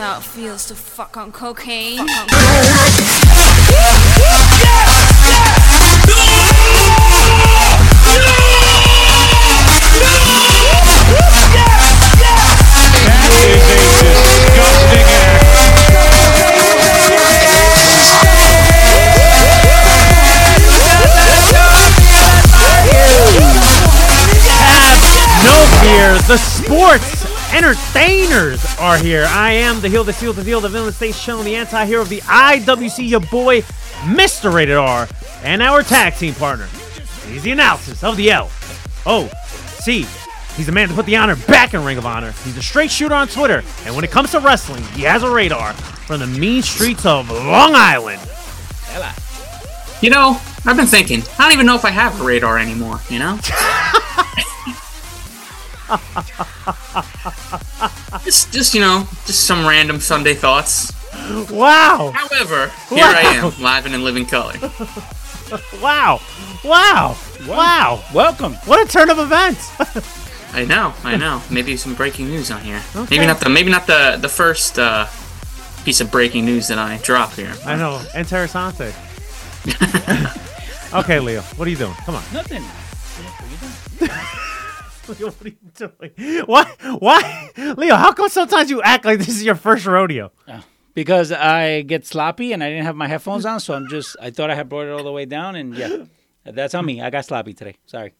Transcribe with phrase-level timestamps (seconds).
[0.00, 1.98] how it feels to fuck on cocaine.
[1.98, 2.30] That
[13.44, 15.44] is a disgusting act.
[24.64, 25.04] Have
[25.44, 26.16] no fear.
[26.26, 27.19] The sports
[27.52, 29.26] entertainers are here.
[29.28, 32.08] I am the heel, the seal, the deal, the villain, stay shown, the anti-hero of
[32.08, 33.62] the IWC, your boy,
[34.02, 34.52] Mr.
[34.52, 35.08] Rated R,
[35.42, 36.66] and our tag team partner.
[37.26, 38.50] He's the analysis of the L.
[39.06, 40.06] Oh, C.
[40.56, 42.32] He's the man to put the honor back in Ring of Honor.
[42.44, 45.30] He's a straight shooter on Twitter, and when it comes to wrestling, he has a
[45.30, 48.20] radar from the mean streets of Long Island.
[50.02, 51.22] You know, I've been thinking.
[51.38, 53.00] I don't even know if I have a radar anymore.
[53.08, 53.38] You know.
[58.24, 60.92] just, just you know, just some random Sunday thoughts.
[61.50, 62.12] Wow!
[62.14, 64.54] However, here I am, live and in living color.
[65.82, 66.20] Wow!
[66.62, 67.16] Wow!
[67.44, 68.04] Wow!
[68.14, 68.52] Welcome.
[68.66, 69.68] What a turn of events!
[70.54, 71.42] I know, I know.
[71.50, 72.80] Maybe some breaking news on here.
[72.94, 73.16] Okay.
[73.16, 75.08] Maybe not the, maybe not the the first uh,
[75.84, 77.52] piece of breaking news that I drop here.
[77.66, 78.00] I know.
[78.14, 78.94] Interessante.
[80.94, 81.94] okay, Leo, what are you doing?
[82.06, 82.22] Come on.
[82.32, 82.62] Nothing.
[85.10, 86.44] Leo, what are you doing?
[86.46, 86.64] Why?
[86.98, 87.50] Why?
[87.76, 90.32] Leo, how come sometimes you act like this is your first rodeo?
[90.94, 94.16] Because I get sloppy and I didn't have my headphones on, so I'm just.
[94.20, 96.04] I thought I had brought it all the way down, and yeah,
[96.44, 97.00] that's on me.
[97.00, 97.76] I got sloppy today.
[97.86, 98.12] Sorry.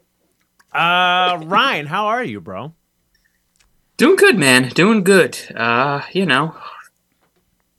[0.72, 2.74] Uh, Ryan, how are you, bro?
[3.96, 4.68] Doing good, man.
[4.70, 5.36] Doing good.
[5.54, 6.54] Uh, you know,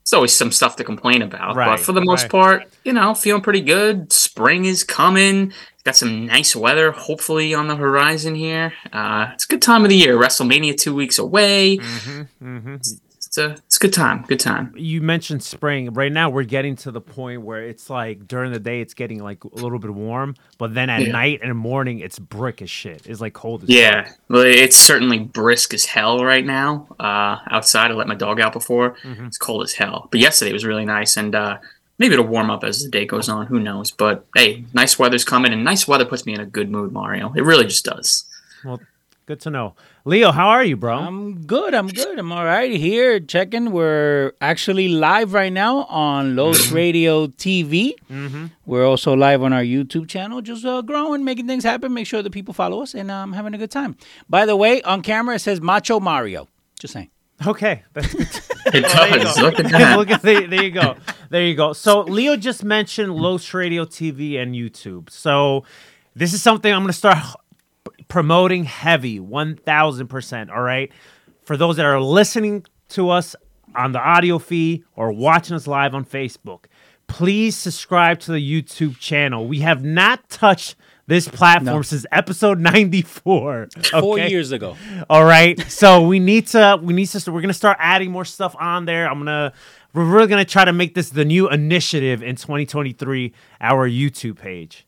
[0.02, 2.30] it's always some stuff to complain about, Right, but for the most right.
[2.30, 4.12] part, you know, feeling pretty good.
[4.12, 5.52] Spring is coming.
[5.84, 8.72] Got some nice weather, hopefully on the horizon here.
[8.92, 10.16] Uh, it's a good time of the year.
[10.16, 11.78] WrestleMania two weeks away.
[11.78, 14.22] Mm-hmm, It's a it's a good time.
[14.28, 14.72] Good time.
[14.76, 15.92] You mentioned spring.
[15.94, 19.20] Right now, we're getting to the point where it's like during the day, it's getting
[19.24, 21.12] like a little bit warm, but then at Yeah.
[21.12, 23.06] night and morning, it's brick as shit.
[23.06, 26.86] It's like cold as Yeah, well, it's certainly brisk as hell right now.
[27.00, 28.96] Uh, outside, I let my dog out before.
[29.02, 29.26] Mm-hmm.
[29.26, 30.08] It's cold as hell.
[30.12, 31.56] But yesterday was really nice, and uh,
[32.02, 33.46] maybe it'll warm up as the day goes on.
[33.46, 33.92] Who knows?
[33.92, 37.32] But hey, nice weather's coming, and nice weather puts me in a good mood, Mario.
[37.34, 38.24] It really just does.
[38.64, 38.80] Well,
[39.26, 39.76] good to know.
[40.04, 40.98] Leo, how are you, bro?
[40.98, 41.74] I'm good.
[41.74, 42.18] I'm good.
[42.18, 43.20] I'm all right here.
[43.20, 43.70] Checking.
[43.70, 47.92] We're actually live right now on Los Radio TV.
[48.10, 48.46] mm-hmm.
[48.66, 51.94] We're also live on our YouTube channel, just uh, growing, making things happen.
[51.94, 53.96] Make sure that people follow us, and I'm um, having a good time.
[54.28, 56.48] By the way, on camera it says Macho Mario.
[56.80, 57.11] Just saying.
[57.46, 58.28] Okay, that's good.
[58.74, 59.38] It does.
[59.38, 59.98] Look at that.
[59.98, 60.96] Look at there, there you go.
[61.30, 61.72] There you go.
[61.72, 65.10] So Leo just mentioned Los Radio TV and YouTube.
[65.10, 65.64] So
[66.14, 67.18] this is something I'm going to start
[68.08, 70.92] promoting heavy, 1000%, all right?
[71.44, 73.34] For those that are listening to us
[73.74, 76.66] on the audio feed or watching us live on Facebook,
[77.06, 79.46] please subscribe to the YouTube channel.
[79.46, 80.76] We have not touched
[81.12, 81.82] this platform No.
[81.82, 83.68] since episode 94.
[84.00, 84.76] Four years ago.
[85.10, 85.60] All right.
[85.70, 89.08] So we need to we need to we're gonna start adding more stuff on there.
[89.08, 89.52] I'm gonna
[89.92, 94.86] we're really gonna try to make this the new initiative in 2023, our YouTube page.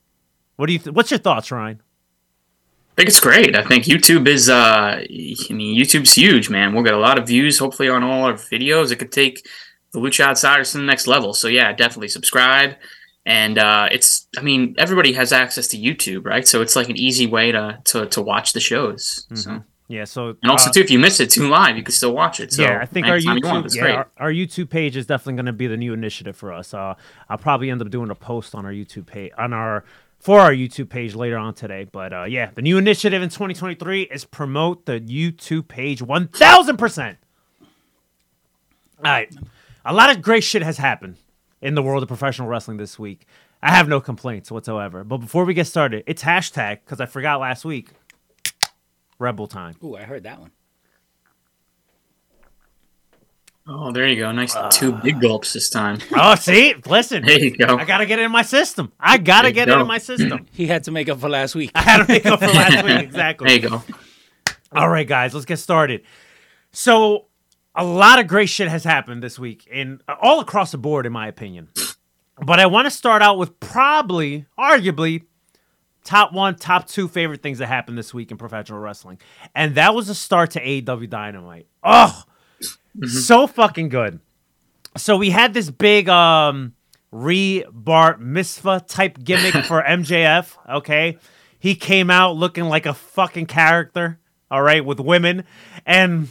[0.57, 1.83] What do you th- what's your thoughts, Ryan?
[1.83, 3.57] I think it's great.
[3.57, 4.55] I think YouTube is, uh,
[5.03, 5.07] I
[5.53, 6.73] mean, YouTube's huge, man.
[6.73, 8.93] We'll get a lot of views, hopefully, on all our videos.
[8.93, 9.45] It could take
[9.93, 11.35] the Lucha Outsiders to the next level.
[11.35, 12.77] So, yeah, definitely subscribe.
[13.27, 16.47] And uh, it's, I mean, everybody has access to YouTube, right?
[16.47, 19.27] So it's like an easy way to to, to watch the shows.
[19.35, 21.93] So, Yeah, so and also uh, too, if you miss it too live, you can
[21.93, 22.53] still watch it.
[22.53, 23.95] So yeah, I think our anytime you want, YouTube, yeah, great.
[23.95, 26.75] our, our YouTube page is definitely going to be the new initiative for us.
[26.75, 26.95] Uh,
[27.29, 29.85] I'll probably end up doing a post on our YouTube page on our
[30.19, 31.87] for our YouTube page later on today.
[31.91, 36.77] But uh, yeah, the new initiative in 2023 is promote the YouTube page 1000.
[36.77, 37.19] percent
[38.99, 39.35] All right,
[39.85, 41.17] a lot of great shit has happened
[41.65, 43.27] in the world of professional wrestling this week.
[43.63, 45.03] I have no complaints whatsoever.
[45.03, 47.89] But before we get started, it's hashtag because I forgot last week.
[49.19, 49.75] Rebel time.
[49.83, 50.51] Ooh, I heard that one.
[53.67, 54.31] Oh, there you go.
[54.31, 54.69] Nice ah.
[54.69, 55.99] two big gulps this time.
[56.15, 57.25] Oh, see, listen.
[57.25, 57.79] There you go.
[57.79, 58.93] I gotta get it in my system.
[59.01, 60.47] I gotta There you get it in my system.
[60.53, 61.71] He had to make up for last week.
[61.75, 63.47] I had to make up for last week exactly.
[63.49, 63.83] There you go.
[64.73, 66.03] All right, guys, let's get started.
[66.73, 67.27] So,
[67.75, 71.13] a lot of great shit has happened this week, and all across the board, in
[71.13, 71.69] my opinion.
[72.39, 75.25] But I want to start out with probably, arguably,
[76.05, 79.19] top one, top two favorite things that happened this week in professional wrestling,
[79.55, 81.67] and that was the start to AEW Dynamite.
[81.83, 82.23] Oh,
[83.03, 84.21] so fucking good.
[84.97, 86.75] So we had this big um
[87.11, 90.57] re bar mitzvah type gimmick for MJF.
[90.69, 91.19] Okay,
[91.59, 94.21] he came out looking like a fucking character.
[94.51, 95.45] All right, with women
[95.85, 96.29] and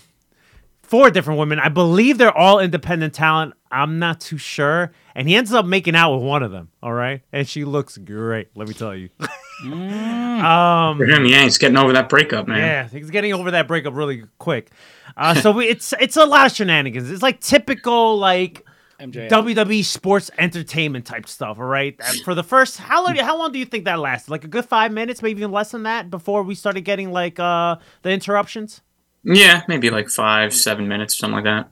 [0.93, 1.57] four different women.
[1.57, 3.55] I believe they're all independent talent.
[3.71, 4.91] I'm not too sure.
[5.15, 6.69] And he ends up making out with one of them.
[6.83, 8.49] All right, and she looks great.
[8.53, 9.09] Let me tell you.
[9.63, 12.59] um, For him, yeah, he's getting over that breakup, man.
[12.59, 14.69] yeah, he's getting over that breakup really quick.
[15.17, 17.09] Uh, so we, it's it's a lot of shenanigans.
[17.09, 18.63] It's like typical like
[18.99, 19.29] MJF.
[19.29, 21.57] WWE sports entertainment type stuff.
[21.57, 21.99] All right.
[22.23, 23.15] For the first, how long?
[23.15, 24.29] How long do you think that lasted?
[24.29, 27.39] Like a good five minutes, maybe even less than that, before we started getting like
[27.39, 28.83] uh the interruptions.
[29.23, 31.71] Yeah, maybe like five, seven minutes, something like that.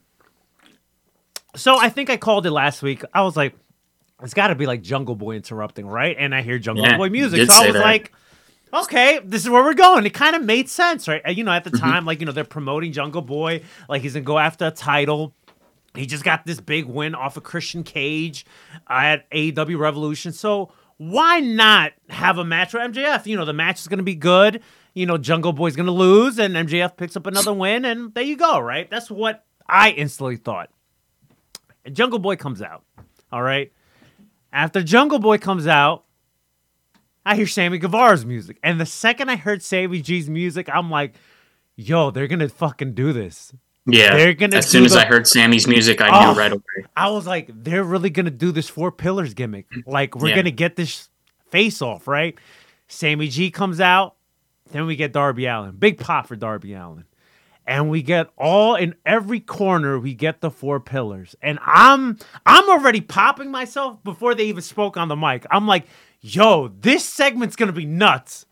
[1.56, 3.04] So I think I called it last week.
[3.14, 3.56] I was like,
[4.24, 6.16] it's got to be like Jungle Boy interrupting, right?
[6.18, 7.82] And I hear Jungle Yeah, Boy music, so I was that.
[7.84, 8.14] like,
[8.74, 10.06] okay, this is where we're going.
[10.06, 11.22] It kind of made sense, right?
[11.36, 11.74] You know, at Mm-hmm.
[11.74, 14.72] the time, like you know, they're promoting Jungle Boy, like he's gonna go after a
[14.72, 15.34] title.
[15.96, 18.46] He just got this big win off of Christian Cage
[18.88, 20.32] at AEW Revolution.
[20.32, 23.26] So why not have a match with MJF?
[23.26, 24.62] You know, the match is going to be good.
[24.94, 28.24] You know, Jungle Boy's going to lose, and MJF picks up another win, and there
[28.24, 28.90] you go, right?
[28.90, 30.70] That's what I instantly thought.
[31.86, 32.84] And Jungle Boy comes out.
[33.32, 33.72] All right.
[34.52, 36.04] After Jungle Boy comes out,
[37.26, 38.58] I hear Sammy Guevara's music.
[38.64, 41.14] And the second I heard Sammy G's music, I'm like,
[41.78, 43.54] yo, they're going to fucking do this.
[43.88, 44.16] Yeah.
[44.16, 46.34] They're gonna as soon as the- I heard Sammy's music, I Oh.
[46.34, 46.62] knew right away.
[46.96, 49.66] I was like, they're really gonna do this four pillars gimmick.
[49.88, 50.36] Like, we're Yeah.
[50.36, 51.10] gonna get this
[51.50, 52.38] face off, right?
[52.88, 54.18] Sammy G comes out,
[54.72, 55.76] then we get Darby Allin.
[55.76, 57.06] Big pop for Darby Allin.
[57.66, 61.36] And we get all in every corner, we get the four pillars.
[61.42, 65.46] And I'm I'm already popping myself before they even spoke on the mic.
[65.52, 65.86] I'm like,
[66.22, 68.46] yo, this segment's gonna be nuts.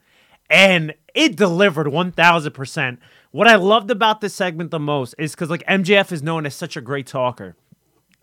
[0.50, 2.98] And it delivered 1000%.
[3.32, 6.56] What I loved about this segment the most is because, like, MJF is known as
[6.56, 7.56] such a great talker.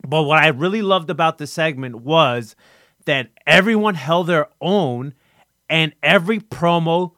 [0.07, 2.57] But what I really loved about this segment was
[3.05, 5.15] that everyone held their own
[5.69, 7.13] and every promo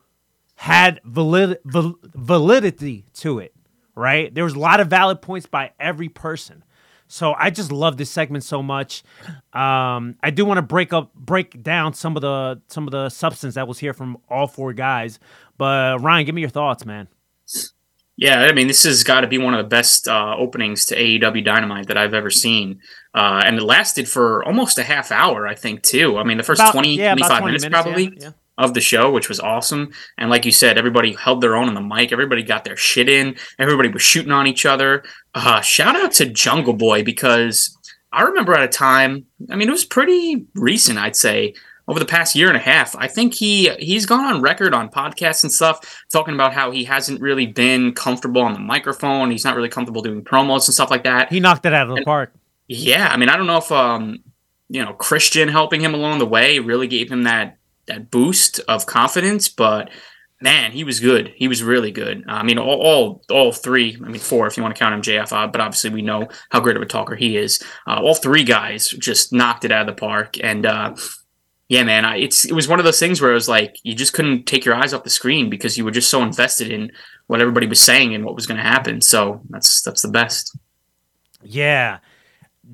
[0.58, 3.54] had valid, val- validity to it,
[3.94, 4.34] right?
[4.34, 6.64] There was a lot of valid points by every person.
[7.06, 9.04] So I just love this segment so much.
[9.52, 13.08] Um, I do want to break up, break down some of the some of the
[13.08, 15.20] substance that was here from all four guys.
[15.58, 17.06] But Ryan, give me your thoughts, man.
[18.16, 20.96] Yeah, I mean, this has got to be one of the best uh, openings to
[20.96, 22.80] AEW Dynamite that I've ever seen.
[23.14, 26.18] Uh, and it lasted for almost a half hour, I think, too.
[26.18, 28.30] I mean, the first About- 20, yeah, 25 20 minutes, minutes, probably yeah, yeah.
[28.58, 29.90] Of the show, which was awesome.
[30.18, 32.12] And like you said, everybody held their own on the mic.
[32.12, 33.36] Everybody got their shit in.
[33.58, 35.04] Everybody was shooting on each other.
[35.34, 37.74] Uh, shout out to Jungle Boy because
[38.12, 41.54] I remember at a time, I mean, it was pretty recent, I'd say,
[41.86, 42.96] over the past year and a half.
[42.96, 46.84] I think he he's gone on record on podcasts and stuff talking about how he
[46.84, 49.30] hasn't really been comfortable on the microphone.
[49.30, 51.32] He's not really comfortable doing promos and stuff like that.
[51.32, 52.34] He knocked it out of the park.
[52.66, 54.18] Yeah, I mean, I don't know if um,
[54.68, 57.57] you know, Christian helping him along the way really gave him that
[57.88, 59.90] that boost of confidence, but
[60.40, 61.32] man, he was good.
[61.36, 62.24] He was really good.
[62.28, 63.96] I mean, all all, all three.
[63.96, 66.60] I mean, four if you want to count MJF, uh, but obviously we know how
[66.60, 67.62] great of a talker he is.
[67.86, 70.94] Uh, all three guys just knocked it out of the park, and uh,
[71.68, 73.94] yeah, man, I, it's it was one of those things where it was like you
[73.94, 76.90] just couldn't take your eyes off the screen because you were just so invested in
[77.26, 79.00] what everybody was saying and what was going to happen.
[79.02, 80.56] So that's that's the best.
[81.42, 81.98] Yeah.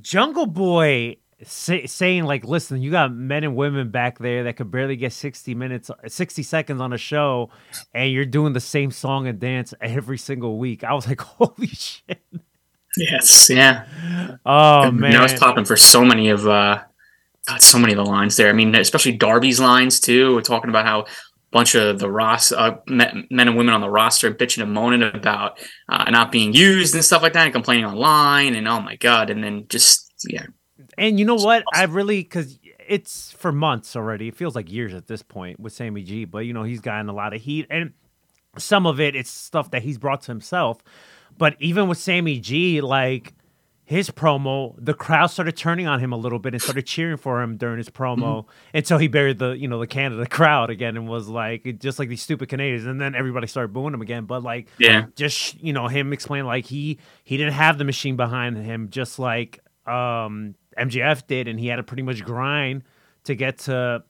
[0.01, 4.71] Jungle Boy say, saying like, "Listen, you got men and women back there that could
[4.71, 7.51] barely get 60 minutes 60 seconds on a show
[7.93, 11.69] and you're doing the same song and dance every single week." I was like, "Holy
[11.69, 12.23] shit."
[12.97, 13.87] Yes, yeah.
[14.47, 15.11] Oh man.
[15.11, 16.83] You know, I was popping for so many of uh
[17.47, 18.49] God, so many of the lines there.
[18.49, 20.35] I mean, especially Darby's lines too.
[20.35, 21.07] We're talking about how a
[21.51, 25.03] bunch of the Ross uh, men, men and women on the roster bitching and moaning
[25.03, 28.55] about uh, not being used and stuff like that, and complaining online.
[28.55, 29.29] And oh my god!
[29.29, 30.47] And then just yeah,
[30.97, 31.65] And you know what?
[31.73, 34.29] I really because it's for months already.
[34.29, 36.25] It feels like years at this point with Sammy G.
[36.25, 37.93] But you know he's gotten a lot of heat, and
[38.59, 40.79] some of it it's stuff that he's brought to himself.
[41.37, 43.35] But even with Sammy G, like
[43.87, 47.43] his promo, the crowd started turning on him a little bit and started cheering for
[47.43, 51.07] him during his promo until he buried the you know the Canada crowd again and
[51.07, 54.25] was like just like these stupid Canadians, and then everybody started booing him again.
[54.25, 58.17] But like yeah, just you know him explaining like he he didn't have the machine
[58.17, 62.83] behind him just like um MJF did and he had to pretty much grind
[63.25, 64.03] to get to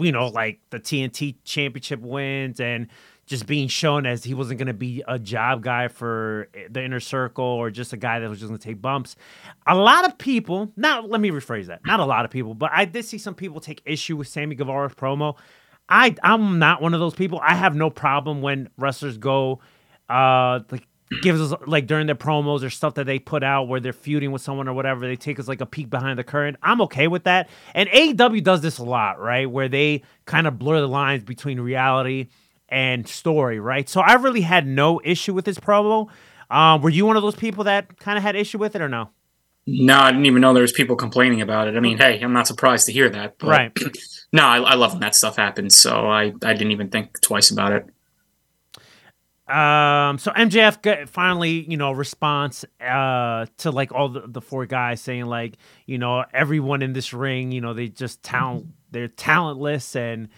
[0.00, 2.88] you know like the TNT championship wins and
[3.30, 6.98] just being shown as he wasn't going to be a job guy for the inner
[6.98, 9.14] circle or just a guy that was just going to take bumps.
[9.68, 11.86] A lot of people, now let me rephrase that.
[11.86, 14.56] Not a lot of people, but I did see some people take issue with Sammy
[14.56, 15.36] Guevara's promo.
[15.88, 17.40] I I'm not one of those people.
[17.40, 19.60] I have no problem when wrestlers go
[20.08, 20.88] uh like
[21.22, 24.30] gives us like during their promos or stuff that they put out where they're feuding
[24.30, 26.56] with someone or whatever, they take us like a peek behind the curtain.
[26.62, 27.48] I'm okay with that.
[27.74, 29.50] And AEW does this a lot, right?
[29.50, 32.28] Where they kind of blur the lines between reality
[32.68, 33.88] and story, right?
[33.88, 36.08] So I really had no issue with this promo.
[36.48, 38.88] Um, were you one of those people that kind of had issue with it or
[38.88, 39.10] no?
[39.66, 41.76] No, I didn't even know there was people complaining about it.
[41.76, 43.38] I mean, hey, I'm not surprised to hear that.
[43.38, 43.78] But Right.
[44.32, 47.50] no, I, I love when that stuff happens, so I, I didn't even think twice
[47.50, 47.86] about it.
[49.50, 54.66] Um, so MJF got finally, you know, response uh to like all the, the four
[54.66, 59.08] guys saying like, you know, everyone in this ring, you know, they just talent they're
[59.08, 59.96] talentless.
[59.96, 60.28] And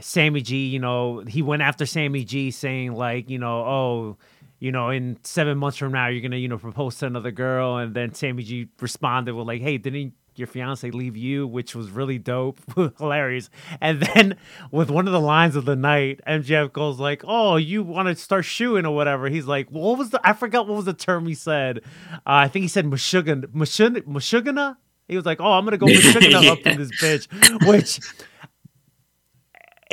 [0.00, 4.16] Sammy G, you know, he went after Sammy G saying like, you know, oh,
[4.60, 7.78] you know, in seven months from now you're gonna, you know, propose to another girl,
[7.78, 11.90] and then Sammy G responded with like, hey, didn't your fiance leave you, which was
[11.90, 12.60] really dope,
[12.98, 13.50] hilarious.
[13.80, 14.36] And then
[14.70, 18.16] with one of the lines of the night, MJF goes like, "Oh, you want to
[18.16, 20.20] start shooting or whatever?" He's like, well, "What was the?
[20.24, 21.80] I forgot what was the term he said.
[22.14, 24.76] Uh, I think he said mashugan, mashun, mashugana."
[25.08, 28.00] He was like, "Oh, I'm gonna go mashugana up in this bitch," which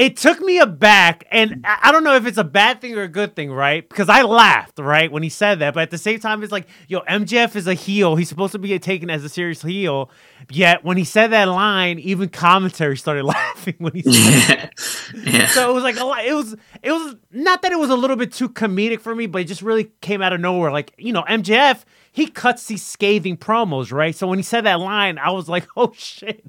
[0.02, 3.08] it took me aback, and I don't know if it's a bad thing or a
[3.08, 3.88] good thing, right?
[3.88, 6.66] Because I laughed, right, when he said that, but at the same time, it's like,
[6.88, 8.16] yo, MJF is a heel.
[8.16, 10.10] He's supposed to be taken as a serious heel.
[10.50, 14.72] Yet when he said that line, even commentary started laughing when he said
[15.14, 15.22] yeah.
[15.24, 15.46] yeah.
[15.46, 16.26] so it was like a lot.
[16.26, 19.28] It was it was not that it was a little bit too comedic for me,
[19.28, 20.72] but it just really came out of nowhere.
[20.72, 24.16] Like you know, MJF he cuts these scathing promos, right?
[24.16, 26.44] So when he said that line, I was like, oh shit.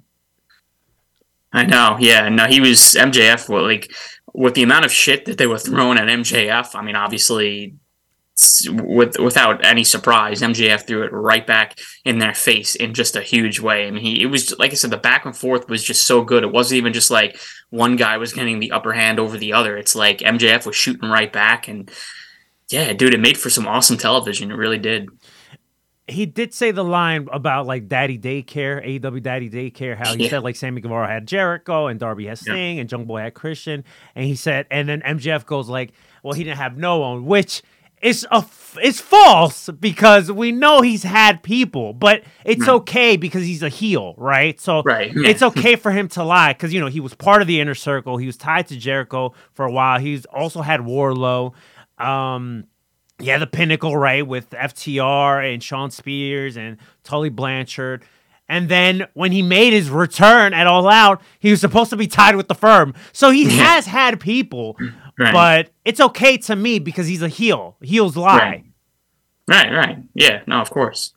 [1.53, 1.97] I know.
[2.01, 2.29] Yeah.
[2.29, 3.49] No, he was MJF.
[3.49, 3.93] Like
[4.35, 6.75] with the amount of shit that they were throwing at MJF.
[6.75, 7.77] I mean, obviously,
[8.71, 13.23] with without any surprise, MJF threw it right back in their face in just a
[13.23, 13.87] huge way.
[13.87, 16.25] I mean, he it was like I said, the back and forth was just so
[16.25, 16.43] good.
[16.43, 17.39] It wasn't even just like
[17.71, 19.77] one guy was getting the upper hand over the other.
[19.77, 21.91] It's like MJF was shooting right back, and
[22.71, 24.51] yeah, dude, it made for some awesome television.
[24.51, 25.11] It really did.
[26.09, 30.31] He did say the line about like Daddy Daycare, AEW Daddy Daycare, how he Yeah.
[30.31, 32.55] said like Sammy Guevara had Jericho and Darby has Yeah.
[32.55, 33.85] And Jungle Boy had Christian,
[34.17, 35.93] and he said, and then MJF goes like,
[36.23, 37.63] well, he didn't have no one, which
[38.01, 43.45] is a f- it's false because we know he's had people, but it's okay because
[43.45, 44.59] he's a heel, right?
[44.61, 45.29] So Right, yeah.
[45.29, 47.77] it's okay for him to lie because you know he was part of the inner
[47.77, 48.17] circle.
[48.17, 50.01] He was tied to Jericho for a while.
[50.01, 51.53] He's also had Wardlow.
[51.99, 52.65] Um,
[53.21, 58.05] yeah, the pinnacle, right, with FTR and Shawn Spears and Tully Blanchard.
[58.49, 62.07] And then when he made his return at All Out, he was supposed to be
[62.07, 62.95] tied with the firm.
[63.13, 64.77] So he has had people,
[65.19, 65.33] Right.
[65.33, 67.77] but it's okay to me because he's a heel.
[67.81, 68.39] Heels lie.
[68.39, 68.65] Right.
[69.49, 69.73] Right.
[69.73, 69.99] Right.
[70.15, 70.43] Yeah.
[70.47, 71.15] No, of course.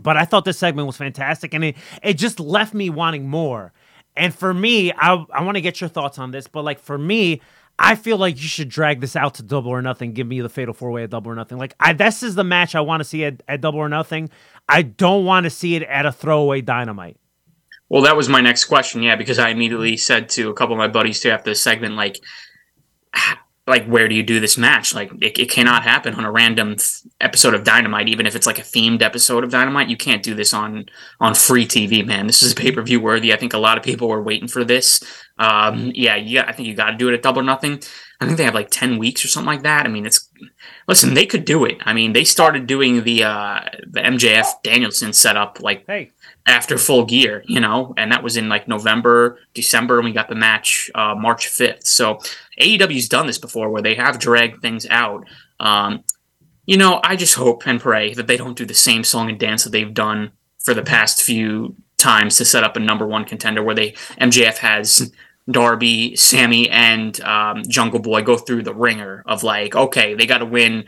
[0.00, 3.72] But I thought this segment was fantastic and it, it just left me wanting more.
[4.16, 6.96] And for me, I, I want to get your thoughts on this, but like for
[6.98, 7.40] me,
[7.78, 10.12] I feel like you should drag this out to double or nothing.
[10.12, 11.58] Give me the fatal four way at double or nothing.
[11.58, 14.30] Like I, this is the match I want to see at, at double or nothing.
[14.68, 17.16] I don't want to see it at a throwaway dynamite.
[17.88, 19.02] Well, that was my next question.
[19.02, 22.18] Yeah, because I immediately said to a couple of my buddies after the segment, like,
[23.66, 24.94] like where do you do this match?
[24.94, 28.46] Like, it, it cannot happen on a random th- episode of Dynamite, even if it's
[28.46, 29.88] like a themed episode of Dynamite.
[29.88, 30.86] You can't do this on
[31.18, 32.26] on free TV, man.
[32.26, 33.32] This is a pay per view worthy.
[33.32, 35.02] I think a lot of people were waiting for this.
[35.38, 36.44] Um, yeah, yeah.
[36.46, 37.82] I think you got to do it at Double or Nothing.
[38.20, 39.86] I think they have like ten weeks or something like that.
[39.86, 40.28] I mean, it's
[40.86, 41.78] listen, they could do it.
[41.84, 46.12] I mean, they started doing the uh, the MJF Danielson setup like Hey,
[46.46, 50.28] after full gear, you know, and that was in like November, December, and we got
[50.28, 51.86] the match uh, March 5th.
[51.86, 52.18] So
[52.60, 55.26] AEW's done this before where they have dragged things out.
[55.58, 56.04] Um,
[56.66, 59.38] you know, I just hope and pray that they don't do the same song and
[59.38, 63.24] dance that they've done for the past few times to set up a number one
[63.24, 65.12] contender where they MJF has
[65.50, 70.38] Darby, Sammy, and um, Jungle Boy go through the ringer of like, okay, they got
[70.38, 70.84] to win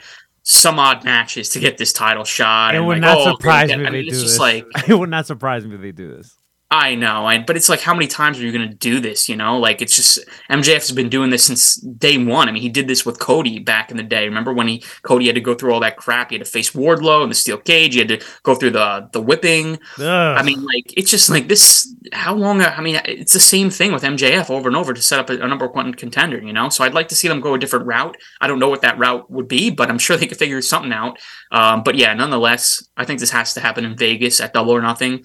[0.48, 2.72] some odd matches to get this title shot.
[2.74, 4.38] it and would like, not oh, surprise me if they it's do just this.
[4.38, 6.38] like it would not surprise me if they do this.
[6.68, 9.28] I know, I, but it's like how many times are you going to do this?
[9.28, 10.18] You know, like it's just
[10.50, 12.48] MJF's been doing this since day one.
[12.48, 14.24] I mean, he did this with Cody back in the day.
[14.24, 16.30] Remember when he Cody had to go through all that crap?
[16.30, 17.92] He had to face Wardlow in the steel cage.
[17.92, 19.78] He had to go through the the whipping.
[19.98, 20.02] Ugh.
[20.02, 21.94] I mean, like it's just like this.
[22.12, 22.60] How long?
[22.60, 25.34] I mean, it's the same thing with MJF over and over to set up a,
[25.34, 26.42] a number one contender.
[26.42, 28.16] You know, so I'd like to see them go a different route.
[28.40, 30.92] I don't know what that route would be, but I'm sure they could figure something
[30.92, 31.16] out.
[31.52, 34.82] Um, but yeah, nonetheless, I think this has to happen in Vegas at Double or
[34.82, 35.24] Nothing.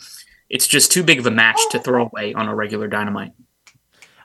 [0.52, 3.32] It's just too big of a match to throw away on a regular Dynamite.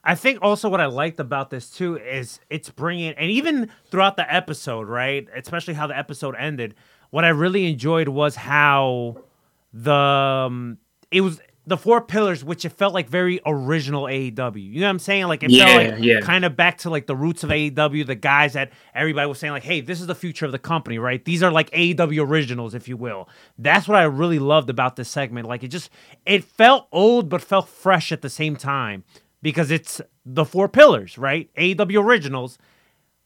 [0.03, 4.17] I think also what I liked about this too is it's bringing, and even throughout
[4.17, 5.27] the episode, right?
[5.37, 6.75] Especially how the episode ended.
[7.11, 9.19] What I really enjoyed was how
[9.73, 10.79] the um,
[11.13, 14.57] it was the four pillars, which it felt like very original AEW.
[14.73, 15.27] You know what I'm saying?
[15.29, 16.21] Like it Yeah, felt like yeah.
[16.21, 19.53] kind of back to like the roots of AEW, the guys that everybody was saying
[19.53, 21.25] like, "Hey, this is the future of the company, right?
[21.25, 25.09] These are like AEW originals, if you will." That's what I really loved about this
[25.11, 25.49] segment.
[25.49, 25.91] Like it just
[26.27, 29.05] it felt old but felt fresh at the same time
[29.43, 31.51] because it's the four pillars, right?
[31.57, 32.59] AEW originals,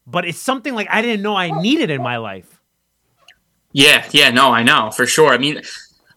[0.06, 2.60] but it's something like I didn't know I needed in my life.
[3.72, 5.28] Yeah, yeah, no, I know for sure.
[5.32, 5.62] I mean,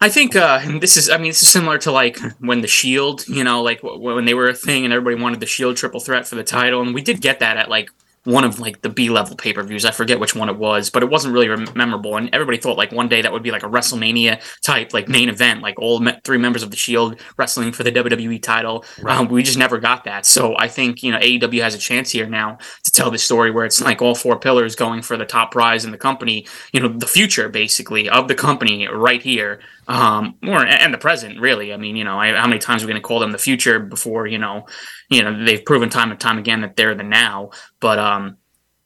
[0.04, 3.26] I think uh, this is, I mean, this is similar to like when the Shield,
[3.26, 6.02] you know, like w- when they were a thing and everybody wanted the Shield triple
[6.02, 7.90] threat for the title, and we did get that at like
[8.26, 9.86] one of like the B level pay per views.
[9.86, 12.16] I forget which one it was, but it wasn't really rem- memorable.
[12.18, 15.30] And everybody thought like one day that would be like a WrestleMania type like main
[15.30, 18.86] event, like all me- three members of the Shield wrestling for the WWE title.
[19.06, 20.26] Um, we just never got that.
[20.26, 23.52] So I think you know AEW has a chance here now to tell the story
[23.52, 26.48] where it's like all four pillars going for the top prize in the company.
[26.72, 29.60] You know, the future basically of the company right here.
[29.88, 31.74] Um, or and the present, really.
[31.74, 33.38] I mean, you know, I, how many times are we going to call them the
[33.38, 34.66] future before you know,
[35.10, 37.52] you know, they've proven time and time again that they're the now.
[37.80, 38.38] But um,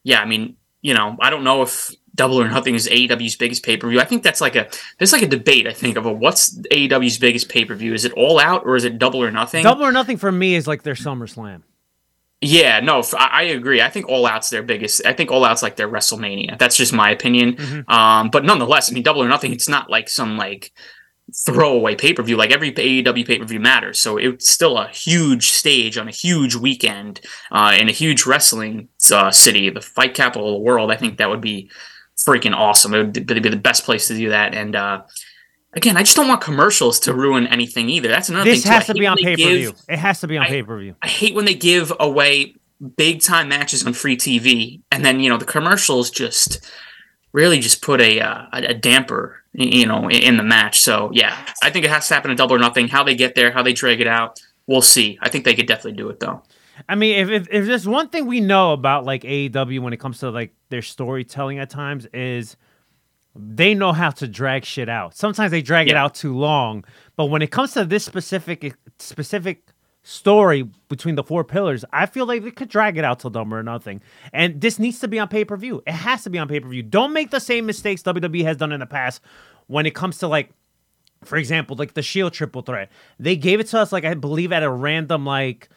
[0.03, 3.63] yeah, I mean, you know, I don't know if Double or Nothing is AEW's biggest
[3.63, 3.99] pay per view.
[3.99, 5.67] I think that's like a there's like a debate.
[5.67, 7.93] I think of a, what's AEW's biggest pay per view?
[7.93, 9.63] Is it All Out or is it Double or Nothing?
[9.63, 11.61] Double or Nothing for me is like their SummerSlam.
[12.39, 13.81] Yeah, no, I agree.
[13.81, 15.03] I think All Out's their biggest.
[15.05, 16.59] I think All Out's like their WrestleMania.
[16.59, 17.85] That's just my opinion.
[17.87, 19.53] Um, but nonetheless, I mean, Double or Nothing.
[19.53, 20.71] It's not like some like
[21.45, 22.37] throwaway pay per view.
[22.37, 23.99] Like every AEW pay per view matters.
[23.99, 28.89] So it's still a huge stage on a huge weekend uh, in a huge wrestling
[29.11, 30.91] uh, city, the fight capital of the world.
[30.91, 31.71] I think that would be
[32.17, 32.93] freaking awesome.
[32.93, 34.53] It would be the best place to do that.
[34.53, 35.01] And uh,
[35.73, 38.09] again, I just don't want commercials to ruin anything either.
[38.09, 38.69] That's another This thing.
[38.71, 38.73] too.
[38.73, 39.73] I has to be on pay per view.
[39.89, 40.95] It has to be on pay per view.
[41.01, 42.55] I hate when they give away
[42.95, 46.65] big time matches on free TV, and then you know the commercials just
[47.33, 50.79] really just put a uh, a damper, you know, in in the match.
[50.79, 52.87] So yeah, I think it has to happen in Double or Nothing.
[52.87, 55.17] How they get there, how they drag it out, we'll see.
[55.21, 56.43] I think they could definitely do it though.
[56.87, 59.97] I mean, if, if if there's one thing we know about like AEW when it
[59.97, 62.55] comes to like their storytelling at times is
[63.37, 65.15] they know how to drag shit out.
[65.15, 66.83] Sometimes they drag it out too long,
[67.15, 69.67] but when it comes to this specific specific
[70.03, 73.53] story between the four pillars, I feel like they could drag it out till dumb
[73.53, 74.01] or Nothing.
[74.31, 75.83] And this needs to be on pay per view.
[75.85, 76.83] It has to be on pay per view.
[76.83, 79.21] Don't make the same mistakes WWE has done in the past
[79.67, 80.51] when it comes to like
[81.23, 82.91] for example, like the Shield triple threat.
[83.19, 85.69] They gave it to us like I believe at a random like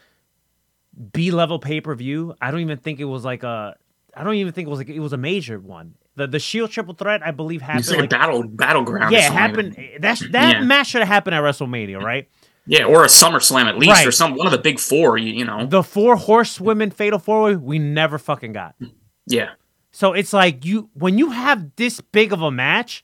[1.13, 2.35] B level pay per view.
[2.41, 3.75] I don't even think it was like a.
[4.15, 5.95] I don't even think it was like it was a major one.
[6.15, 7.79] The the Shield triple threat I believe happened.
[7.81, 9.13] It's like, like- a battle battleground.
[9.13, 9.77] yeah, like happened.
[9.99, 10.61] That's that Yeah.
[10.63, 12.27] match should have happened at WrestleMania, right?
[12.67, 14.07] Yeah, or a SummerSlam at least, Right.
[14.07, 15.17] or some one of the big four.
[15.17, 15.65] You, you know.
[15.65, 18.75] The four horsewomen fatal four way we never fucking got.
[19.25, 19.51] yeah.
[19.93, 23.03] So it's like you when you have this big of a match,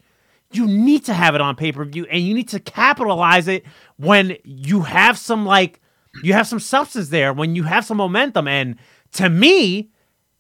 [0.52, 3.66] you need to have it on pay per view, and you need to capitalize it
[3.98, 5.82] when you have some like
[6.24, 8.48] you have some substance there, when you have some momentum.
[8.48, 8.76] And
[9.14, 9.90] to me,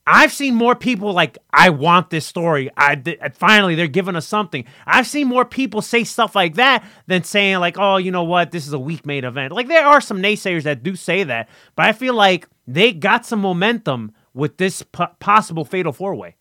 [0.09, 2.71] I've seen more people like I want this story.
[2.77, 4.63] I th- finally they're giving us something.
[4.85, 8.51] I've seen more people say stuff like that than saying like, oh, you know what,
[8.51, 9.51] this is a weak made event.
[9.51, 13.25] Like there are some naysayers that do say that, but I feel like they got
[13.25, 16.35] some momentum with this po- possible fatal four way.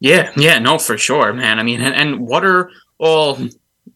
[0.00, 1.58] Yeah, yeah, no, for sure, man.
[1.58, 3.38] I mean, and, and what are all?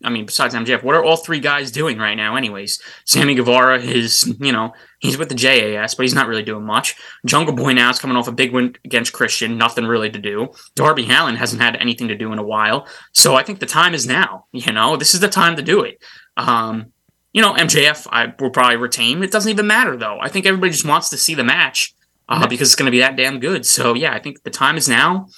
[0.05, 2.37] I mean, besides MJF, what are all three guys doing right now?
[2.37, 6.65] Anyways, Sammy Guevara is, you know, he's with the JAS, but he's not really doing
[6.65, 6.97] much.
[7.25, 10.49] Jungle Boy now is coming off a big win against Christian, nothing really to do.
[10.75, 13.95] Darby Allin hasn't had anything to do in a while, so I think the time
[13.95, 14.47] is now.
[14.53, 16.03] You know, this is the time to do it.
[16.37, 16.93] Um,
[17.33, 19.23] you know, MJF, I will probably retain.
[19.23, 20.19] It doesn't even matter though.
[20.21, 21.95] I think everybody just wants to see the match
[22.29, 23.67] uh, because it's going to be that damn good.
[23.67, 25.29] So yeah, I think the time is now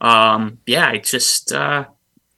[0.00, 1.84] um yeah i just uh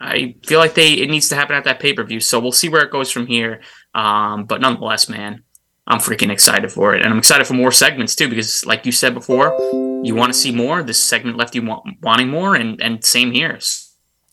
[0.01, 2.83] i feel like they it needs to happen at that pay-per-view so we'll see where
[2.83, 3.61] it goes from here
[3.95, 5.43] um but nonetheless man
[5.87, 8.93] i'm freaking excited for it and i'm excited for more segments too because like you
[8.93, 9.57] said before
[10.03, 13.33] you want to see more this segment left you want, wanting more and and same
[13.33, 13.59] here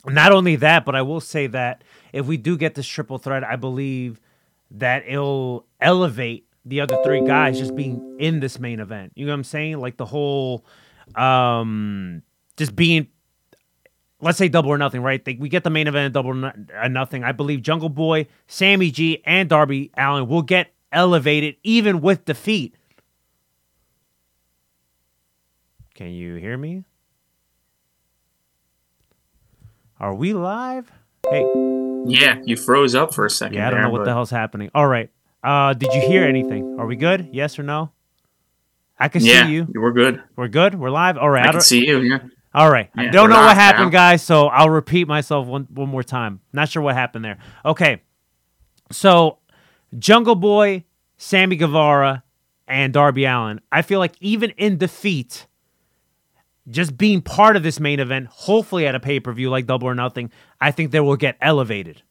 [0.06, 3.43] Not only that, but I will say that if we do get this triple threat,
[3.43, 4.21] I believe
[4.71, 9.13] that it'll elevate the other three guys just being in this main event.
[9.15, 9.80] You know what I'm saying?
[9.80, 10.65] Like the whole
[11.15, 12.21] um
[12.58, 13.08] just being
[14.21, 15.23] let's say double or nothing, right?
[15.23, 17.23] They, we get the main event double or uh, nothing.
[17.23, 22.75] I believe Jungle Boy, Sammy G, and Darby Allin will get elevated even with defeat.
[25.95, 26.84] Can you hear me?
[29.99, 30.91] Are we live?
[31.30, 31.43] Hey,
[32.06, 34.12] yeah you froze up for a second yeah, I don't there, know what but- the
[34.13, 34.69] hell's happening.
[34.73, 35.10] All right.
[35.43, 36.77] Uh, did you hear anything?
[36.80, 37.30] Are we good?
[37.32, 37.91] Yes or no?
[38.99, 39.67] I can Yeah, see you.
[39.75, 40.21] we're good.
[40.36, 40.75] We're good.
[40.75, 41.17] We're live.
[41.17, 41.45] All right.
[41.45, 41.99] I I can see you.
[42.01, 42.19] Yeah.
[42.58, 42.89] All right.
[42.96, 44.10] I don't know what happened, now.
[44.10, 46.39] guys, so I'll repeat myself one, one more time.
[46.54, 47.38] Not sure what happened there.
[47.63, 48.02] Okay.
[48.91, 49.38] So,
[50.00, 50.84] Jungle Boy,
[51.17, 52.24] Sammy Guevara,
[52.67, 53.62] and Darby Allin.
[53.72, 55.46] I feel like even in defeat,
[56.67, 59.88] just being part of this main event, hopefully at a pay per view like Double
[59.88, 62.02] or Nothing, I think they will get elevated.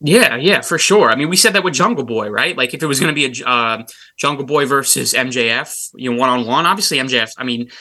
[0.00, 1.10] Yeah, yeah, for sure.
[1.10, 2.56] I mean, we said that with Jungle Boy, right?
[2.56, 3.84] Like, if it was going to be a uh,
[4.16, 7.30] Jungle Boy versus MJF, you know, one on one, obviously MJF.
[7.36, 7.72] I mean, yeah,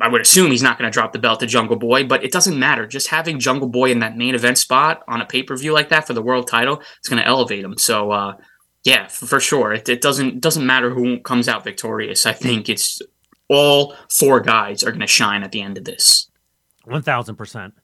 [0.00, 2.32] I would assume he's not going to drop the belt to Jungle Boy, but it
[2.32, 2.86] doesn't matter.
[2.86, 5.88] Just having Jungle Boy in that main event spot on a pay per view like
[5.90, 7.76] that for the world title, it's going to elevate him.
[7.78, 8.36] So, uh,
[8.84, 9.72] yeah, for, for sure.
[9.72, 12.26] It, it doesn't doesn't matter who comes out victorious.
[12.26, 13.00] I think it's
[13.48, 16.30] all four guys are going to shine at the end of this.
[16.84, 17.74] One thousand percent.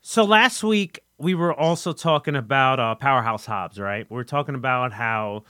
[0.00, 4.08] So last week we were also talking about uh, Powerhouse Hobbs, right?
[4.08, 5.44] We were talking about how,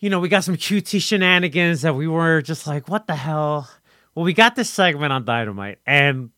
[0.00, 3.70] you know, we got some QT shenanigans that we were just like, what the hell?
[4.14, 6.30] Well, we got this segment on Dynamite, and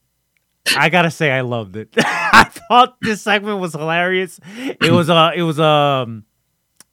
[0.77, 1.91] I gotta say, I loved it.
[1.97, 4.41] I thought this segment was hilarious.
[4.57, 6.25] It was uh, it was um,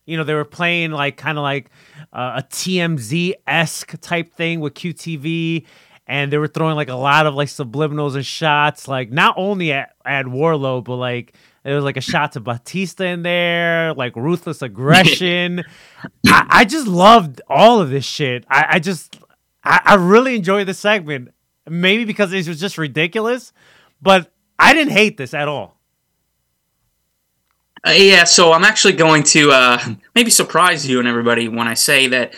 [0.05, 1.69] you know, they were playing like kind of like
[2.11, 5.65] uh, a TMZ esque type thing with QTV,
[6.07, 9.71] and they were throwing like a lot of like subliminals and shots, like not only
[9.71, 14.15] at, at Wardlow, but like there was like a shot to Batista in there, like
[14.15, 15.63] ruthless aggression.
[16.27, 18.45] I, I just loved all of this shit.
[18.49, 19.17] I, I just,
[19.63, 21.29] I, I really enjoyed the segment.
[21.69, 23.53] Maybe because it was just ridiculous,
[24.01, 25.77] but I didn't hate this at all.
[27.85, 29.77] Uh, yeah, so I'm actually going to uh,
[30.15, 32.33] maybe surprise you and everybody when I say that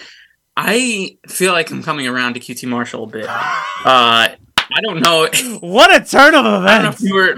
[0.58, 3.28] I feel like I'm coming around to QT Marshall a bit.
[3.86, 4.30] Uh,
[4.74, 5.28] I don't know.
[5.60, 7.12] What a turn of I don't events!
[7.12, 7.36] were.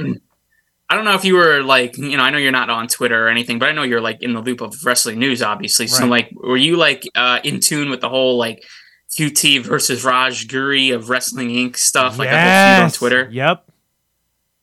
[0.89, 3.25] I don't know if you were like, you know, I know you're not on Twitter
[3.25, 5.87] or anything, but I know you're like in the loop of wrestling news, obviously.
[5.87, 6.09] So, Right.
[6.09, 8.63] like, were you like uh, in tune with the whole like
[9.17, 11.77] QT versus Raj Giri of Wrestling Inc.
[11.77, 13.29] stuff, like whole feud on Twitter?
[13.31, 13.63] Yep.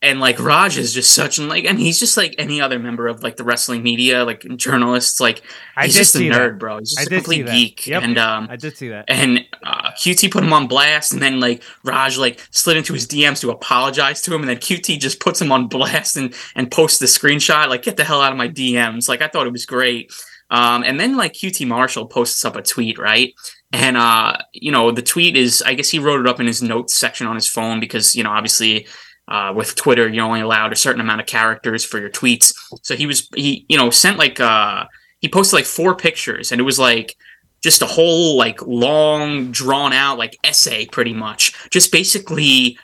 [0.03, 3.09] and like Raj is just such an like, and he's just like any other member
[3.09, 5.19] of like the wrestling media, like journalists.
[5.19, 5.41] Like
[5.81, 6.59] he's just a nerd, that.
[6.59, 6.79] bro.
[6.79, 8.03] He's just a complete geek, Yep.
[8.03, 9.07] and um, I did see that.
[9.09, 13.07] and uh, QT put him on blast, and then like Raj like slid into his
[13.07, 16.71] DMs to apologize to him, and then QT just puts him on blast and and
[16.71, 19.09] posts the screenshot like get the hell out of my DMs.
[19.09, 20.13] Like I thought it was great.
[20.51, 23.33] Um, and then like QT Marshall posts up a tweet, right?
[23.75, 26.63] And uh, you know, the tweet is I guess he wrote it up in his
[26.63, 28.87] notes section on his phone because you know obviously
[29.27, 32.55] uh, with Twitter you're only allowed a certain amount of characters for your tweets.
[32.83, 34.85] So he was he you know sent like uh
[35.19, 37.17] he posted like four pictures and it was like
[37.65, 42.79] just a whole like long drawn out like essay pretty much just basically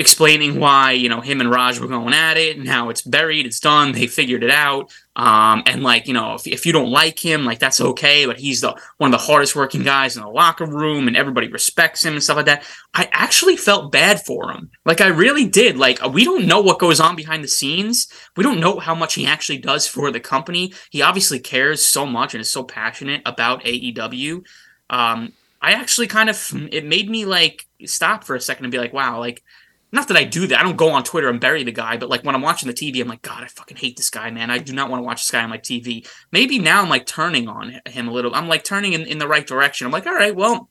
[0.00, 3.46] explaining why you know him and Raj were going at it and how it's buried
[3.46, 4.92] it's done they figured it out.
[5.14, 8.38] Um and like you know if, if you don't like him like that's okay but
[8.38, 12.04] he's the one of the hardest working guys in the locker room and everybody respects
[12.04, 12.64] him and stuff like that.
[12.94, 14.70] I actually felt bad for him.
[14.84, 15.76] Like I really did.
[15.76, 18.08] Like we don't know what goes on behind the scenes.
[18.36, 20.72] We don't know how much he actually does for the company.
[20.90, 24.44] He obviously cares so much and is so passionate about AEW
[24.90, 25.32] um
[25.62, 28.92] I actually kind of it made me like stop for a second and be like
[28.92, 29.42] wow like
[29.92, 30.60] not that I do that.
[30.60, 32.74] I don't go on Twitter and bury the guy, but like when I'm watching the
[32.74, 34.50] TV, I'm like, God, I fucking hate this guy, man.
[34.50, 36.08] I do not want to watch this guy on my TV.
[36.30, 38.34] Maybe now I'm like turning on him a little.
[38.34, 39.86] I'm like turning in, in the right direction.
[39.86, 40.68] I'm like, all right, well,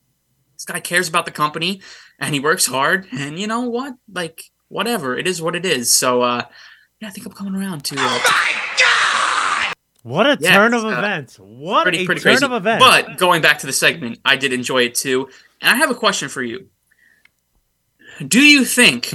[0.55, 1.81] this guy cares about the company
[2.19, 3.07] and he works hard.
[3.11, 3.95] And you know what?
[4.11, 5.17] Like, whatever.
[5.17, 5.93] It is what it is.
[5.93, 6.43] So, uh,
[7.01, 10.89] yeah, I think I'm coming around to, uh, to What a Yes, turn of uh,
[10.89, 11.37] events!
[11.37, 12.45] What pretty, a pretty turn crazy.
[12.45, 12.85] of events!
[12.85, 15.29] But going back to the segment, I did enjoy it too.
[15.61, 16.69] And I have a question for you.
[18.27, 19.13] Do you think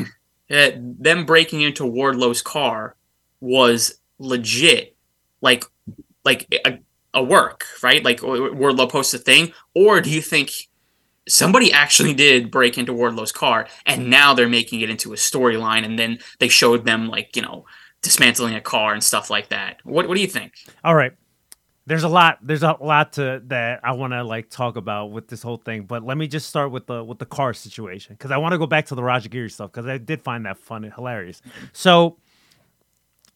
[0.49, 2.97] that them breaking into Wardlow's car
[3.41, 4.97] was legit,
[5.41, 5.65] like,
[6.25, 6.79] like a,
[7.13, 8.05] a work, right?
[8.05, 10.51] Like Wardlow posts a thing, or do you think
[11.29, 15.85] somebody actually did break into Wardlow's car and now they're making it into a storyline,
[15.85, 17.65] and then they showed them like you know
[18.03, 19.79] dismantling a car and stuff like that?
[19.85, 20.53] What What do you think?
[20.83, 21.13] All right.
[21.87, 22.39] There's a lot.
[22.43, 25.83] There's a lot to that I want to like talk about with this whole thing.
[25.83, 28.59] But let me just start with the with the car situation because I want to
[28.59, 31.43] go back to the Roger Rajagiri stuff because I did find that fun and hilarious.
[31.75, 32.17] So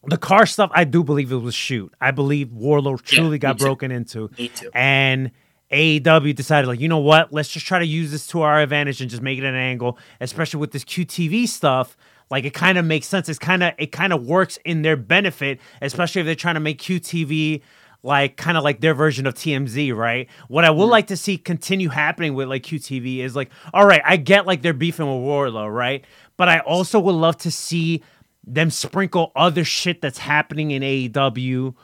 [0.05, 1.93] the car stuff, I do believe it was shoot.
[2.01, 3.65] I believe Wardlow truly me got too.
[3.65, 4.71] broken into, Me too.
[4.73, 5.29] and
[5.71, 7.31] AEW decided like, you know what?
[7.31, 9.99] Let's just try to use this to our advantage and just make it an angle,
[10.21, 11.95] especially with this QTV stuff.
[12.31, 13.27] Like it kind of makes sense.
[13.29, 16.59] It's kind of it kind of works in their benefit, especially if they're trying to
[16.61, 17.61] make QTV
[18.03, 20.29] like kind of like their version of TMZ, right?
[20.47, 24.01] What I would like to see continue happening with like QTV is like, all right,
[24.05, 26.05] I get like they're beefing with Wardlow, right?
[26.37, 28.03] But I also would love to see
[28.45, 31.75] them sprinkle other shit that's happening in AEW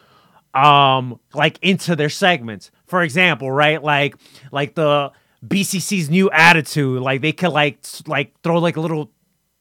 [0.53, 2.71] um like into their segments.
[2.87, 3.83] for example, right?
[3.83, 4.15] Like
[4.51, 5.11] like the
[5.45, 9.11] BCC's new attitude, like they could like like throw like a little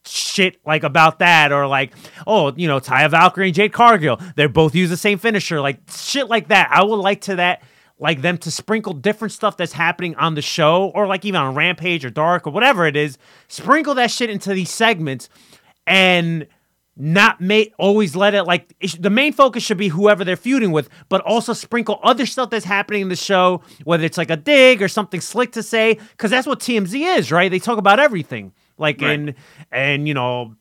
[0.07, 1.93] shit like about that or like
[2.27, 5.81] oh you know Taya Valkyrie and Jade Cargill they're both use the same finisher like
[5.91, 7.63] shit like that I would like to that
[7.99, 11.55] like them to sprinkle different stuff that's happening on the show or like even on
[11.55, 15.29] Rampage or Dark or whatever it is sprinkle that shit into these segments
[15.87, 16.47] and
[16.97, 20.37] not make always let it like it sh- the main focus should be whoever they're
[20.37, 24.31] feuding with, but also sprinkle other stuff that's happening in the show, whether it's like
[24.31, 27.51] a dig or something slick to say, because that's what TMZ is, right?
[27.51, 29.13] They talk about everything, like Right.
[29.13, 29.35] in
[29.71, 30.55] and you know.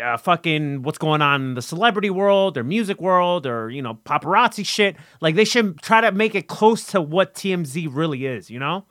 [0.00, 3.98] Uh, fucking what's going on in the celebrity world or music world or you know
[4.04, 8.48] paparazzi shit like they should try to make it close to what TMZ really is
[8.48, 8.86] you know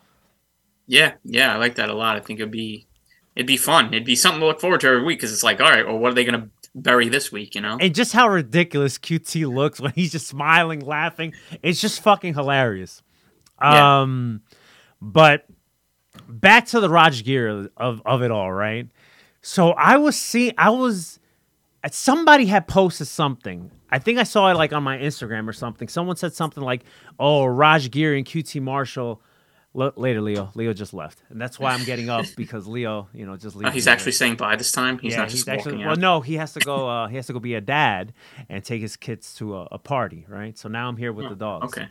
[0.88, 2.18] Yeah, yeah, I like that a lot.
[2.18, 2.86] I think it'd be
[3.34, 3.88] it'd be fun.
[3.94, 5.98] It'd be something to look forward to every week because it's like, all right, well,
[5.98, 7.56] what are they gonna bury this week?
[7.56, 7.78] You know?
[7.80, 11.34] and just how ridiculous QT looks when he's just smiling, laughing.
[11.64, 13.02] It's just fucking hilarious.
[13.62, 14.02] Yeah.
[14.02, 14.42] Um,
[15.02, 15.46] but
[16.30, 18.88] back to the Raj Giri of of it all, right?
[19.42, 21.18] So I was seeing, I was,
[21.92, 23.72] somebody had posted something.
[23.90, 25.88] I think I saw it like on my Instagram or something.
[25.88, 26.84] Someone said something like,
[27.20, 29.22] "Oh, Raj Giri and QT Marshall."
[29.80, 30.50] L- later, Leo.
[30.56, 33.60] Leo just left, and that's why I'm getting up because Leo, you know, just Oh,
[33.60, 33.74] leaves.
[33.76, 34.98] he's actually saying bye this time.
[34.98, 36.88] He's not just walking well, no, he has to go.
[36.90, 38.12] Uh, he has to go be a dad
[38.50, 40.58] and take his kids to a, a party, right?
[40.58, 41.66] So now I'm here with the dogs.
[41.68, 41.88] Okay.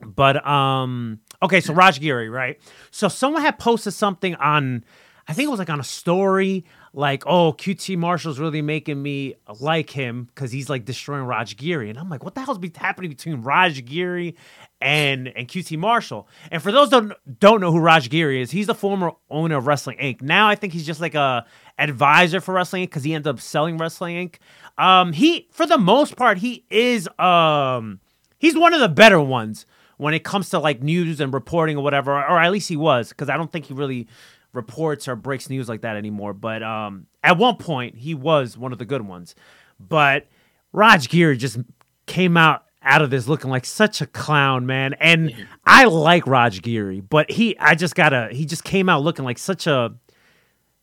[0.00, 2.58] But um, okay, so Raj Giri, right?
[2.90, 4.84] So someone had posted something on,
[5.28, 9.34] I think it was like on a story, like, oh, QT Marshall's really making me
[9.60, 12.72] like him because he's like destroying Raj Giri, and I'm like, what the hell's be
[12.74, 14.34] happening between Raj Giri
[14.80, 16.26] and and QT Marshall?
[16.50, 19.66] And for those that don't know who Raj Giri is, he's the former owner of
[19.66, 20.22] Wrestling Inc.
[20.22, 21.44] Now I think he's just like a
[21.78, 22.90] advisor for Wrestling Inc.
[22.90, 24.36] because he ended up selling Wrestling Inc.
[24.82, 28.00] Um, he for the most part he is um
[28.38, 31.84] he's one of the better ones when it comes to like news and reporting or
[31.84, 34.06] whatever, or at least he was, because I don't think he really
[34.52, 36.32] reports or breaks news like that anymore.
[36.32, 39.34] But um, at one point, he was one of the good ones.
[39.78, 40.26] But
[40.72, 41.58] Raj Giri just
[42.06, 44.94] came out out of this looking like such a clown, man.
[45.00, 49.24] And I like Raj Giri, but he, I just gotta, he just came out looking
[49.24, 49.94] like such a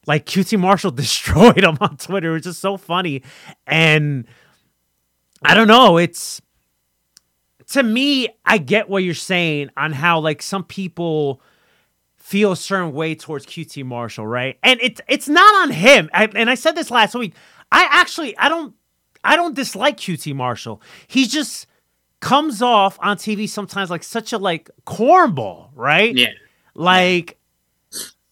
[0.06, 2.32] like QT Marshall destroyed him on Twitter.
[2.32, 3.24] It was just so funny.
[3.66, 4.28] And
[5.44, 6.42] I don't know, it's
[7.70, 11.42] to me, I get what you're saying on how like some people
[12.18, 14.58] feel a certain way towards QT Marshall, right?
[14.64, 16.10] And it's it's not on him.
[16.14, 17.34] I, and I said this last week.
[17.72, 18.74] I actually I don't
[19.24, 20.82] I don't dislike QT Marshall.
[21.08, 21.68] He just
[22.20, 26.16] comes off on TV sometimes like such a like cornball, right?
[26.16, 26.30] Yeah.
[26.76, 27.38] Like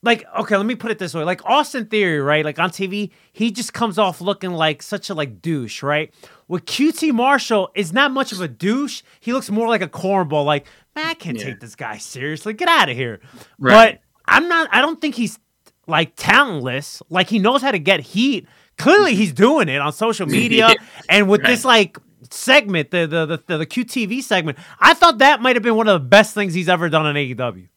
[0.03, 1.23] like okay, let me put it this way.
[1.23, 2.43] Like Austin Theory, right?
[2.43, 6.13] Like on TV, he just comes off looking like such a like douche, right?
[6.47, 9.03] With QT Marshall is not much of a douche.
[9.19, 10.43] He looks more like a cornball.
[10.45, 11.45] Like, man, I can't Yeah.
[11.45, 12.53] take this guy seriously.
[12.53, 13.19] Get out of here.
[13.59, 13.99] Right.
[13.99, 15.39] But I'm not I don't think he's
[15.87, 17.01] like talentless.
[17.09, 18.47] Like he knows how to get heat.
[18.77, 20.73] Clearly he's doing it on social media Yeah.
[21.09, 21.97] and with this like
[22.29, 24.57] segment, the the, the the the QTV segment.
[24.79, 27.15] I thought that might have been one of the best things he's ever done on
[27.17, 27.67] E AEW.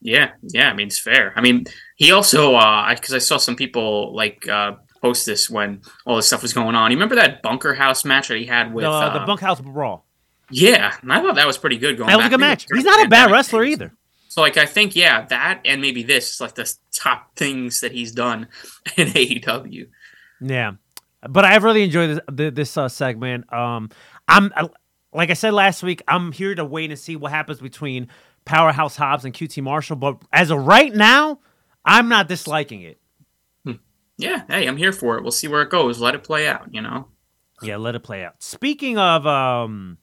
[0.00, 0.70] Yeah, yeah.
[0.70, 1.32] I mean, it's fair.
[1.36, 5.82] I mean, he also uh, because I saw some people like uh, post this when
[6.06, 6.90] all this stuff was going on.
[6.90, 10.06] You remember that bunker house match that he had with the, uh, the bunkhouse brawl.
[10.50, 11.96] Yeah, and I thought that was pretty good.
[11.96, 12.66] Going That was a good match.
[12.72, 13.72] He's not a bad wrestler days.
[13.72, 13.92] either.
[14.28, 17.92] So like I think yeah, that and maybe this is like the top things that
[17.92, 18.48] he's done
[18.96, 19.88] in AEW.
[20.40, 20.72] Yeah,
[21.28, 23.52] but I've really enjoyed this this uh, segment.
[23.52, 23.90] Um,
[24.28, 24.68] I'm I,
[25.12, 26.02] like I said last week.
[26.06, 28.08] I'm here to wait and see what happens between
[28.48, 29.96] Powerhouse Hobbs and QT Marshall.
[29.96, 31.40] But as of right now,
[31.84, 32.98] I'm not disliking it.
[34.20, 35.22] Yeah, hey, I'm here for it.
[35.22, 36.00] We'll see where it goes.
[36.00, 36.74] Let it play out.
[36.74, 37.06] You know.
[37.62, 38.42] Yeah, let it play out.
[38.42, 39.98] Speaking of um,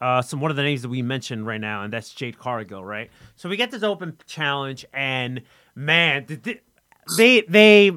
[0.00, 2.84] uh, some one of the names that we mentioned right now, and that's Jade Cargill,
[2.84, 3.10] right?
[3.36, 5.42] So we get this open challenge, and
[5.76, 6.62] man, th- th-
[7.16, 7.92] they they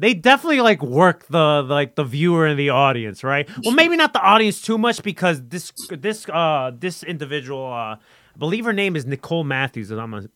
[0.00, 3.48] they definitely like work the like the viewer and the audience, right?
[3.64, 7.96] Well, maybe not the audience too much because this this uh this individual, uh,
[8.34, 10.28] I believe her name is Nicole Matthews, if I'm a,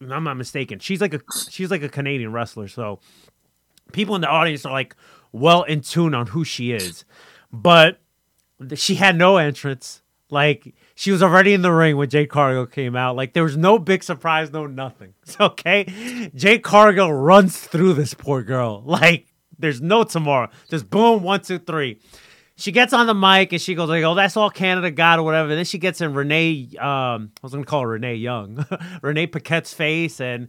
[0.00, 0.78] I'm not mistaken.
[0.78, 3.00] She's like a she's like a Canadian wrestler, so
[3.92, 4.94] people in the audience are like
[5.32, 7.04] well in tune on who she is,
[7.52, 8.00] but
[8.74, 10.02] she had no entrance.
[10.30, 13.16] Like she was already in the ring when Jade Cargill came out.
[13.16, 15.14] Like there was no big surprise, no nothing.
[15.40, 18.82] Okay, Jade Cargill runs through this poor girl.
[18.84, 19.26] Like
[19.58, 20.48] there's no tomorrow.
[20.70, 21.98] Just boom, one, two, three.
[22.58, 25.22] She gets on the mic and she goes like, "Oh, that's all Canada got or
[25.22, 26.70] whatever." And then she gets in Renee.
[26.76, 28.66] Um, I was gonna call her Renee Young,
[29.02, 30.48] Renee Paquette's face, and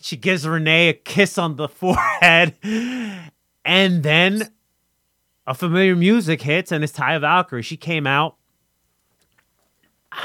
[0.00, 2.54] she gives Renee a kiss on the forehead,
[3.62, 4.50] and then
[5.46, 7.62] a familiar music hits, and it's Taya Valkyrie.
[7.62, 8.36] She came out.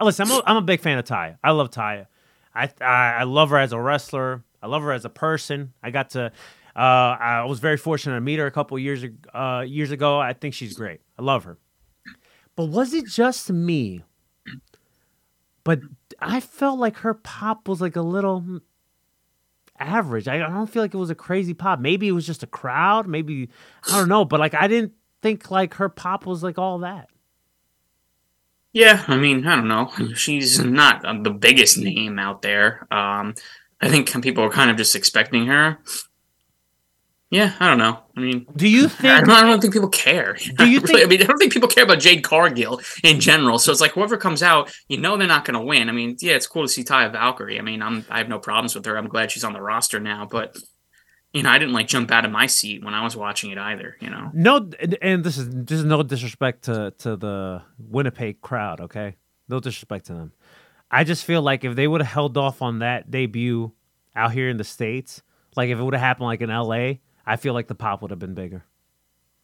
[0.00, 1.38] listen, I'm a, I'm a big fan of Ty.
[1.42, 2.06] I love Ty.
[2.54, 2.84] I, I
[3.20, 4.44] I love her as a wrestler.
[4.62, 5.72] I love her as a person.
[5.82, 6.32] I got to.
[6.76, 9.04] Uh, I was very fortunate to meet her a couple years
[9.34, 10.18] uh, years ago.
[10.18, 11.00] I think she's great.
[11.18, 11.58] I love her.
[12.56, 14.02] But was it just me?
[15.64, 15.80] But
[16.20, 18.60] I felt like her pop was like a little mm,
[19.78, 20.28] average.
[20.28, 21.80] I, I don't feel like it was a crazy pop.
[21.80, 23.06] Maybe it was just a crowd.
[23.06, 23.48] Maybe
[23.88, 24.24] I don't know.
[24.24, 27.08] But like I didn't think like her pop was like all that.
[28.72, 29.90] Yeah, I mean, I don't know.
[30.14, 32.86] She's not the biggest name out there.
[32.92, 33.34] Um,
[33.80, 35.78] I think people are kind of just expecting her.
[37.30, 37.98] Yeah, I don't know.
[38.16, 39.26] I mean, Do you I think?
[39.26, 40.36] don't, I don't think people care.
[40.58, 43.58] Do you Really, I mean, I don't think people care about Jade Cargill in general.
[43.58, 45.88] So it's like whoever comes out, you know, they're not going to win.
[45.88, 47.58] I mean, yeah, it's cool to see Taya Valkyrie.
[47.58, 48.96] I mean, I'm I have no problems with her.
[48.98, 50.26] I'm glad she's on the roster now.
[50.30, 50.56] But
[51.32, 53.58] you know, I didn't like jump out of my seat when I was watching it
[53.58, 53.96] either.
[54.00, 54.30] You know.
[54.34, 58.80] No, and- and this is this is no disrespect to to the Winnipeg crowd.
[58.80, 59.14] Okay,
[59.48, 60.32] no disrespect to them.
[60.90, 63.70] I just feel like if they would have held off on that debut
[64.16, 65.22] out here in the states,
[65.54, 68.10] like if it would have happened like in L.A., I feel like the pop would
[68.10, 68.64] have been bigger.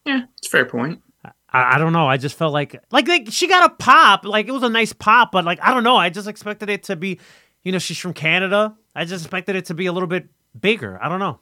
[0.05, 1.03] Yeah, it's a fair point.
[1.25, 2.07] I, I don't know.
[2.07, 4.25] I just felt like like like she got a pop.
[4.25, 5.97] Like it was a nice pop, but like I don't know.
[5.97, 7.19] I just expected it to be,
[7.65, 8.77] you know, she's from Canada.
[8.95, 10.99] I just expected it to be a little bit bigger.
[11.03, 11.41] I don't know.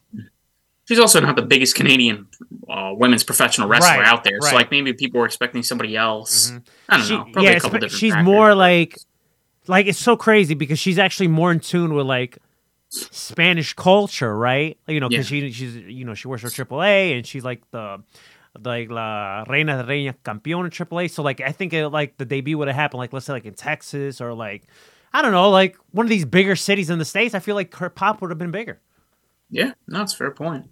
[0.87, 2.27] She's also not the biggest Canadian
[2.69, 4.39] uh, women's professional wrestler Right, out there.
[4.43, 4.51] right.
[4.51, 6.53] So like maybe people were expecting somebody else.
[6.89, 7.23] I don't She- know.
[7.25, 7.93] Probably yeah, a couple different.
[7.99, 8.25] she's factors.
[8.27, 8.99] more like
[9.67, 12.39] like it's so crazy because she's actually more in tune with like
[12.95, 14.79] Spanish culture, right?
[14.87, 18.03] You know, because she she's you know she works for AAA and she's like the
[18.63, 21.11] like la reina de reina campeona AAA.
[21.11, 23.45] So like I think it, like the debut would have happened like let's say like
[23.45, 24.65] in Texas or like
[25.13, 27.35] I don't know like one of these bigger cities in the states.
[27.35, 28.81] I feel like her pop would have been bigger.
[29.51, 30.71] Yeah, no, it's fair point.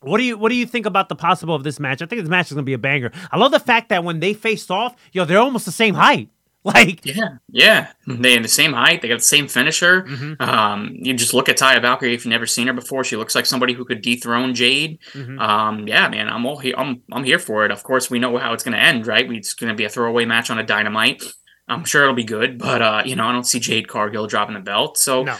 [0.00, 2.02] What do you What do you think about the possible of this match?
[2.02, 3.12] I think this match is gonna be a banger.
[3.30, 6.30] I love the fact that when they faced off, yo, they're almost the same height.
[6.64, 7.90] Like, Yeah, yeah.
[8.06, 9.02] They have the same height.
[9.02, 10.02] They got the same finisher.
[10.02, 10.40] Mm-hmm.
[10.40, 12.14] Um, you just look at Taya Valkyrie.
[12.14, 15.00] If you've never seen her before, she looks like somebody who could dethrone Jade.
[15.12, 15.40] Mm-hmm.
[15.40, 16.74] Um, yeah, man, I'm all here.
[16.78, 17.72] I'm I'm here for it.
[17.72, 19.28] Of course, we know how it's going to end, right?
[19.32, 21.24] It's going to be a throwaway match on a Dynamite.
[21.66, 24.54] I'm sure it'll be good, but uh, you know, I don't see Jade Cargill dropping
[24.54, 24.98] the belt.
[24.98, 25.36] So no.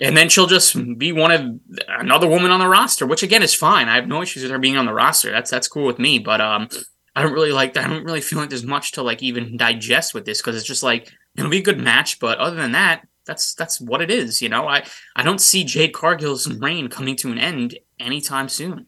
[0.00, 3.54] and then she'll just be one of another woman on the roster, which again is
[3.54, 3.88] fine.
[3.88, 5.30] I have no issues with her being on the roster.
[5.30, 6.18] That's that's cool with me.
[6.18, 6.68] But um,
[7.18, 7.72] I don't really like.
[7.74, 10.54] That I don't really feel like there's much to like even digest with this because
[10.54, 12.20] it's just like it'll be a good match.
[12.20, 14.40] But other than that, that's that's what it is.
[14.40, 14.84] You know, I
[15.16, 18.86] I don't see Jade Cargill's reign coming to an end anytime soon.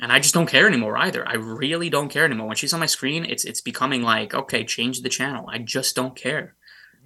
[0.00, 1.28] And I just don't care anymore either.
[1.28, 2.46] I really don't care anymore.
[2.46, 5.46] When she's on my screen, it's it's becoming like, okay, change the channel.
[5.46, 6.55] I just don't care.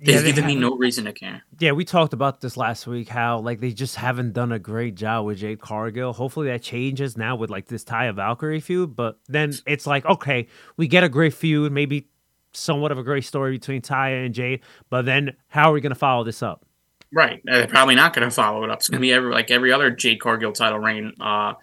[0.00, 1.42] They've Yeah, they given me no reason to care.
[1.58, 3.08] Yeah, we talked about this last week.
[3.08, 6.12] How like they just haven't done a great job with Jade Cargill.
[6.12, 8.96] Hopefully that changes now with like this Taya Valkyrie feud.
[8.96, 12.08] But then it's like okay, we get a great feud, maybe
[12.52, 14.60] somewhat of a great story between Taya and Jade.
[14.88, 16.64] But then how are we gonna follow this up?
[17.12, 17.40] Right.
[17.48, 18.78] Uh, They're probably not going to follow it up.
[18.78, 21.54] It's going to be every, like every other Jade Cargill title reign, uh,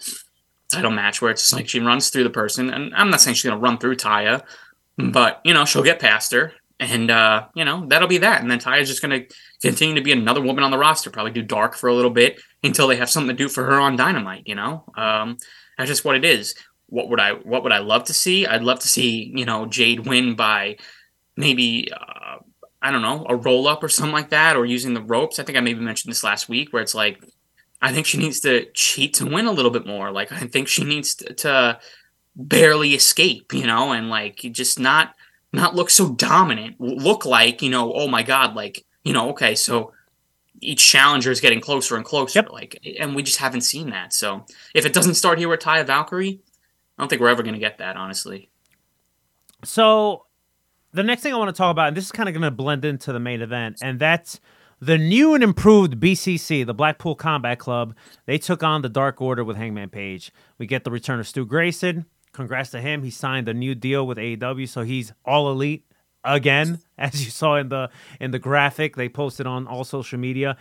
[0.69, 2.69] title match where it's just like she runs through the person.
[2.69, 4.43] And I'm not saying she's going to run through Taya,
[4.97, 6.51] but, you know, she'll get past her.
[6.79, 8.41] And, uh, you know, that'll be that.
[8.41, 11.31] And then Taya's just going to continue to be another woman on the roster, probably
[11.31, 13.95] do dark for a little bit until they have something to do for her on
[13.95, 14.83] Dynamite, you know?
[14.95, 15.37] Um,
[15.77, 16.53] that's just what it is.
[16.85, 18.45] What would I, what would I love to see?
[18.45, 20.77] I'd love to see, you know, Jade win by
[21.35, 22.37] maybe, uh,
[22.79, 25.39] I don't know, a roll up or something like that, or using the ropes.
[25.39, 27.23] I think I maybe mentioned this last week, where it's like,
[27.81, 30.11] I think she needs to cheat to win a little bit more.
[30.11, 31.79] Like, I think she needs to, to
[32.35, 35.15] barely escape, you know, and like just not
[35.57, 36.79] not look so dominant.
[36.79, 39.93] Look like, you know, oh my god, like you know, okay, so
[40.59, 42.51] each challenger is getting closer and closer, Yep.
[42.51, 44.11] like, and we just haven't seen that.
[44.11, 46.39] So if it doesn't start here with Taya Valkyrie,
[46.97, 48.49] I don't think we're ever going to get that, honestly.
[49.63, 50.25] So
[50.93, 52.51] the next thing I want to talk about, and this is kind of going to
[52.51, 54.39] blend into the main event, and that's
[54.79, 57.95] the new and improved BCC, the Blackpool Combat Club.
[58.25, 60.31] They took on the Dark Order with Hangman Page.
[60.57, 62.05] We get the return of Stu Grayson.
[62.37, 63.01] Congrats to him.
[63.01, 65.83] He signed a new deal with AEW, so he's all elite
[66.23, 67.89] again, as you saw in the
[68.21, 70.55] in the graphic they posted on all social media.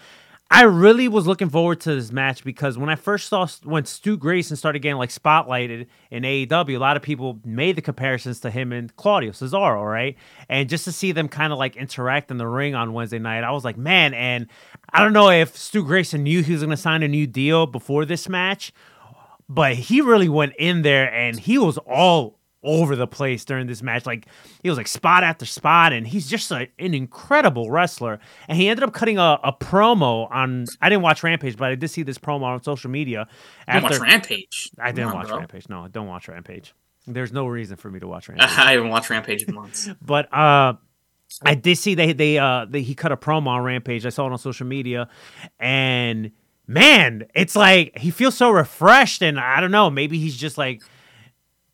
[0.51, 4.17] I really was looking forward to this match because when I first saw when Stu
[4.17, 8.51] Grayson started getting like spotlighted in AEW, a lot of people made the comparisons to
[8.51, 10.17] him and Claudio Cesaro, right?
[10.49, 13.45] And just to see them kind of like interact in the ring on Wednesday night,
[13.45, 14.47] I was like, man, and
[14.91, 17.67] I don't know if Stu Grayson knew he was going to sign a new deal
[17.67, 18.73] before this match,
[19.49, 23.81] but he really went in there and he was all over the place during this
[23.81, 24.05] match.
[24.05, 24.27] Like
[24.63, 28.19] he was like spot after spot, and he's just a, an incredible wrestler.
[28.49, 30.67] And he ended up cutting a, a promo on.
[30.83, 33.29] I didn't watch Rampage, but I did see this promo on social media.
[33.71, 34.71] Don't watch Rampage.
[34.79, 35.39] I didn't on, watch bro.
[35.39, 35.69] Rampage.
[35.69, 36.75] No, I don't watch Rampage.
[37.07, 38.49] There's no reason for me to watch Rampage.
[38.49, 39.89] I haven't watched Rampage in months.
[40.05, 40.75] but uh
[41.43, 44.07] I did see they they uh they, he cut a promo on Rampage.
[44.07, 45.09] I saw it on social media,
[45.59, 46.31] and
[46.67, 50.83] man, it's like he feels so refreshed, and I don't know, maybe he's just like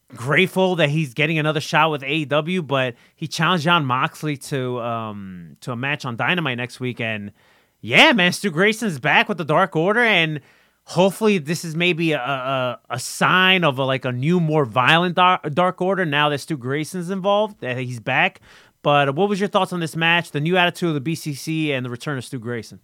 [0.08, 2.66] grateful that he's getting another shot with AEW.
[2.66, 7.32] But he challenged Jon Moxley to um to a match on Dynamite next week, and
[7.80, 10.40] yeah, man, Stu Grayson's back with the Dark Order, and
[10.84, 15.16] hopefully this is maybe a a, a sign of a, like a new, more violent
[15.16, 18.40] Dark, dark Order now that Stu Grayson's involved, that he's back.
[18.82, 21.86] But what was your thoughts on this match, the new attitude of the BCC, and
[21.86, 22.80] the return of Stu Grayson?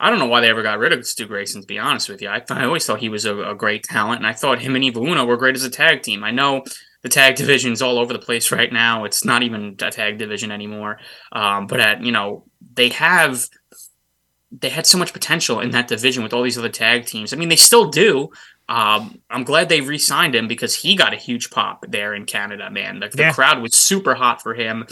[0.00, 1.60] I don't know why they ever got rid of Stu Grayson.
[1.60, 4.18] To be honest with you, I, I always thought he was a, a, great talent,
[4.18, 6.22] and I thought him and Evil Uno were great as a tag team.
[6.22, 6.62] I know
[7.02, 9.04] the tag division's all over the place right now.
[9.04, 10.98] It's not even a tag division anymore.
[11.32, 12.44] Um, but at you know
[12.74, 13.48] they have
[14.50, 17.32] they had so much potential in that division with all these other tag teams.
[17.32, 18.30] I mean, they still do.
[18.68, 22.70] Um, I'm glad they re-signed him because he got a huge pop there in Canada.
[22.70, 23.32] Man, the, the Yeah.
[23.32, 24.86] crowd was super hot for him.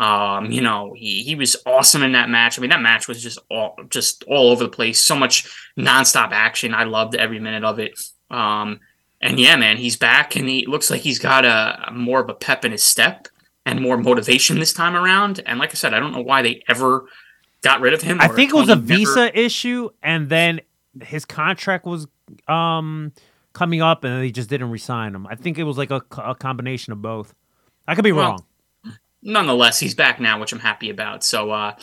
[0.00, 2.58] Um, you know, he he was awesome in that match.
[2.58, 4.98] I mean, that match was just all just all over the place.
[4.98, 5.46] So much
[5.78, 6.72] nonstop action.
[6.72, 8.00] I loved every minute of it.
[8.30, 8.80] Um,
[9.20, 12.30] and yeah, man, he's back, and he looks like he's got a, a more of
[12.30, 13.28] a pep in his step
[13.66, 15.42] and more motivation this time around.
[15.44, 17.04] And like I said, I don't know why they ever
[17.62, 18.18] got rid of him.
[18.22, 20.62] I think it was a never- visa issue, and then
[21.02, 22.06] his contract was
[22.48, 23.12] um
[23.52, 25.26] coming up, and they just didn't resign him.
[25.26, 27.34] I think it was like a, a combination of both.
[27.86, 28.44] I could be Well, wrong.
[29.22, 31.24] Nonetheless, he's back now, which I'm happy about.
[31.24, 31.74] So, uh,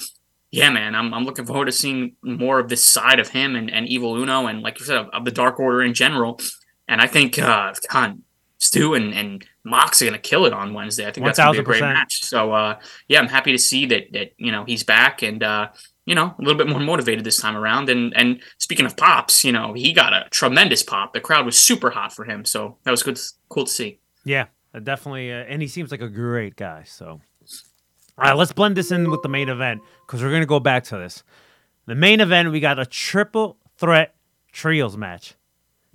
[0.52, 3.70] yeah, man, I'm, I'm looking forward to seeing more of this side of him and,
[3.70, 6.40] and Evil Uno, and like you said, of, of the Dark Order in general.
[6.88, 8.22] And I think, uh, God,
[8.60, 11.06] Stu and, and Mox are going to kill it on Wednesday.
[11.06, 12.24] I think that's going to be a great match.
[12.24, 15.68] So, uh, yeah, I'm happy to see that, that you know, he's back and, uh,
[16.06, 17.90] you know, a little bit more motivated this time around.
[17.90, 21.12] And and speaking of pops, you know, he got a tremendous pop.
[21.12, 23.20] The crowd was super hot for him, so that was good,
[23.50, 24.00] cool to see.
[24.24, 24.46] Yeah,
[24.84, 26.84] definitely, uh, and he seems like a great guy.
[26.86, 27.20] So,
[28.18, 30.84] all right, let's blend this in with the main event because we're gonna go back
[30.86, 31.24] to this.
[31.86, 34.16] The main event, we got a triple threat
[34.52, 35.36] trios match.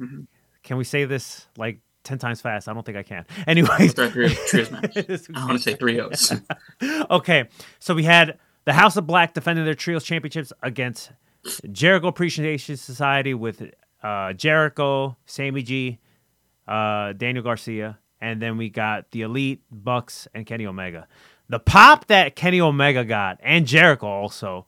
[0.01, 0.23] Mm-hmm.
[0.63, 2.69] Can we say this like ten times fast?
[2.69, 3.25] I don't think I can.
[3.47, 4.97] Anyway, Three- three- trios match.
[5.35, 6.33] I want to say three O's.
[7.11, 7.49] okay,
[7.79, 11.11] so we had the House of Black defending their trios championships against
[11.73, 13.63] Jericho Appreciation Society with
[14.03, 15.99] uh, Jericho, Sammy G,
[16.69, 21.09] uh, Daniel Garcia, and then we got the Elite, Bucks, and Kenny Omega.
[21.53, 24.65] The pop that Kenny Omega got and Jericho also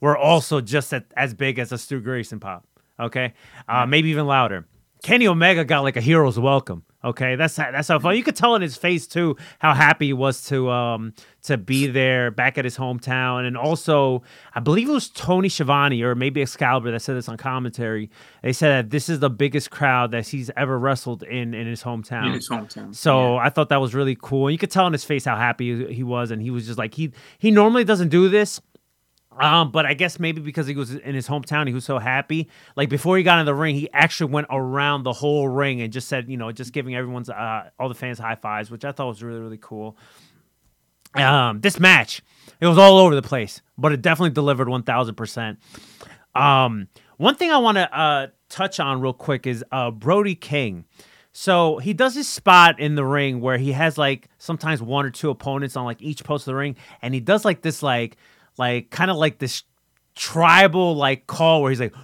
[0.00, 2.66] were also just at, as big as a Stu Grayson pop.
[2.98, 3.32] Okay,
[3.68, 4.66] uh, maybe even louder.
[5.06, 6.82] Kenny Omega got like a hero's welcome.
[7.04, 8.16] Okay, that's that's how fun.
[8.16, 11.86] You could tell in his face too how happy he was to um to be
[11.86, 16.42] there back at his hometown, and also I believe it was Tony Schiavone or maybe
[16.42, 18.10] Excalibur that said this on commentary.
[18.42, 21.84] They said that this is the biggest crowd that he's ever wrestled in in his
[21.84, 22.26] hometown.
[22.26, 22.92] in his hometown.
[22.92, 24.48] So I thought that was really cool.
[24.48, 26.78] And you could tell in his face how happy he was, and he was just
[26.78, 28.60] like he he normally doesn't do this.
[29.38, 32.48] Um, but I guess maybe because he was in his hometown, he was so happy.
[32.74, 35.92] Like before he got in the ring, he actually went around the whole ring and
[35.92, 38.92] just said, you know, just giving everyone's uh, all the fans high fives, which I
[38.92, 39.96] thought was really really cool.
[41.14, 42.22] Um, this match,
[42.60, 45.58] it was all over the place, but it definitely delivered one thousand percent.
[46.34, 50.84] Um, one thing I want to uh, touch on real quick is uh, Brody King.
[51.32, 55.10] So he does his spot in the ring where he has like sometimes one or
[55.10, 58.16] two opponents on like each post of the ring, and he does like this like
[58.58, 59.62] like kind of like this
[60.14, 61.94] tribal like call where he's like.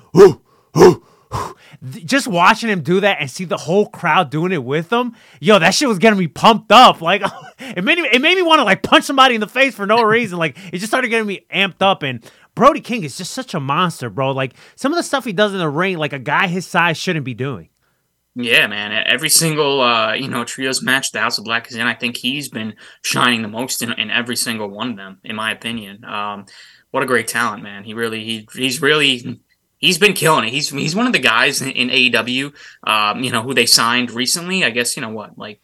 [1.82, 5.58] Just watching him do that and see the whole crowd doing it with him, yo,
[5.58, 7.00] that shit was getting me pumped up.
[7.02, 7.22] Like
[7.58, 9.86] it made me, it made me want to like punch somebody in the face for
[9.86, 10.38] no reason.
[10.38, 12.02] Like it just started getting me amped up.
[12.02, 12.24] And
[12.54, 14.32] Brody King is just such a monster, bro.
[14.32, 16.96] Like some of the stuff he does in the ring, like a guy his size
[16.96, 17.68] shouldn't be doing.
[18.34, 18.92] Yeah, man.
[19.06, 22.16] Every single uh, you know trios match the House of Black is in, I think
[22.16, 26.04] he's been shining the most in, in every single one of them, in my opinion.
[26.04, 26.46] Um,
[26.92, 27.84] what a great talent, man.
[27.84, 29.40] He really he he's really
[29.78, 30.50] he's been killing it.
[30.50, 32.52] He's he's one of the guys in, in AEW,
[32.84, 34.64] um, you know, who they signed recently.
[34.64, 35.60] I guess you know what, like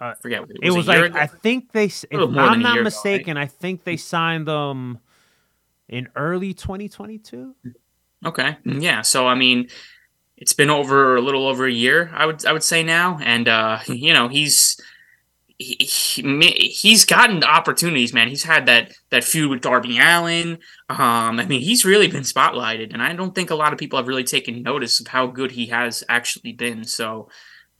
[0.00, 0.86] Uh, forget what it It was.
[0.86, 1.18] was like ago?
[1.18, 4.46] I think they, if little more than I'm not ago, mistaken, I think they signed
[4.48, 5.00] them
[5.88, 7.54] in early 2022.
[8.24, 8.56] Okay.
[8.64, 9.02] Yeah.
[9.02, 9.68] So I mean,
[10.40, 12.10] it's been over a little over a year.
[12.14, 14.80] I would I would say now, and uh, you know he's
[15.58, 18.28] he, he- he's gotten opportunities, man.
[18.28, 20.58] He's had that that feud with Darby Allin.
[20.88, 23.98] Um, I mean, he's really been spotlighted, and I don't think a lot of people
[23.98, 26.84] have really taken notice of how good he has actually been.
[26.84, 27.28] So.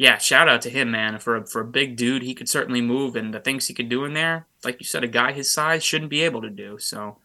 [0.00, 1.18] Yeah, shout out to him, man.
[1.18, 3.88] For a, for a big dude, he could certainly move, and the things he could
[3.88, 6.78] do in there, like you said, a guy his size shouldn't be able to do.
[6.78, 7.16] So,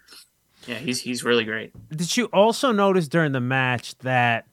[0.66, 1.72] yeah, he's he's really great.
[1.96, 4.48] Did you also notice during the match that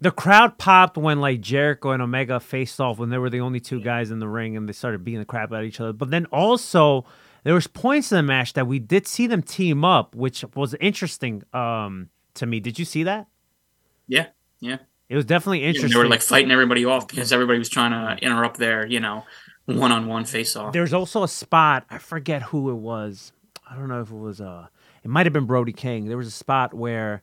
[0.00, 3.60] the crowd popped when like Jericho and Omega faced off when they were the only
[3.60, 5.92] two guys in the ring and they started beating the crap out of each other.
[5.92, 7.04] But then also
[7.44, 10.74] there was points in the match that we did see them team up, which was
[10.74, 12.60] interesting um, to me.
[12.60, 13.26] Did you see that?
[14.06, 14.26] Yeah,
[14.60, 14.78] yeah.
[15.08, 15.92] It was definitely Yeah, interesting.
[15.92, 19.24] They were like fighting everybody off because everybody was trying to interrupt their, you know,
[19.64, 20.72] one-on-one face-off.
[20.72, 21.86] There's also a spot.
[21.90, 23.32] I forget who it was.
[23.68, 24.40] I don't know if it was.
[24.40, 24.68] Uh,
[25.02, 26.06] it might have been Brody King.
[26.06, 27.22] There was a spot where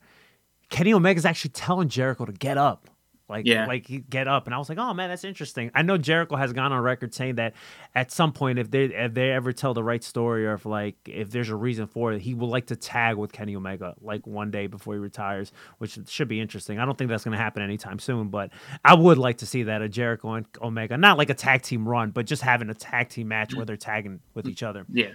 [0.69, 2.89] Kenny Omega's actually telling Jericho to get up.
[3.27, 3.65] Like, Yeah.
[3.65, 6.53] like get up, and I was like, "Oh man, that's interesting." I know Jericho has
[6.53, 7.55] gone on record saying that
[7.95, 10.95] at some point, if they if they ever tell the right story, or if like
[11.07, 14.27] if there's a reason for it, he would like to tag with Kenny Omega like
[14.27, 16.77] one day before he retires, which should be interesting.
[16.77, 18.51] I don't think that's going to happen anytime soon, but
[18.83, 21.89] I would like to see that a Jericho and Omega, not like a tag team
[21.89, 23.57] run, but just having a tag team match mm.
[23.57, 24.85] where they're tagging with each other.
[24.91, 25.11] yeah.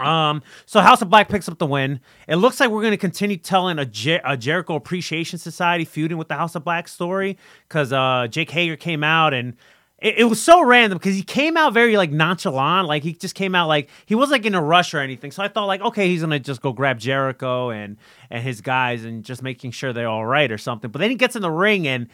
[0.00, 2.00] Um, so House of Black picks up the win.
[2.26, 6.18] It looks like we're going to continue telling a, Jer- a Jericho Appreciation Society feuding
[6.18, 7.38] with the House of Black story
[7.68, 9.56] because uh, Jake Hager came out and
[10.00, 13.34] it, it was so random because he came out very like nonchalant, like he just
[13.34, 15.30] came out like he was like in a rush or anything.
[15.30, 17.96] So I thought like, okay, he's gonna just go grab Jericho and
[18.30, 20.90] and his guys and just making sure they're all right or something.
[20.90, 22.08] But then he gets in the ring and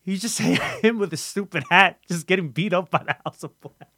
[0.00, 3.58] he's just him with a stupid hat, just getting beat up by the House of
[3.60, 3.90] Black.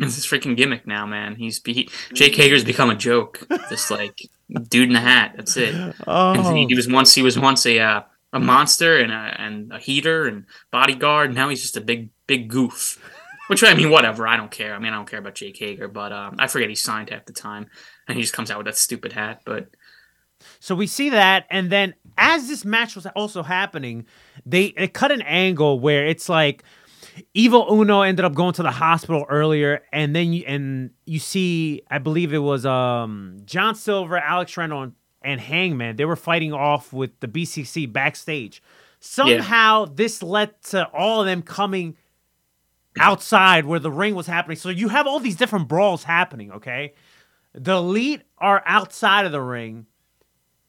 [0.00, 1.34] It's his freaking gimmick now, man.
[1.36, 3.46] He's he, Jake Hager's become a joke.
[3.68, 4.28] This like
[4.68, 5.34] dude in a hat.
[5.36, 5.74] That's it.
[6.06, 9.72] And he, he was once he was once a uh, a monster and a and
[9.72, 11.34] a heater and bodyguard.
[11.34, 13.02] Now he's just a big big goof.
[13.48, 14.28] Which I mean, whatever.
[14.28, 14.74] I don't care.
[14.74, 17.24] I mean, I don't care about Jake Hager, but um, I forget he signed half
[17.24, 17.66] the time,
[18.06, 19.40] and he just comes out with that stupid hat.
[19.46, 19.68] But
[20.60, 24.04] So we see that, and then as this match was also happening,
[24.44, 26.62] they, they cut an angle where it's like
[27.34, 31.82] Evil Uno ended up going to the hospital earlier, and then you and you see,
[31.90, 34.92] I believe it was um John Silver, Alex Reynolds,
[35.22, 35.96] and, and Hangman.
[35.96, 38.62] They were fighting off with the BCC backstage.
[39.00, 41.96] Somehow this led to all of them coming
[42.98, 44.56] outside where the ring was happening.
[44.56, 46.52] So you have all these different brawls happening.
[46.52, 46.94] Okay,
[47.52, 49.86] the elite are outside of the ring.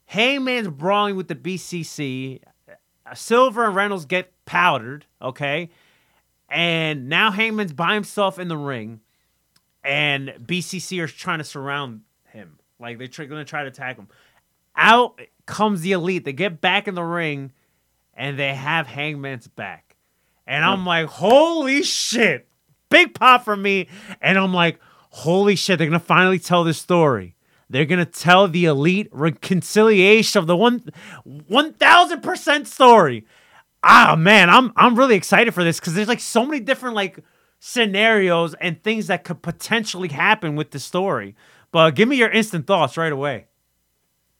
[0.05, 2.41] Hangman's brawling with the BCC.
[3.13, 5.69] Silver and Reynolds get powdered, okay?
[6.49, 9.01] And now Hangman's by himself in the ring,
[9.83, 12.57] and BCC are trying to surround him.
[12.79, 14.07] Like they're tr- going to try to attack him.
[14.75, 16.25] Out comes the elite.
[16.25, 17.51] They get back in the ring,
[18.15, 19.95] and they have Hangman's back.
[20.47, 22.47] And I'm like, holy shit.
[22.89, 23.87] Big pop for me.
[24.19, 24.79] And I'm like,
[25.11, 27.35] holy shit, they're going to finally tell this story.
[27.69, 30.83] They're gonna tell the elite reconciliation of the one
[31.23, 33.25] one thousand percent story.
[33.83, 37.19] Ah man, I'm I'm really excited for this because there's like so many different like
[37.59, 41.35] scenarios and things that could potentially happen with the story.
[41.71, 43.47] But give me your instant thoughts right away.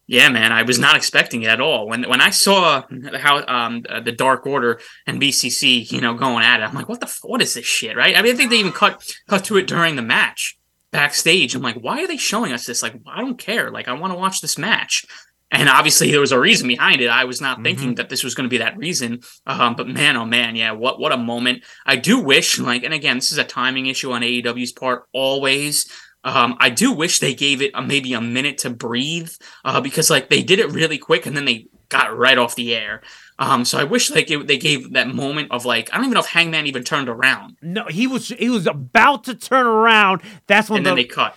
[0.07, 1.87] Yeah, man, I was not expecting it at all.
[1.87, 2.83] When when I saw
[3.15, 6.89] how um uh, the Dark Order and BCC, you know, going at it, I'm like,
[6.89, 8.17] what the what is this shit, right?
[8.17, 10.57] I mean, I think they even cut cut to it during the match
[10.91, 11.55] backstage.
[11.55, 12.81] I'm like, why are they showing us this?
[12.81, 13.69] Like, I don't care.
[13.71, 15.05] Like, I want to watch this match.
[15.51, 17.09] And obviously, there was a reason behind it.
[17.09, 19.21] I was not thinking that this was going to be that reason.
[19.47, 21.63] Um, but man, oh man, yeah, what what a moment!
[21.87, 25.05] I do wish, like, and again, this is a timing issue on AEW's part.
[25.11, 25.89] Always,
[26.23, 29.31] um, I do wish they gave it a, maybe a minute to breathe
[29.63, 32.75] uh, because like they did it really quick and then they got right off the
[32.75, 33.01] air.
[33.39, 36.13] Um, so I wish like it, they gave that moment of like I don't even
[36.15, 40.21] know if Hangman even turned around No, he was he was about to turn around.
[40.47, 41.35] That's when and the, then they cut.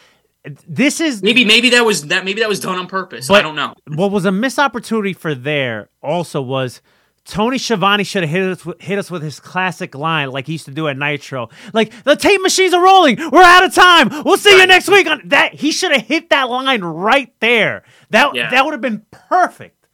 [0.67, 3.31] This is Maybe maybe that was that maybe that was done on purpose.
[3.31, 3.75] I don't know.
[3.87, 6.83] what was a missed opportunity for there also was
[7.25, 10.55] Tony Schiavone should have hit us with, hit us with his classic line like he
[10.55, 14.09] used to do at Nitro, like the tape machines are rolling, we're out of time,
[14.25, 15.07] we'll see you next week.
[15.07, 17.85] On that he should have hit that line right there.
[18.11, 18.51] That Yeah.
[18.51, 19.87] that would have been perfect.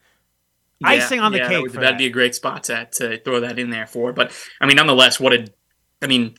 [0.81, 1.99] Yeah, Icing on the yeah, cake That would, that'd that.
[1.99, 4.13] be a great spot to, to throw that in there for.
[4.15, 5.49] But I mean, nonetheless, what a,
[6.01, 6.37] I mean,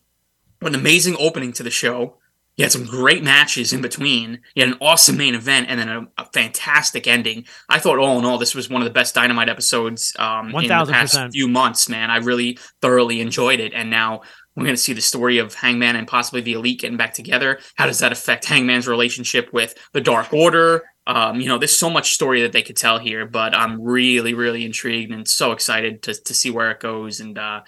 [0.62, 2.16] what an amazing opening to the show.
[2.60, 4.42] You had some great matches in between.
[4.54, 7.46] You had an awesome main event and then a, a fantastic ending.
[7.70, 10.68] I thought, all in all, this was one of the best Dynamite episodes um, in
[10.68, 11.88] the past few months.
[11.88, 13.72] Man, I really thoroughly enjoyed it.
[13.74, 14.24] And now
[14.58, 17.62] we're going to see the story of Hangman and possibly the Elite getting back together.
[17.76, 20.84] How does that affect Hangman's relationship with the Dark Order?
[21.08, 24.34] Um, you know, there's so much story that they could tell here, but I'm really,
[24.34, 27.22] really intrigued and so excited to to see where it goes.
[27.22, 27.62] And uh,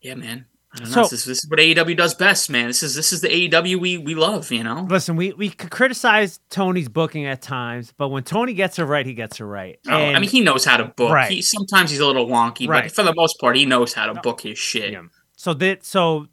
[0.00, 0.46] yeah, man,
[0.76, 1.02] Don't know.
[1.02, 2.68] This, is, this is what AEW does best, man.
[2.68, 4.52] This is this is the AEW we we love.
[4.52, 8.78] You know, Listen, we we could criticize Tony's booking at times, but when Tony gets
[8.78, 9.80] it right, he gets it right.
[9.88, 11.10] Oh, I mean, he knows how to book.
[11.10, 11.30] Right.
[11.30, 12.84] He, sometimes he's a little wonky, Right.
[12.84, 14.92] but for the most part, he knows how to book his shit.
[14.92, 15.02] Yeah.
[15.36, 16.28] So that so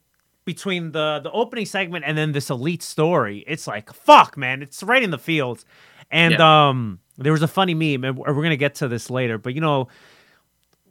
[0.46, 4.84] between the the opening segment and then this elite story, it's like fuck, man, it's
[4.84, 5.66] right in the fields.
[6.12, 9.40] And um, there was a funny meme, and we're we're gonna get to this later,
[9.40, 9.88] but you know,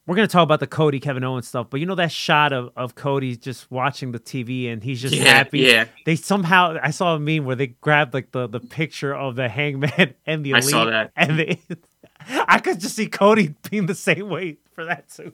[0.07, 2.70] we're gonna talk about the Cody Kevin Owens stuff, but you know that shot of,
[2.76, 5.61] of Cody just watching the TV and he's just Yeah, happy.
[5.61, 5.86] yeah.
[6.04, 9.48] They somehow I saw a meme where they grabbed like the, the picture of the
[9.48, 10.64] Hangman and the Elite.
[10.64, 11.12] I saw that.
[11.16, 11.61] and they,
[12.48, 15.32] I could just see Cody being the same way for that too.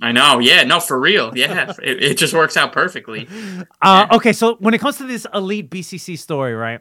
[0.00, 0.38] I know.
[0.38, 0.64] Yeah.
[0.64, 1.32] No, for real.
[1.36, 1.72] Yeah.
[1.82, 3.28] it, it just works out perfectly.
[3.82, 6.80] Uh, okay, so when it comes to this elite BCC story, right?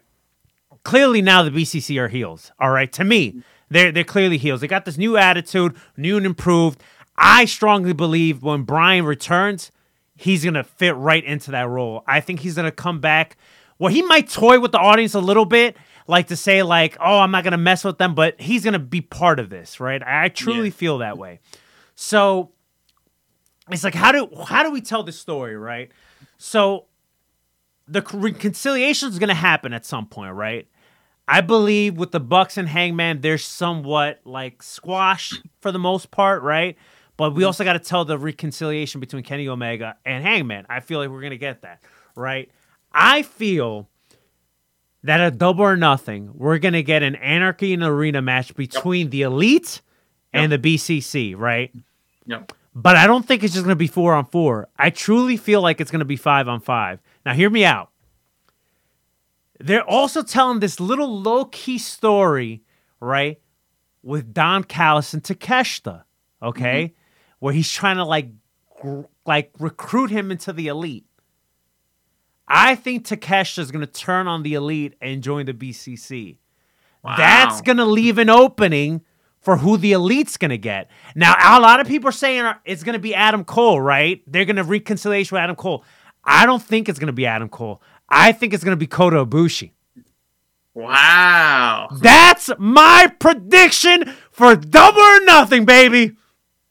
[0.83, 2.51] Clearly now the BCC are heels.
[2.59, 4.59] All right, to me, they're they're clearly heels.
[4.61, 6.81] They got this new attitude, new and improved.
[7.17, 9.71] I strongly believe when Brian returns,
[10.15, 12.03] he's gonna fit right into that role.
[12.07, 13.37] I think he's gonna come back.
[13.79, 15.75] Well, he might toy with the audience a little bit,
[16.07, 19.01] like to say like, "Oh, I'm not gonna mess with them," but he's gonna be
[19.01, 20.01] part of this, right?
[20.05, 20.73] I truly Yeah.
[20.73, 21.39] feel that way.
[21.95, 22.51] So
[23.71, 25.91] it's like, how do how do we tell this story, right?
[26.37, 26.85] So
[27.87, 30.67] the reconciliation is going to happen at some point, right?
[31.27, 36.41] I believe with the Bucks and Hangman, they're somewhat like squash for the most part,
[36.43, 36.77] right?
[37.17, 37.47] But we mm.
[37.47, 40.65] also got to tell the reconciliation between Kenny Omega and Hangman.
[40.69, 41.81] I feel like we're going to get that,
[42.15, 42.49] right?
[42.91, 43.89] I feel
[45.03, 48.55] that at Double or Nothing, we're going to get an Anarchy in the Arena match
[48.55, 49.81] between the Elite
[50.31, 51.73] and the BCC, right?
[52.25, 52.53] Yep.
[52.75, 54.69] But I don't think it's just going to be four on four.
[54.77, 56.99] I truly feel like it's going to be five on five.
[57.25, 57.91] Now, hear me out.
[59.59, 62.63] They're also telling this little low key story,
[62.99, 63.39] right,
[64.01, 66.03] with Don Callis and Takeshita,
[66.41, 67.02] okay, mm-hmm.
[67.43, 68.29] Where he's trying to like,
[68.81, 71.03] gr- like recruit him into the elite.
[72.47, 76.37] I think Takeshita is going to turn on the elite and join the BCC.
[77.03, 77.15] Wow.
[77.17, 79.01] That's going to leave an opening
[79.41, 80.89] for who the elite's going to get.
[81.15, 84.23] Now, a lot of people are saying uh, it's going to be Adam Cole, right?
[84.25, 85.83] They're going to reconciliation with Adam Cole.
[86.23, 87.81] I don't think it's going to be Adam Cole.
[88.07, 89.71] I think it's going to be Kota Ibushi.
[90.73, 91.89] Wow.
[91.99, 96.15] That's my prediction for Double or Nothing, baby.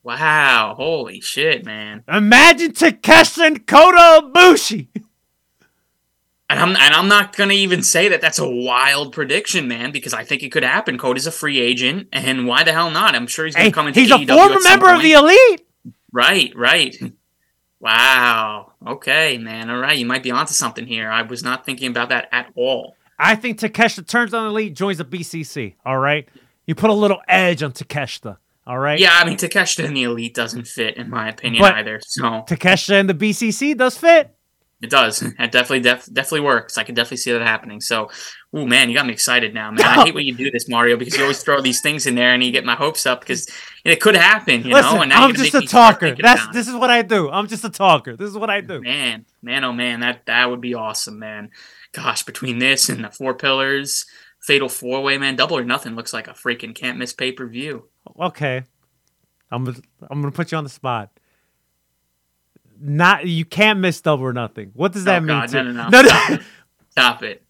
[0.03, 0.75] Wow.
[0.77, 2.03] Holy shit, man.
[2.09, 4.89] Imagine Takeshi and Kota Ibushi.
[6.51, 10.13] And I'm and I'm not gonna even say that that's a wild prediction, man, because
[10.13, 10.99] I think it could happen.
[10.99, 13.15] Cody's a free agent, and why the hell not?
[13.15, 15.03] I'm sure he's gonna Hey, come into he's a AEW former at some member of
[15.03, 15.67] the elite.
[16.13, 16.95] Right, right.
[17.81, 18.73] Wow.
[18.87, 19.71] Okay, man.
[19.71, 21.11] All right, you might be onto something here.
[21.11, 22.97] I was not thinking about that at all.
[23.19, 25.77] I think Takeshita turns on the elite, joins the BCC.
[25.87, 26.29] All right,
[26.67, 28.37] you put a little edge on Takeshita.
[28.67, 28.99] All right.
[28.99, 32.01] Yeah, I mean Takeshita and the Elite doesn't fit, in my opinion, But- either.
[32.07, 34.35] So Takeshita and the BCC does fit.
[34.81, 35.23] it does.
[35.23, 36.77] It definitely, def- definitely works.
[36.79, 37.81] I can definitely see that happening.
[37.81, 38.11] So,
[38.53, 39.85] oh man, you got me excited now, man.
[39.85, 42.35] I hate when you do this, Mario, because you always throw these things in there
[42.35, 43.49] and you get my hopes up because
[43.85, 45.03] it could happen, you Listen, know.
[45.03, 46.15] And now I'm just a talker.
[46.15, 47.31] That's this is what I do.
[47.31, 48.17] I'm just a talker.
[48.17, 48.81] This is what I do.
[48.81, 51.51] man, man, oh man, that that would be awesome, man.
[51.93, 54.07] Gosh, between this and the four pillars,
[54.41, 57.47] fatal four way, man, double or nothing looks like a freaking can't miss pay per
[57.47, 57.85] view.
[58.19, 58.63] Okay,
[59.51, 59.67] I'm
[60.11, 61.11] I'm gonna put you on the spot.
[62.81, 64.71] Not you can't miss double or nothing.
[64.75, 65.29] What does that Oh, mean?
[65.29, 66.03] God, to- no, no, no.
[66.03, 66.43] no, Stop it.
[66.91, 67.43] Stop it,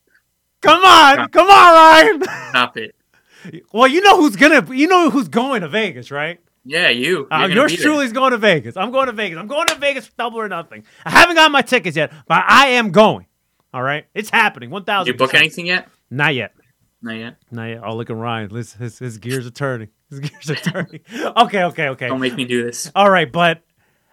[0.61, 2.23] come on, come on, Ryan.
[2.51, 2.95] stop it.
[3.73, 6.39] well, you know who's gonna, you know who's going to Vegas, right?
[6.65, 7.27] Yeah, you.
[7.29, 7.87] You're Uh, yours be there.
[7.87, 8.77] truly is going to Vegas.
[8.77, 9.37] I'm going to Vegas.
[9.37, 10.85] I'm going to Vegas for double or nothing.
[11.05, 13.27] I haven't got my tickets yet, but I am going.
[13.75, 14.71] All right, it's happening.
[14.85, 15.13] Thousand.
[15.13, 15.89] you book anything yet?
[16.11, 16.55] Not yet.
[17.03, 17.37] Not yet.
[17.51, 17.81] Not yet.
[17.85, 18.51] Oh, look at Ryan.
[18.51, 19.89] His, his, his gears are turning.
[20.09, 21.01] His gears are turning.
[21.37, 22.09] okay, okay, okay.
[22.09, 22.91] Don't make me do this.
[22.95, 23.63] All right, but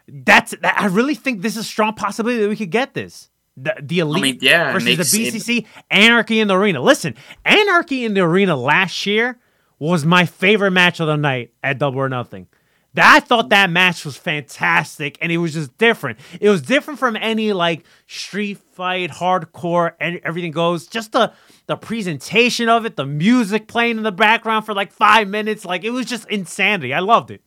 [0.07, 3.29] that's that, I really think this is a strong possibility that we could get this.
[3.57, 6.81] The, the elite mean, yeah, versus makes the it- BCC, Anarchy in the Arena.
[6.81, 7.15] Listen,
[7.45, 9.37] Anarchy in the Arena last year
[9.77, 12.47] was my favorite match of the night at Double or Nothing.
[12.95, 16.19] That- I thought that match was fantastic, and it was just different.
[16.39, 20.87] It was different from any like street fight, hardcore, and everything goes.
[20.87, 21.33] Just the
[21.69, 25.83] the presentation of it, the music playing in the background for like five minutes, like
[25.83, 26.95] it was just insanity.
[26.95, 27.43] I loved it.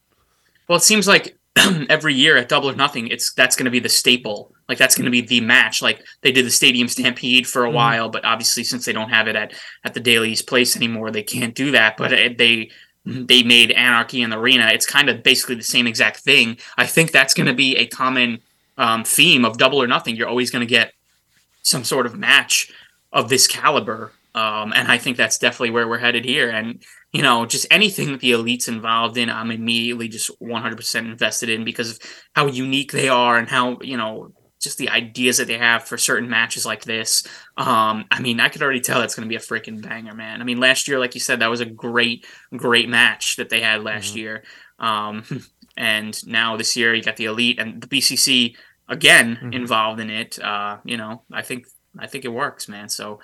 [0.69, 1.37] Well, it seems like
[1.89, 4.55] every year at Double or Nothing, it's that's going to be the staple.
[4.69, 5.83] Like that's going to be the match.
[5.83, 7.75] Like they did the Stadium Stampede for a Mm-hmm.
[7.75, 11.25] while, but obviously since they don't have it at at the Daily's Place anymore, they
[11.25, 11.97] can't do that.
[11.97, 12.71] But it, they
[13.05, 14.69] they made Anarchy in the Arena.
[14.73, 16.59] It's kind of basically the same exact thing.
[16.79, 18.39] I think that's going to be a common
[18.79, 20.15] um, theme of Double or Nothing.
[20.15, 20.93] You're always going to get
[21.63, 22.73] some sort of match
[23.13, 24.13] of this caliber.
[24.35, 26.49] Um, and I think that's definitely where we're headed here.
[26.49, 26.83] And,
[27.13, 31.65] you know, just anything that the elite's involved in, I'm immediately just 100% invested in
[31.65, 31.99] because of
[32.35, 34.33] how unique they are and how, you know,
[34.63, 37.27] just the ideas that they have for certain matches like this.
[37.57, 40.41] Um, I mean, I could already tell that's going to be a freaking banger, man.
[40.41, 42.25] I mean, last year, like you said, that was a great,
[42.57, 44.45] great match that they had last year.
[44.79, 45.25] Um,
[45.77, 48.57] and now this year, you got the elite and the BCC
[48.89, 50.39] again involved in it.
[50.39, 51.67] Uh, you know, I think
[51.99, 52.89] I think it works, man.
[52.89, 53.21] So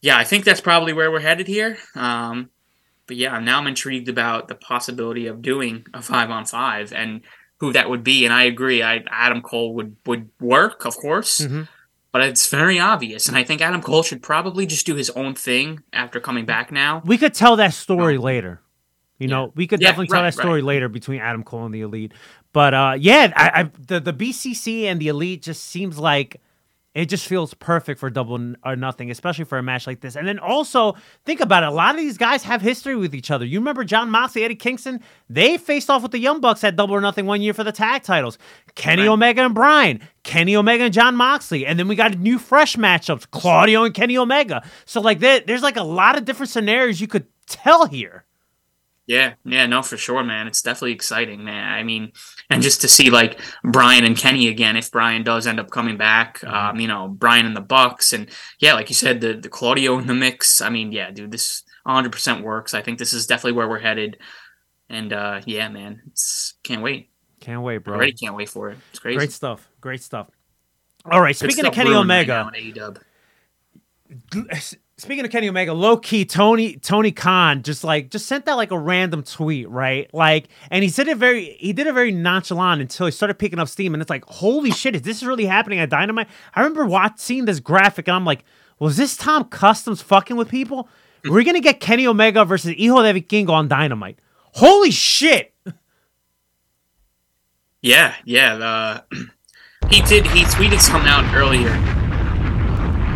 [0.00, 1.78] yeah, I think that's probably where we're headed here.
[1.94, 2.50] Um,
[3.06, 7.20] but yeah, now I'm intrigued about the possibility of doing a five on five and
[7.58, 8.82] who that would be, and I agree.
[8.82, 11.68] I Adam Cole would would work, of course, Mhm.
[12.10, 15.34] but it's very obvious, and I think Adam Cole should probably just do his own
[15.34, 17.02] thing after coming back now.
[17.04, 18.60] We could tell that story later.
[19.18, 20.64] You know, we could Yeah, definitely tell that story right.
[20.64, 22.10] later between Adam Cole and the Elite.
[22.52, 26.40] But uh, yeah, I, I the the BCC and the Elite just seems like
[26.94, 30.14] it just feels perfect for double or nothing, especially for a match like this.
[30.14, 33.30] And then also think about it, a lot of these guys have history with each
[33.30, 33.46] other.
[33.46, 35.00] You remember Jon Moxley, Eddie Kingston?
[35.30, 37.72] They faced off with the Young Bucks at Double or Nothing one year for the
[37.72, 38.36] tag titles.
[38.74, 39.08] Kenny Right.
[39.08, 43.30] Omega and Bryan, Kenny Omega and Jon Moxley, and then we got new fresh matchups,
[43.30, 44.62] Claudio and Kenny Omega.
[44.84, 48.24] So like there, there's like a lot of different scenarios you could tell here.
[49.06, 50.46] Yeah, yeah, no, for sure, man.
[50.46, 51.72] It's definitely exciting, man.
[51.72, 52.12] I mean,
[52.50, 55.96] and just to see like Brian and Kenny again, if Brian does end up coming
[55.96, 58.28] back, um, you know, Brian and the Bucks, and
[58.60, 60.60] yeah, like you said, the the Claudio in the mix.
[60.60, 62.74] I mean, yeah, dude, this 100 percent works.
[62.74, 64.18] I think this is definitely where we're headed,
[64.88, 67.10] and uh, yeah, man, it's can't wait.
[67.40, 67.96] Can't wait, I bro.
[67.96, 68.78] already can't wait for it.
[68.90, 69.16] It's crazy.
[69.16, 69.68] Great stuff.
[69.80, 70.28] Great stuff.
[71.04, 72.06] All right, Good speaking of Kenny brewing
[74.38, 78.56] right Speaking of Kenny Omega, low key Tony Tony Khan just like just sent out
[78.56, 80.08] like a random tweet, right?
[80.14, 83.58] Like, and he said it very he did it very nonchalant until he started picking
[83.58, 86.28] up steam, and it's like, holy shit, is this really happening at Dynamite?
[86.54, 88.44] I remember watching this graphic, and I'm like,
[88.78, 90.88] was this Tom Customs fucking with people?
[91.24, 94.20] We're gonna get Kenny Omega versus Hijo de Vikingo on Dynamite.
[94.52, 95.52] Holy shit!
[97.80, 98.54] Yeah, yeah.
[98.54, 99.30] Uh, the,
[99.90, 100.28] he did.
[100.28, 101.74] He tweeted something out earlier.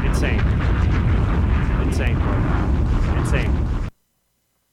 [0.05, 0.43] Insane.
[1.97, 3.21] Insane, bro.
[3.21, 3.51] Insane.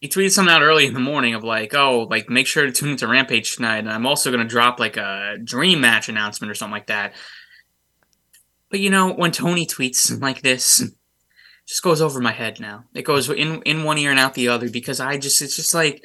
[0.04, 2.74] He tweeted something out early in the morning of like, oh, like make sure to
[2.74, 6.56] tune into Rampage tonight, and I'm also gonna drop like a dream match announcement or
[6.56, 7.14] something like that.
[8.70, 10.84] But you know, when Tony tweets like this,
[11.66, 12.84] just goes over my head now.
[12.93, 15.74] It goes in in one ear and out the other because I just it's just
[15.74, 16.04] like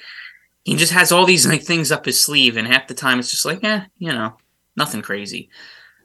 [0.62, 3.32] he just has all these like things up his sleeve, and half the time it's
[3.32, 4.36] just like, eh, you know,
[4.76, 5.50] nothing crazy.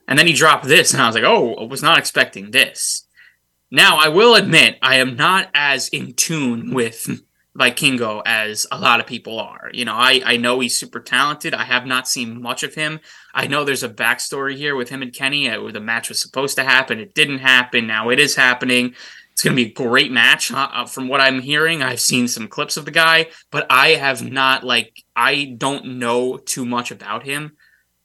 [0.07, 3.05] And then he dropped this, and I was like, oh, I was not expecting this.
[3.69, 7.21] Now, I will admit, I am not as in tune with
[7.57, 9.69] Vikingo as a lot of people are.
[9.73, 11.53] You know, I, I know he's super talented.
[11.53, 12.99] I have not seen much of him.
[13.33, 16.21] I know there's a backstory here with him and Kenny uh, where the match was
[16.21, 16.99] supposed to happen.
[16.99, 17.85] It didn't happen.
[17.85, 18.95] Now it is happening.
[19.31, 20.51] It's going to be a great match.
[20.51, 24.23] Uh, from what I'm hearing, I've seen some clips of the guy, but I have
[24.23, 27.57] not, like, I don't know too much about him.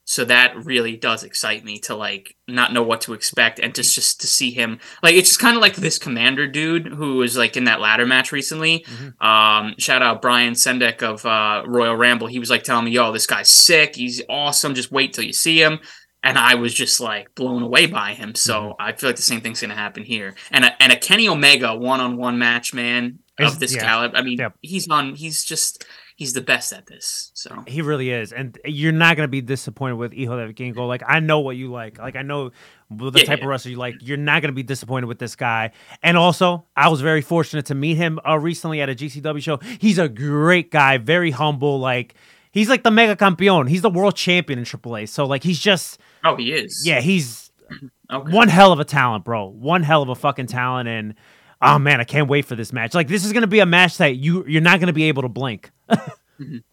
[0.09, 3.93] So that really does excite me to like not know what to expect and just
[3.93, 7.37] just to see him like it's just kind of like this Komander dude who was
[7.37, 8.83] like in that ladder match recently.
[9.21, 12.25] Um, shout out Brian Sendek of uh, Royal Ramble.
[12.25, 13.97] He was like telling me, "Yo, this guy's sick.
[13.97, 14.73] He's awesome.
[14.73, 15.77] Just wait till you see him."
[16.23, 18.33] And I was just like blown away by him.
[18.33, 20.33] So I feel like the same thing's gonna happen here.
[20.49, 23.83] And a, and a Kenny Omega one on one match, man, of this yeah.
[23.83, 24.17] caliber.
[24.17, 24.55] I mean, Yep.
[24.63, 25.13] he's on.
[25.13, 25.85] He's just
[26.19, 27.31] he's the best at this.
[27.33, 30.85] So He really is, and you're not gonna be disappointed with Hijo de Vikingo.
[30.85, 31.97] Like I know what you like.
[31.97, 32.51] Like I know
[32.91, 33.45] the Yeah, type yeah.
[33.45, 33.95] of wrestler you like.
[34.01, 35.71] You're not gonna be disappointed with this guy.
[36.03, 39.59] And also, I was very fortunate to meet him uh, recently at a GCW show.
[39.79, 41.79] He's a great guy, very humble.
[41.79, 42.15] Like
[42.51, 43.67] he's like the mega campeon.
[43.67, 45.07] He's the world champion in AAA.
[45.07, 46.83] So like he's just oh, he is.
[46.85, 47.49] yeah, he's
[48.11, 48.31] Okay.
[48.31, 49.45] one hell of a talent, bro.
[49.45, 50.89] One hell of a fucking talent.
[50.89, 51.13] And
[51.61, 52.93] oh man, I can't wait for this match.
[52.93, 55.29] Like this is gonna be a match that you you're not gonna be able to
[55.29, 55.71] blink.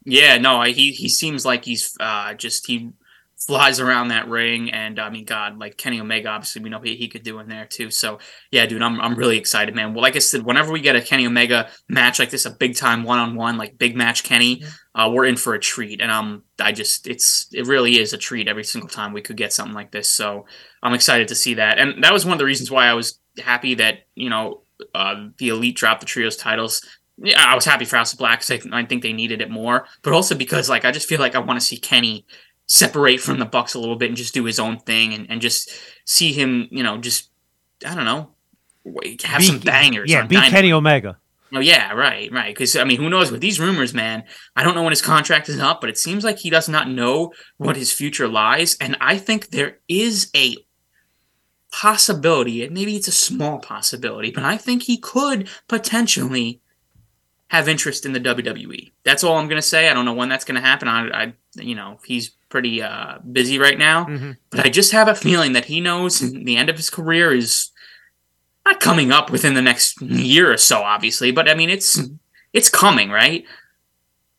[0.05, 2.91] Yeah, no, he he seems like he's uh, just he
[3.37, 6.97] flies around that ring, and I mean, God, like Kenny Omega, obviously we know he,
[6.97, 7.91] he could do in there too.
[7.91, 8.19] So
[8.51, 9.93] yeah, dude, I'm I'm really excited, man.
[9.93, 12.77] Well, like I said, whenever we get a Kenny Omega match like this, a big
[12.77, 14.63] time one on one, like big match Kenny,
[14.95, 18.19] uh, we're in for a treat, and um, I just it's it really is a
[18.19, 20.11] treat every single time we could get something like this.
[20.11, 20.47] So
[20.83, 23.19] I'm excited to see that, and that was one of the reasons why I was
[23.39, 24.63] happy that you know
[24.95, 26.83] uh, the Elite dropped the trios titles
[27.19, 29.51] yeah, I was happy for House of Black because I, I think they needed it
[29.51, 32.27] more, but also because like I just feel like I want to see Kenny
[32.67, 35.41] separate from the Bucks a little bit and just do his own thing and, and
[35.41, 35.71] just
[36.05, 37.31] see him, you know, just
[37.87, 38.31] I don't know,
[39.25, 40.11] have some bangers.
[40.11, 40.51] Yeah, Dynamite.
[40.51, 41.17] Kenny Omega.
[41.55, 42.55] Oh yeah, right, right.
[42.55, 44.25] Because I mean, who knows with these rumors, man?
[44.55, 46.89] I don't know when his contract is up, but it seems like he does not
[46.89, 50.57] know what his future lies, and I think there is a
[51.81, 56.61] possibility, and maybe it's a small possibility, but I think he could potentially
[57.49, 58.93] have interest in the WWE.
[59.05, 59.89] That's all I'm gonna say.
[59.89, 60.89] I don't know when that's gonna happen.
[60.89, 64.37] I, I you know, he's pretty uh, busy right now, Mhm.
[64.51, 67.71] but I just have a feeling that he knows the end of his career is
[68.65, 72.01] not coming up within the next year or so, obviously, but I mean it's
[72.55, 73.45] it's coming, right?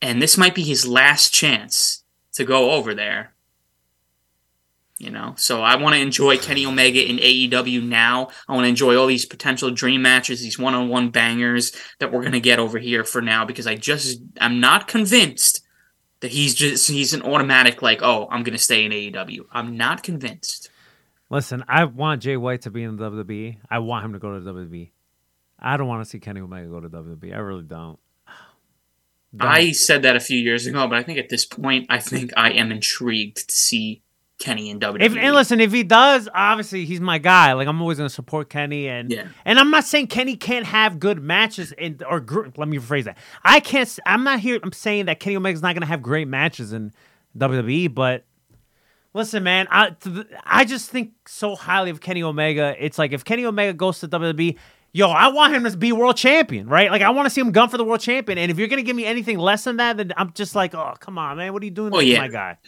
[0.02, 3.34] And this might be his last chance to go over there.
[5.00, 8.30] You know, so I want to enjoy Kenny Omega in AEW now.
[8.48, 12.40] I want to enjoy all these potential dream matches, these one-on-one bangers that we're gonna
[12.40, 15.64] get over here for now, because I just I'm not convinced
[16.22, 19.42] that he's just he's an automatic like, oh, I'm gonna stay in AEW.
[19.52, 20.72] I'm not convinced.
[21.30, 23.58] Listen, I want Jay White to be in the WWE.
[23.70, 24.90] I want him to go to the WWE.
[25.60, 27.36] I don't want to see Kenny Omega go to WWE.
[27.36, 28.00] I really don't.
[29.36, 29.48] Don't.
[29.48, 32.32] I said that a few years ago, but I think at this point, I think
[32.38, 34.02] I am intrigued to see
[34.40, 35.02] Kenny in WWE.
[35.02, 37.54] If, and listen, if he does, obviously he's my guy.
[37.54, 39.28] Like I'm always gonna support Kenny, and Yeah.
[39.46, 41.72] and I'm not saying Kenny can't have good matches.
[41.72, 43.18] In, or gr- let me rephrase that.
[43.44, 43.98] I can't.
[44.06, 44.60] I'm not here.
[44.62, 46.94] I'm saying that Kenny Omega's not gonna have great matches in
[47.38, 47.94] WWE.
[47.94, 48.26] But
[49.14, 49.96] listen, man, I
[50.46, 52.76] I just think so highly of Kenny Omega.
[52.80, 54.58] It's like if Kenny Omega goes to WWE.
[54.94, 56.90] Yo, I want him to be world champion, right?
[56.90, 58.38] Like I want to see him gun for the world champion.
[58.40, 60.94] And if you're gonna give me anything less than that, then I'm just like, oh,
[61.00, 62.20] come on, man, what are you doing, oh, yeah.
[62.20, 62.58] my guy?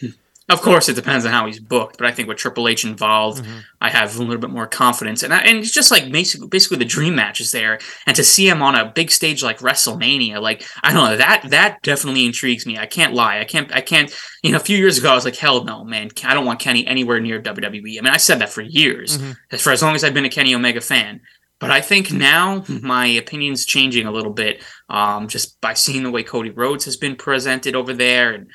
[0.50, 3.44] Of course, it depends on how he's booked, but I think with Triple H involved,
[3.44, 3.58] Mm-hmm.
[3.80, 5.22] I have a little bit more confidence.
[5.22, 8.22] And I, and it's just like basically, basically the dream match is there, and to
[8.22, 12.26] see him on a big stage like WrestleMania, like I don't know that that definitely
[12.26, 12.76] intrigues me.
[12.76, 13.40] I can't lie.
[13.40, 13.74] I can't.
[13.74, 14.14] I can't.
[14.42, 16.10] You know, a few years ago, I was like, hell no, man.
[16.24, 17.98] I don't want Kenny anywhere near WWE.
[17.98, 19.18] I mean, I said that for years,
[19.58, 21.20] for as long as I've been a Kenny Omega fan.
[21.58, 26.10] But I think now my opinion's changing a little bit, um, just by seeing the
[26.10, 28.50] way Cody Rhodes has been presented over there, and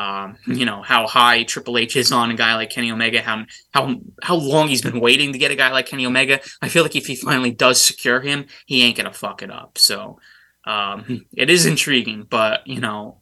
[0.00, 3.44] um, you know how high Triple H is on a guy like Kenny Omega, how
[3.72, 6.40] how how long he's been waiting to get a guy like Kenny Omega.
[6.62, 9.76] I feel like if he finally does secure him, he ain't gonna fuck it up.
[9.76, 10.18] So
[10.64, 13.20] um, it is intriguing, but you know,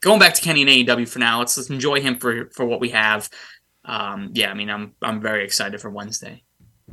[0.00, 2.80] going back to Kenny and AEW for now, let's, let's enjoy him for for what
[2.80, 3.30] we have.
[3.86, 6.42] Um, yeah, I mean, I'm I'm very excited for Wednesday.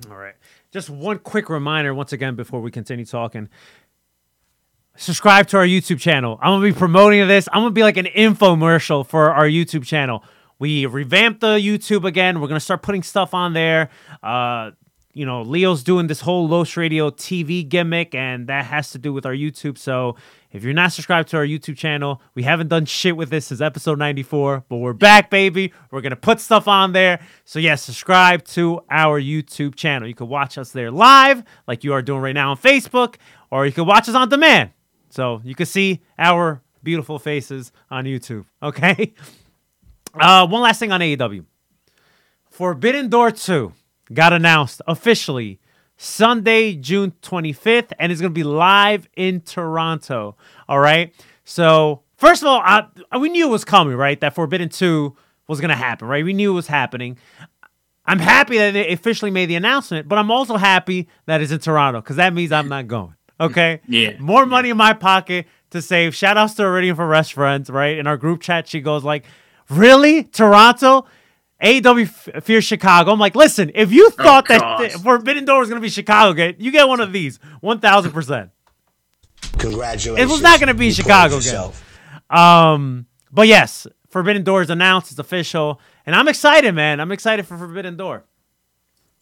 [0.10, 0.36] All right.
[0.72, 3.50] Just one quick reminder, once again, before we continue talking.
[5.00, 6.40] Subscribe to our YouTube channel.
[6.42, 7.48] I'm gonna be promoting this.
[7.54, 10.24] I'm gonna be like an infomercial for our YouTube channel.
[10.58, 12.42] We revamped the YouTube again.
[12.42, 13.92] We're gonna start putting stuff on there.
[14.24, 14.72] Uh,
[15.14, 19.14] you know, Leo's doing this whole Los Radio TV gimmick, and that has to do
[19.14, 19.78] with our YouTube.
[19.78, 20.16] So
[20.52, 23.62] if you're not subscribed to our YouTube channel, we haven't done shit with this since
[23.62, 25.74] episode 94, but we're back, baby.
[25.92, 27.20] We're gonna put stuff on there.
[27.46, 30.08] So yeah, subscribe to our YouTube channel.
[30.08, 33.18] You can watch us there live, like you are doing right now on Facebook,
[33.52, 34.72] or you can watch us on demand.
[35.10, 38.46] So you can see our beautiful faces on YouTube.
[38.62, 39.14] Okay.
[40.20, 41.46] Uh, one last thing on AEW.
[42.50, 43.72] Forbidden Door 2
[44.14, 45.60] got announced officially
[45.98, 50.36] Sunday, June 25th, and it's going to be live in Toronto.
[50.68, 51.14] All right.
[51.44, 52.88] So, first of all, I,
[53.20, 54.20] we knew it was coming, right?
[54.22, 55.16] That Forbidden 2
[55.48, 56.24] was going to happen, right?
[56.24, 57.18] We knew it was happening.
[58.06, 61.60] I'm happy that they officially made the announcement, but I'm also happy that it's in
[61.60, 63.16] Toronto because that means I'm not going.
[63.40, 63.82] Okay.
[63.88, 64.18] Yeah.
[64.20, 66.16] More money in my pocket to save.
[66.16, 67.98] Shout outs to Iridium for Rest Friends, right?
[67.98, 69.26] In our group chat, she goes like,
[69.70, 70.24] Really?
[70.24, 71.06] Toronto?
[71.62, 73.12] AW Fear Chicago.
[73.12, 76.34] I'm like, listen, if you thought that th- Forbidden Door was going to be Chicago,
[76.34, 77.40] get you get one of these.
[77.64, 78.52] 1000%.
[79.58, 80.20] Congratulations.
[80.20, 81.72] It was not gonna be You Chicago played again.
[82.30, 85.12] Um, but yes, Forbidden Door is announced.
[85.12, 85.82] It's official.
[86.06, 87.00] And I'm excited, man.
[87.00, 88.24] I'm excited for Forbidden Door.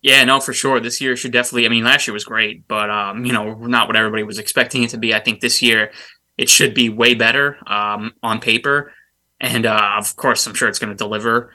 [0.06, 0.80] Yeah, no, for sure.
[0.80, 1.66] This year should definitely.
[1.66, 4.84] I mean, last year was great, but um, you know, not what everybody was expecting
[4.84, 5.16] it to be.
[5.16, 5.92] I think this year
[6.38, 8.94] it should be way better um, on paper,
[9.42, 11.52] and uh, of course, I'm sure it's going to deliver.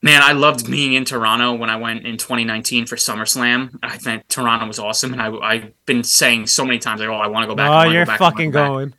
[0.00, 3.78] Man, I loved being in Toronto when I went in 2019 for SummerSlam.
[3.82, 7.16] I think Toronto was awesome, and I, I've been saying so many times, like, "Oh,
[7.16, 8.94] I want to go back." Oh, go you're back, fucking go back." going.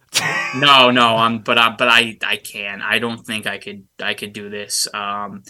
[0.62, 2.84] no, no, um, but I, but I, I can.
[2.84, 4.88] I don't think I could, I could do this.
[4.94, 5.42] Um,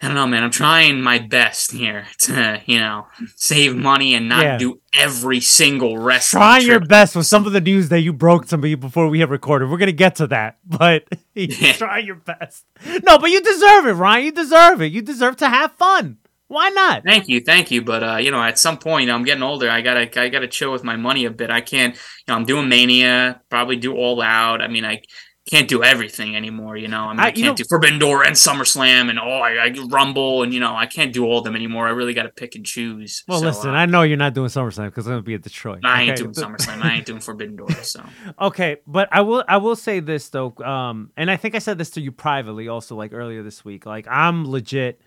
[0.00, 0.44] I don't know, man.
[0.44, 4.56] I'm trying my best here to, you know, save money and not Yeah.
[4.58, 6.40] do every single wrestling.
[6.40, 9.18] Trying your best with some of the news that you broke to me before we
[9.20, 9.68] have recorded.
[9.70, 11.04] We're gonna get to that, but
[11.74, 12.64] try your best.
[13.02, 14.24] No, but you deserve it, Ryan.
[14.26, 14.92] You deserve it.
[14.92, 16.18] You deserve to have fun.
[16.46, 17.02] Why not?
[17.04, 17.82] Thank you, thank you.
[17.82, 19.68] But uh, you know, at some point, I'm getting older.
[19.68, 21.50] I gotta, I gotta chill with my money a bit.
[21.50, 24.62] I can't, you know, I'm doing Mania, probably do All Out.
[24.62, 25.02] I mean, I
[25.48, 26.76] can't do everything anymore.
[26.76, 29.28] You know, I mean, I, I- can't know- do Forbidden Door and SummerSlam and oh,
[29.28, 31.86] I, I Rumble and you know, I can't do all of them anymore.
[31.86, 33.24] I really got to pick and choose.
[33.26, 35.42] Well, So, listen, uh, I know you're not doing SummerSlam because it's gonna be at
[35.42, 35.80] Detroit.
[35.84, 36.82] I ain't doing SummerSlam.
[36.82, 37.68] I ain't doing Forbidden Door.
[37.82, 38.02] So
[38.40, 41.78] Okay, but I will I will say this though, um, and I think I said
[41.78, 43.86] this to you privately also like earlier this week.
[43.86, 45.00] Like I'm legit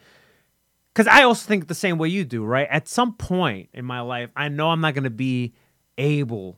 [0.93, 2.67] because I also think the same way you do, right?
[2.69, 5.53] At some point in my life, I know I'm not gonna be
[5.97, 6.57] able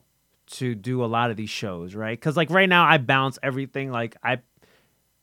[0.52, 2.18] to do a lot of these shows, right?
[2.18, 3.90] Because like right now, I balance everything.
[3.90, 4.38] Like I,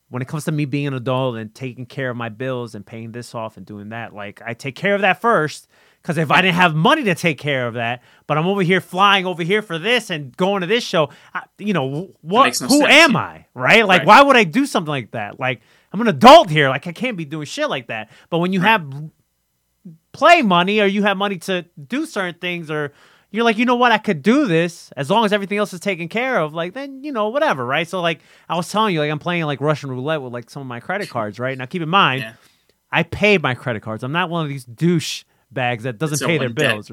[0.09, 2.86] when it comes to me being an adult and taking care of my bills and
[2.86, 5.67] paying this off and doing that, like I take care of that first.
[6.01, 8.82] Because if I didn't have money to take care of that, but I'm over here
[8.82, 12.59] flying over here for this and going to this show, I, you know what?
[12.59, 13.15] no who sense, am.
[13.15, 13.45] I?
[13.53, 13.86] Right?
[13.86, 14.07] Like, Right.
[14.07, 15.39] why would I do something like that?
[15.39, 15.61] Like,
[15.93, 16.69] I'm an adult here.
[16.69, 18.09] Like, I can't be doing shit like that.
[18.32, 18.91] But when you have
[20.11, 22.93] play money or you have money to do certain things or
[23.32, 25.79] you're like, you know what, I could do this as long as everything else is
[25.79, 26.53] taken care of.
[26.53, 27.88] Like, then you know, whatever, right?
[27.88, 28.19] So like,
[28.49, 30.79] I was telling you, like, I'm playing like Russian roulette with like some of my
[30.79, 31.57] credit cards, right?
[31.57, 32.34] Now, keep in mind, Yeah.
[32.91, 34.03] I paid my credit cards.
[34.03, 36.91] I'm not one of these douche bags that doesn't So pay their bills.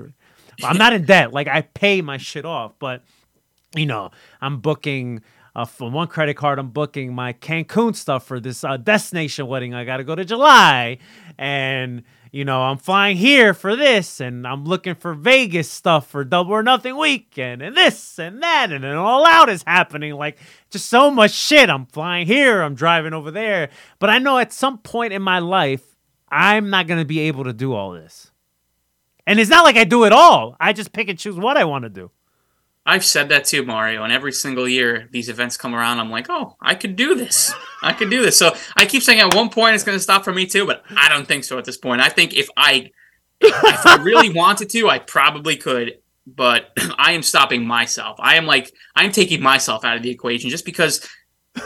[0.65, 1.33] I'm not in debt.
[1.33, 3.03] Like I pay my shit off, but
[3.75, 4.11] you know,
[4.41, 5.23] I'm booking
[5.55, 6.59] uh, from one credit card.
[6.59, 9.75] I'm booking my Cancun stuff for this uh, destination wedding.
[9.75, 10.99] I got to go to July,
[11.37, 12.03] and
[12.33, 16.53] you know, I'm flying here for this, and I'm looking for Vegas stuff for Double
[16.53, 20.15] or Nothing weekend, and this and that, and then all out is happening.
[20.15, 20.39] Like
[20.71, 21.71] just so much shit.
[21.71, 22.63] I'm flying here.
[22.63, 25.83] I'm driving over there, but I know at some point in my life,
[26.31, 28.31] I'm not gonna be able to do all this.
[29.27, 30.57] And it's not like I do it all.
[30.59, 32.11] I just pick and choose what I want to do.
[32.89, 34.03] I've said that too, Mario.
[34.03, 37.53] And every single year these events come around, I'm like, oh, I could do this.
[37.83, 38.39] I could do this.
[38.39, 40.83] So I keep saying at one point it's going to stop for me too, but
[40.97, 42.01] I don't think so at this point.
[42.01, 42.91] I think if I
[43.41, 45.99] if I really wanted to, I probably could.
[46.27, 48.17] But I am stopping myself.
[48.21, 51.07] I am like I'm taking myself out of the equation just because.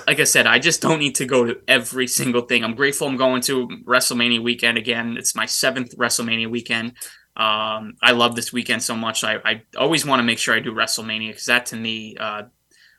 [0.06, 2.64] Like I said, I just don't need to go to every single thing.
[2.64, 5.16] I'm grateful I'm going to WrestleMania weekend again.
[5.18, 6.94] It's my seventh WrestleMania weekend.
[7.36, 9.24] Um, I love this weekend so much.
[9.24, 12.42] I, I always want to make sure I do WrestleMania because that to me, uh,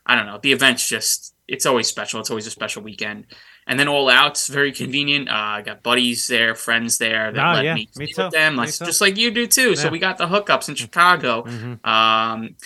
[0.06, 2.20] I don't know, the event's just it's always special.
[2.20, 3.26] It's always a special weekend.
[3.66, 5.28] And then All Out's very convenient.
[5.28, 8.56] Uh, I got buddies there, friends there that Oh, let yeah, me, me with them,
[8.56, 9.76] like, just like you do too.
[9.76, 11.42] So we got the hookups in Chicago.
[11.44, 11.86] Mhm.
[11.86, 12.56] Um,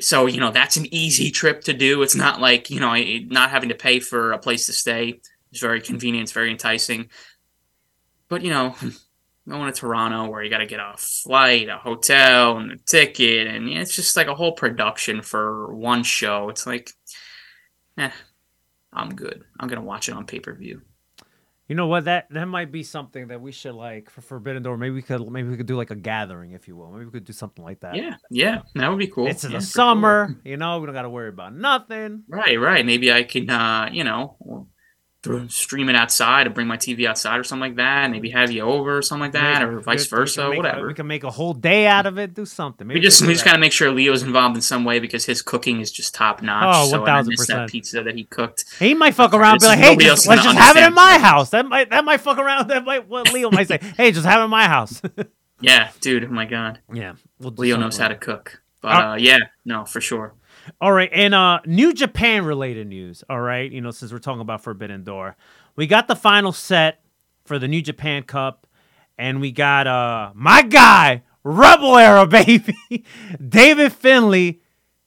[0.00, 2.02] so you know that's an easy trip to do.
[2.02, 2.94] It's not like you know
[3.28, 5.20] not having to pay for a place to stay.
[5.52, 6.24] It's very convenient.
[6.24, 7.10] It's very enticing.
[8.28, 8.74] But you know,
[9.48, 13.48] going to Toronto where you got to get a flight, a hotel, and a ticket,
[13.48, 16.48] and it's just like a whole production for one show.
[16.48, 16.92] It's like,
[17.98, 18.10] eh,
[18.92, 19.44] I'm good.
[19.58, 20.82] I'm gonna watch it on pay per view.
[21.68, 22.04] You know what?
[22.04, 24.76] That that might be something that we should like for Forbidden Door.
[24.76, 26.90] Maybe we could maybe we could do like a gathering, if you will.
[26.90, 27.96] Maybe we could do something like that.
[27.96, 29.26] Yeah, yeah, that would be cool.
[29.28, 30.80] It's in Yeah, the summer, you know.
[30.80, 32.24] We don't got to worry about nothing.
[32.28, 32.84] Right, right.
[32.84, 34.68] Maybe I can, uh, you know,
[35.22, 38.10] throw, stream it outside or bring my TV outside or something like that.
[38.10, 40.86] Maybe have you over or something like that, or vice versa, make whatever.
[40.86, 42.34] we can make a whole day out of it.
[42.34, 42.86] Do something.
[42.86, 43.50] Maybe we just we just that.
[43.50, 46.74] gotta make sure Leo's involved in some way because his cooking is just top notch.
[46.76, 47.46] Oh, so I missed 1000%.
[47.48, 48.64] that pizza that he cooked.
[48.78, 51.18] He might fuck around and be like, "Hey, just, let's just have it in my
[51.18, 52.68] house." That might that might fuck around.
[52.68, 53.78] That might what Leo might say.
[53.96, 55.00] Hey, just have it in my house.
[55.64, 56.24] Yeah, dude.
[56.24, 58.60] Oh my god, yeah, we'll Leo knows how to cook.
[58.80, 60.34] But Uh, uh, yeah, no, for sure.
[60.80, 63.24] All right, and uh New Japan related news.
[63.28, 65.36] All right, you know, since we're talking about Forbidden Door,
[65.76, 67.02] we got the final set
[67.44, 68.66] for the New Japan Cup,
[69.18, 73.04] and we got uh my guy Rebel Era baby,
[73.48, 74.60] David Finlay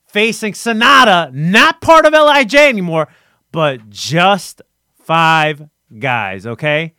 [0.08, 3.08] facing Sanada, not part of Lij anymore,
[3.52, 4.62] but just
[5.04, 6.46] five guys.
[6.46, 6.96] Okay,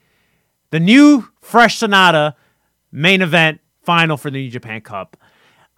[0.71, 2.35] the new fresh Sanada
[2.91, 5.17] main event final for the New Japan Cup.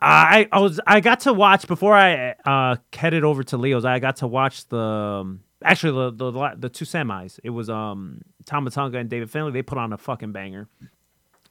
[0.00, 3.84] I I was I got to watch before I uh headed over to Leo's.
[3.84, 7.40] I got to watch the um, actually the, the the two semis.
[7.42, 9.52] It was um Tama Tonga and David Finlay.
[9.52, 10.68] They put on a fucking banger.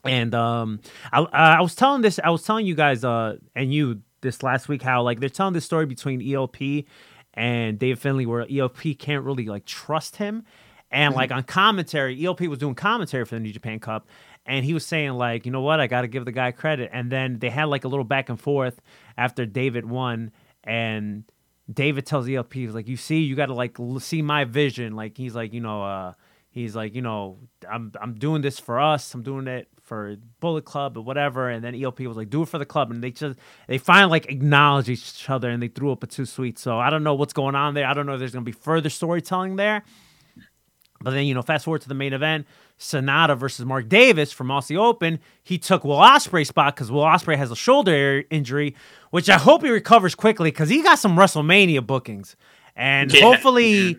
[0.04, 0.80] And um
[1.12, 4.70] I I was telling this I was telling you guys uh and you this last
[4.70, 6.86] week how like they're telling this story between ELP
[7.34, 10.44] and David Finlay where ELP can't really like trust him.
[10.90, 14.08] And like on commentary, ELP was doing commentary for the New Japan Cup,
[14.48, 16.90] and he was saying like, you know what, I got to give the guy credit.
[16.94, 18.82] And then they had like a little back and forth
[19.18, 20.32] after David won,
[20.64, 21.26] and
[21.72, 24.96] David tells ELP, he's like, you see, you got to like see my vision.
[24.96, 26.14] Like he's like, you know, uh,
[26.50, 27.40] he's like, you know,
[27.70, 29.14] I'm I'm doing this for us.
[29.14, 31.50] I'm doing it for Bullet Club or whatever.
[31.50, 32.92] And then ELP was like, do it for the club.
[32.92, 33.38] And they just
[33.68, 36.58] they finally like acknowledge each other and they threw up a Too Sweet.
[36.58, 37.86] So I don't know what's going on there.
[37.86, 39.84] I don't know if there's gonna be further storytelling there.
[41.02, 42.48] But then, you know, fast forward to the main event,
[42.80, 45.20] Sanada versus Mark Davis from Aussie Open.
[45.44, 48.76] He took Will Ospreay's spot because Will Ospreay has a shoulder injury,
[49.12, 52.36] which I hope he recovers quickly because he got some WrestleMania bookings.
[52.76, 53.22] And Yeah.
[53.22, 53.98] hopefully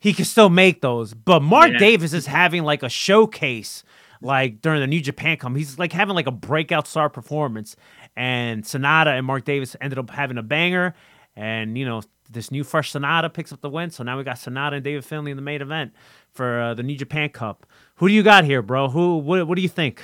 [0.00, 1.14] he can still make those.
[1.14, 1.78] But Mark Yeah.
[1.78, 3.84] Davis is having like a showcase
[4.20, 5.54] like during the New Japan come.
[5.54, 7.76] He's like having like a breakout star performance.
[8.16, 10.94] And Sanada and Mark Davis ended up having a banger.
[11.36, 12.02] And, you know,
[12.32, 13.90] this new fresh Sanada picks up the win.
[13.90, 15.92] So now we got Sanada and David Finlay in the main event
[16.32, 17.66] for uh, the New Japan Cup.
[17.96, 18.88] Who do you got here, bro?
[18.88, 19.18] Who?
[19.18, 20.02] What, what do you think?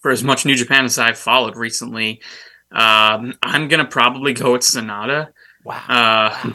[0.00, 2.20] For as much New Japan as I've followed recently,
[2.72, 5.28] um, I'm gonna probably go with Sanada.
[5.64, 5.82] Wow.
[5.88, 6.52] Uh,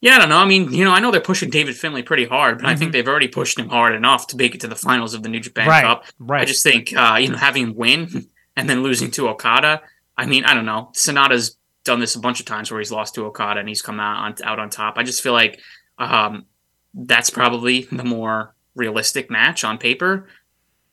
[0.00, 0.38] yeah, I don't know.
[0.38, 2.92] I mean, you know, I know they're pushing David Finlay pretty hard, but I think
[2.92, 5.40] they've already pushed him hard enough to make it to the finals of the New
[5.40, 5.70] Japan Mm-hmm.
[5.70, 6.04] Right, Cup.
[6.18, 6.42] right.
[6.42, 8.26] I just think, uh, you know, having win
[8.56, 9.80] and then losing to Okada.
[10.18, 10.90] I mean, I don't know.
[10.92, 14.00] Sanada's done this a bunch of times where he's lost to Okada and he's come
[14.00, 14.98] out on out on top.
[14.98, 15.60] I just feel like
[15.98, 16.46] um,
[16.94, 20.28] that's probably the more realistic match on paper.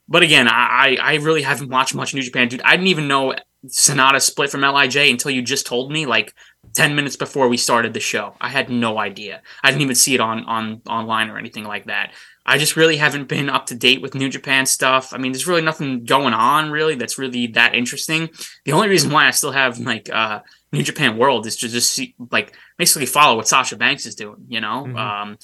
[0.08, 2.62] But again, I I really haven't watched much New Japan, dude.
[2.64, 3.36] I didn't even know
[3.68, 6.34] Sanada split from Lij until you just told me like
[6.74, 8.36] ten minutes before we started the show.
[8.42, 9.42] I had no idea.
[9.64, 12.12] I didn't even see it on on online or anything like that.
[12.46, 15.14] I just really haven't been up to date with New Japan stuff.
[15.14, 18.30] I mean, there's really nothing going on really that's really that interesting.
[18.66, 20.42] The only reason why I still have like uh
[20.74, 24.46] New Japan World is to just see like basically follow what Sasha Banks is doing,
[24.50, 24.84] you know?
[24.86, 24.98] Mhm.
[24.98, 25.38] Um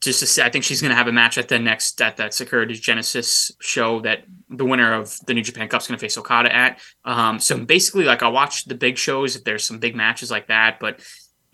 [0.00, 2.16] just to say, I think she's going to have a match at the next at
[2.16, 6.00] that Sakura Genesis show that the winner of the New Japan Cup is going to
[6.00, 6.80] face Okada at.
[7.04, 10.48] Um, so basically, like I watch the big shows if there's some big matches like
[10.48, 11.00] that, but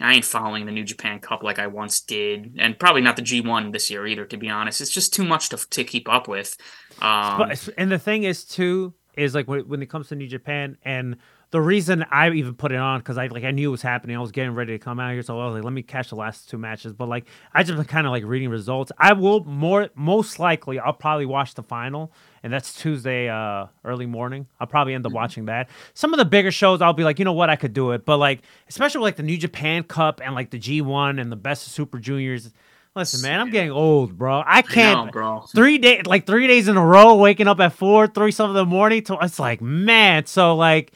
[0.00, 3.22] I ain't following the New Japan Cup like I once did, and probably not the
[3.22, 4.24] G1 this year either.
[4.26, 6.56] To be honest, it's just too much to to keep up with.
[7.02, 10.76] Um, and the thing is too is like when, when it comes to New Japan
[10.84, 11.16] and
[11.50, 14.16] the reason I even put it on because I like I knew it was happening.
[14.16, 16.10] I was getting ready to come out here, so I was like, let me catch
[16.10, 16.92] the last two matches.
[16.92, 18.92] But like I just been kind of like reading results.
[18.98, 24.04] I will more most likely I'll probably watch the final, and that's Tuesday uh early
[24.04, 24.46] morning.
[24.60, 25.70] I'll probably end up watching that.
[25.94, 28.04] Some of the bigger shows I'll be like, you know what, I could do it.
[28.04, 31.32] But like especially with, like the New Japan Cup and like the G one and
[31.32, 32.52] the Best of Super Juniors.
[32.94, 34.42] Listen, man, I'm getting old, bro.
[34.44, 35.40] I can't, know, bro.
[35.54, 38.56] Three days, like three days in a row, waking up at four, three something in
[38.56, 39.04] the morning.
[39.04, 40.26] To, it's like, man.
[40.26, 40.92] So like,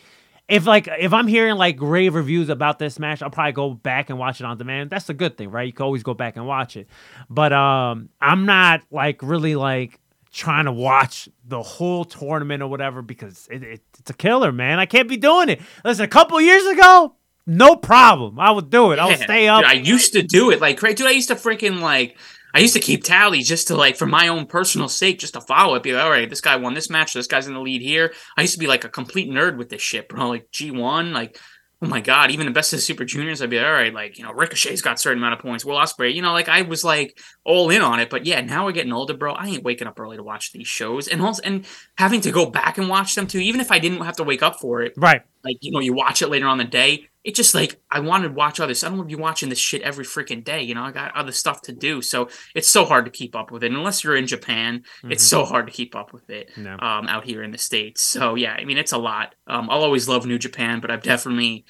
[0.48, 4.10] if like if I'm hearing like rave reviews about this match, I'll probably go back
[4.10, 4.90] and watch it on demand.
[4.90, 5.66] That's a good thing, right?
[5.66, 6.88] You can always go back and watch it.
[7.30, 9.98] But um, I'm not like really like
[10.32, 14.78] trying to watch the whole tournament or whatever because it, it, it's a killer, man.
[14.78, 15.60] I can't be doing it.
[15.84, 17.14] Listen, a couple years ago,
[17.46, 18.38] no problem.
[18.40, 18.98] I would do it.
[18.98, 19.24] I would Yeah.
[19.24, 19.62] stay up.
[19.62, 20.94] Dude, I used to do it like crazy.
[20.96, 22.16] Dude, I used to freaking like.
[22.54, 25.40] I used to keep tally just to like for my own personal sake, just to
[25.40, 25.82] follow it.
[25.82, 27.14] Be like, all right, this guy won this match.
[27.14, 28.12] This guy's in the lead here.
[28.36, 30.28] I used to be like a complete nerd with this shit, bro.
[30.28, 31.38] Like G one, like
[31.82, 33.92] oh my god, even the best of the Super Juniors, I'd be like, all right,
[33.92, 35.64] like you know, Ricochet's got a certain amount of points.
[35.64, 38.08] Will Ospreay, you know, like I was like all in on it.
[38.08, 39.32] But yeah, now we're getting older, bro.
[39.32, 41.66] I ain't waking up early to watch these shows, and also and
[41.98, 43.40] having to go back and watch them too.
[43.40, 45.22] Even if I didn't have to wake up for it, right.
[45.44, 48.28] like you know you watch it later on the day it just like i wanted
[48.28, 50.74] to watch others i don't want to be watching this shit every freaking day you
[50.74, 50.82] know?
[50.82, 52.02] I got other stuff to do.
[52.02, 53.70] So it's so hard to keep up with it.
[53.72, 56.72] Unless you're in japan it's so hard to keep up with it No.
[56.80, 58.02] um out here in the states.
[58.02, 59.34] So yeah i mean it's a lot.
[59.46, 61.64] Um i'll always love new japan but i've definitely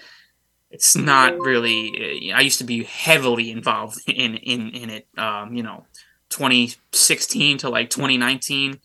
[0.70, 5.52] it's not really uh, i used to be heavily involved in in in it um
[5.54, 5.84] you know
[6.30, 8.80] 2016 to like 2019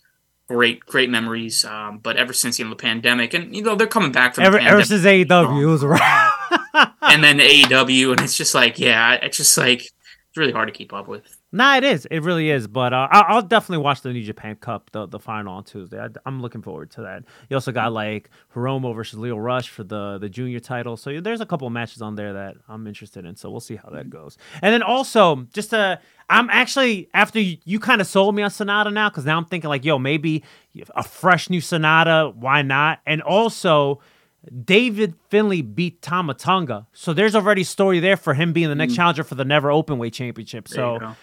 [0.48, 3.86] great great memories um but ever since you know the pandemic and you know they're
[3.86, 6.34] coming back from the Ever, ever since AEW, was right.
[7.02, 10.74] and then AEW, and it's just like, yeah, it's just like it's really hard to
[10.74, 11.38] keep up with.
[11.52, 12.06] Nah, it is.
[12.12, 12.68] It really is.
[12.68, 16.00] But uh, I'll, definitely watch the New Japan Cup, the the final on Tuesday.
[16.00, 17.24] I, am looking forward to that.
[17.50, 20.98] You also got like Hiromu versus Lio Rush for the the junior title.
[20.98, 23.36] So there's a couple of matches on there that I'm interested in.
[23.36, 24.38] So we'll see how that goes.
[24.62, 25.98] And then also, just uh,
[26.30, 29.46] I'm actually after you, you kind of sold me on Sanada now because now I'm
[29.46, 30.44] thinking like, yo, maybe
[30.96, 32.36] a fresh new Sanada.
[32.36, 33.00] Why not?
[33.06, 34.02] And also.
[34.64, 36.88] David Finlay beat Tama Tonga.
[36.94, 39.68] So there's already a story there for him being the next challenger for the Never
[39.68, 40.66] Openweight Championship.
[40.66, 40.74] Mm.
[40.74, 41.16] There you So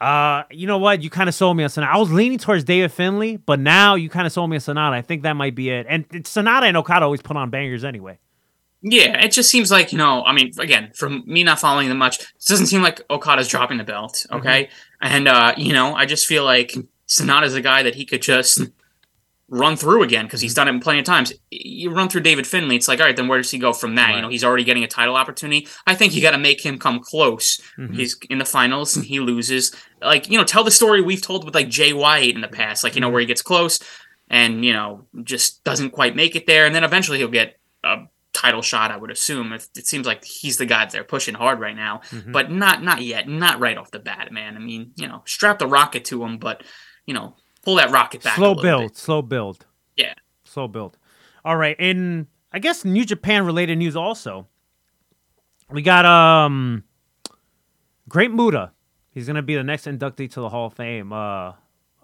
[0.00, 1.02] uh, you know what?
[1.02, 1.88] You kind of sold me on Sanada.
[1.88, 4.92] I was leaning towards David Finlay, but now you kind of sold me on Sanada.
[4.92, 5.86] I think that might be it.
[5.88, 8.18] And Sanada and Okada always put on bangers anyway.
[8.82, 10.24] Yeah, it just seems like you know.
[10.24, 13.78] I mean, again, from me not following them much, it doesn't seem like Okada's dropping
[13.78, 14.14] the belt.
[14.14, 14.36] Mm-hmm.
[14.36, 14.70] Okay,
[15.02, 16.74] and uh, you know, I just feel like
[17.06, 18.62] Sanada's a guy that he could just
[19.50, 20.66] run through again because he's mm-hmm.
[20.66, 21.32] done it plenty of times.
[21.50, 23.96] You run through David Finlay, it's like, all right, then where does he go from
[23.96, 24.14] that?
[24.14, 25.66] You know, he's already getting a title opportunity.
[25.86, 27.60] I think you got to make him come close.
[27.76, 27.94] Mm-hmm.
[27.94, 29.74] He's in the finals and he loses.
[30.00, 32.84] Like, you know, tell the story we've told with like Jay White in the past,
[32.84, 33.80] like, you know, where he gets close
[34.28, 36.64] and, you know, just doesn't quite make it there.
[36.64, 38.04] And then eventually he'll get a
[38.40, 39.52] title shot, I would assume.
[39.52, 43.02] If it seems like he's the guy they're pushing hard right now, but not not
[43.02, 44.56] yet, not right off the bat, man.
[44.56, 46.62] I mean, you know, strap the rocket to him, but
[47.06, 48.36] you know, pull that rocket back.
[48.36, 48.96] slow build, bit.
[48.96, 50.14] slow build, Yeah.
[50.44, 50.96] slow build.
[51.44, 54.46] All right, in I guess New Japan related news also.
[55.70, 56.84] We got um
[58.08, 58.72] Great Muta.
[59.12, 61.12] He's gonna be the next inductee to the Hall of Fame.
[61.12, 61.52] Uh,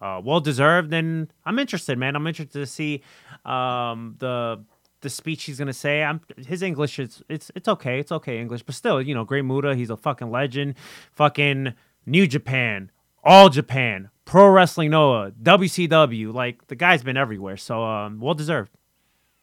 [0.01, 2.15] uh, well deserved, and I'm interested, man.
[2.17, 3.03] I'm interested to see
[3.45, 4.63] um the
[5.07, 6.03] the speech he's gonna say.
[6.03, 9.45] I'm his English is it's it's okay, it's okay English, but still, you know, Great
[9.45, 9.77] Muta.
[9.77, 10.75] He's a fucking legend.
[11.13, 11.75] Fucking
[12.07, 12.91] New Japan,
[13.23, 16.35] All Japan, Pro Wrestling Noah, WCW.
[16.35, 18.73] Like the guy's been everywhere, so um, well deserved.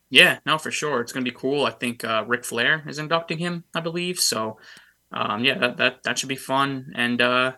[0.10, 1.00] Yeah, no, for sure.
[1.00, 1.66] It's gonna be cool.
[1.66, 4.20] I think uh, Ric Flair is inducting him, I believe.
[4.20, 4.58] So,
[5.14, 6.92] um, yeah, that, that that should be fun.
[6.94, 7.54] And uh,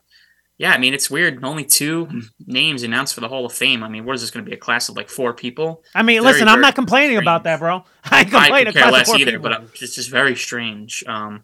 [0.58, 1.44] yeah, I mean, it's weird.
[1.44, 3.84] Only two names announced for the Hall of Fame.
[3.84, 4.54] I mean, what is this gonna be?
[4.54, 5.84] A class of like four people?
[5.94, 7.84] I mean, Very, listen, I'm not complaining about that, bro.
[8.06, 8.74] I ain't I complaining.
[8.74, 9.50] could care less board either, people.
[9.50, 11.04] but it's just very strange.
[11.08, 11.44] Um,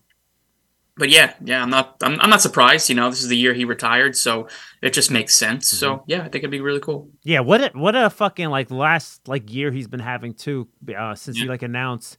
[0.95, 2.88] but yeah, yeah, I'm not I'm, I'm not surprised.
[2.88, 4.47] You know, this is the year he retired, so
[4.81, 5.67] it just makes sense.
[5.67, 5.77] Mm-hmm.
[5.77, 7.09] So yeah, I think it'd be really cool.
[7.23, 11.15] Yeah, what a, what a fucking like last like year he's been having too uh,
[11.15, 12.17] since he like announced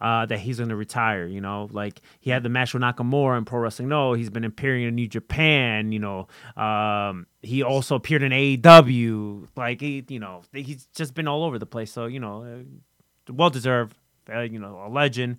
[0.00, 1.26] uh, that he's gonna retire.
[1.26, 3.88] You know, like he had the match with Nakamura in Pro Wrestling.
[3.88, 5.92] No, he's been appearing in New Japan.
[5.92, 9.48] You know, um, he also appeared in AEW.
[9.56, 11.92] Like he, you know, he's just been all over the place.
[11.92, 13.96] So you know, uh, well deserved.
[14.32, 15.38] Uh, you know, a legend.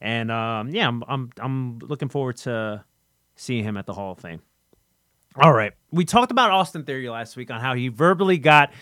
[0.00, 2.84] And um, yeah, I'm, I'm I'm looking forward to
[3.36, 4.40] seeing him at the Hall of Fame.
[5.36, 5.72] All right.
[5.90, 8.72] We talked about Austin Theory last week on how he verbally got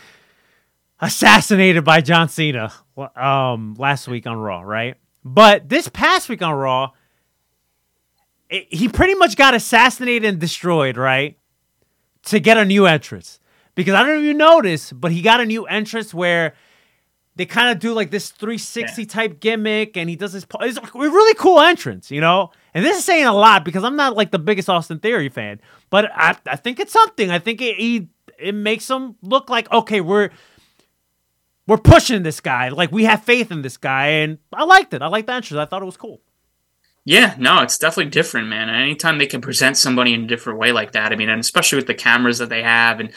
[1.00, 2.72] assassinated by John Cena
[3.16, 4.96] um, last week on Raw, right?
[5.24, 6.90] But this past week on Raw,
[8.48, 11.36] it, he pretty much got assassinated and destroyed, right?
[12.24, 13.38] To get a new entrance.
[13.74, 16.54] Because I don't know if you noticed, but he got a new entrance where
[17.36, 20.44] they kind of do like this 360 type gimmick and he does this.
[20.44, 22.50] po- It's a really cool entrance, you know?
[22.74, 25.60] And this is saying a lot because I'm not like the biggest Austin Theory fan,
[25.88, 27.30] but I, I think it's something.
[27.30, 30.30] I think it, he, it makes him look like, okay, we're
[31.70, 32.68] we're pushing this guy.
[32.70, 35.02] Like we have faith in this guy, and I liked it.
[35.02, 35.56] I liked the entrance.
[35.56, 36.20] I thought it was cool.
[37.04, 38.68] Yeah, no, it's definitely different, man.
[38.68, 41.76] Anytime they can present somebody in a different way like that, I mean, and especially
[41.76, 43.12] with the cameras that they have and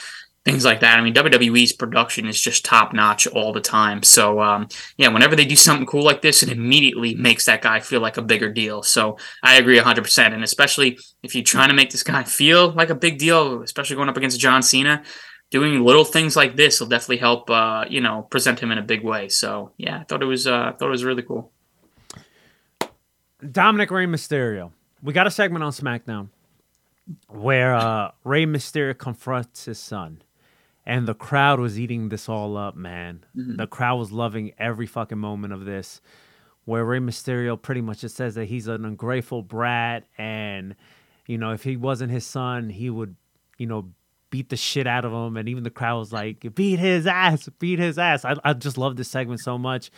[0.46, 1.00] things like that.
[1.00, 4.04] I mean, WWE's production is just top notch all the time.
[4.04, 4.68] So, um,
[4.98, 8.18] yeah, whenever they do something cool like this, it immediately makes that guy feel like
[8.18, 8.84] a bigger deal.
[8.84, 10.34] So, I agree 100%.
[10.34, 13.96] And especially if you're trying to make this guy feel like a big deal, especially
[13.96, 15.04] going up against John Cena,
[15.54, 18.82] doing little things like this will definitely help, uh, you know, present him in a
[18.82, 19.30] big way.
[19.30, 21.52] So, yeah, I thought it was, uh, I thought it was really cool.
[23.52, 24.72] Dominic Rey Mysterio.
[25.04, 26.30] We got a segment on SmackDown
[27.28, 30.24] where uh, Rey Mysterio confronts his son,
[30.88, 33.24] and the crowd was eating this all up, man.
[33.36, 36.02] The crowd was loving every fucking moment of this.
[36.66, 40.76] Where Rey Mysterio pretty much just says that he's an ungrateful brat, and
[41.28, 43.18] you know if he wasn't his son, he would,
[43.58, 43.92] you know,
[44.34, 45.38] beat the shit out of him.
[45.38, 48.80] And even the crowd was like, "Beat his ass, beat his ass." I, I just
[48.80, 49.92] love this segment so much.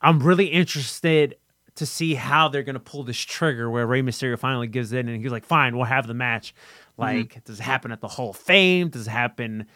[0.00, 1.36] I'm really interested
[1.74, 5.22] to see how they're gonna pull this trigger where Rey Mysterio finally gives in and
[5.22, 7.02] he's like, "Fine, we'll have the match." Mm-hmm.
[7.02, 8.88] Like, does it happen at the Hall of Fame?
[8.88, 9.66] Does it happen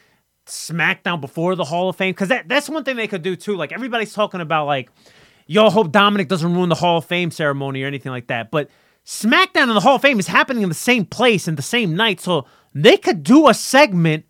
[0.46, 2.12] SmackDown before the Hall of Fame?
[2.12, 3.54] Because that, that's one thing they could do too.
[3.54, 4.88] Like everybody's talking about like,
[5.46, 8.50] yo, hope Dominic doesn't ruin the Hall of Fame ceremony or anything like that.
[8.50, 8.70] But
[9.04, 11.94] SmackDown and the Hall of Fame is happening in the same place and the same
[11.94, 12.46] night, so
[12.76, 14.26] they could do a segment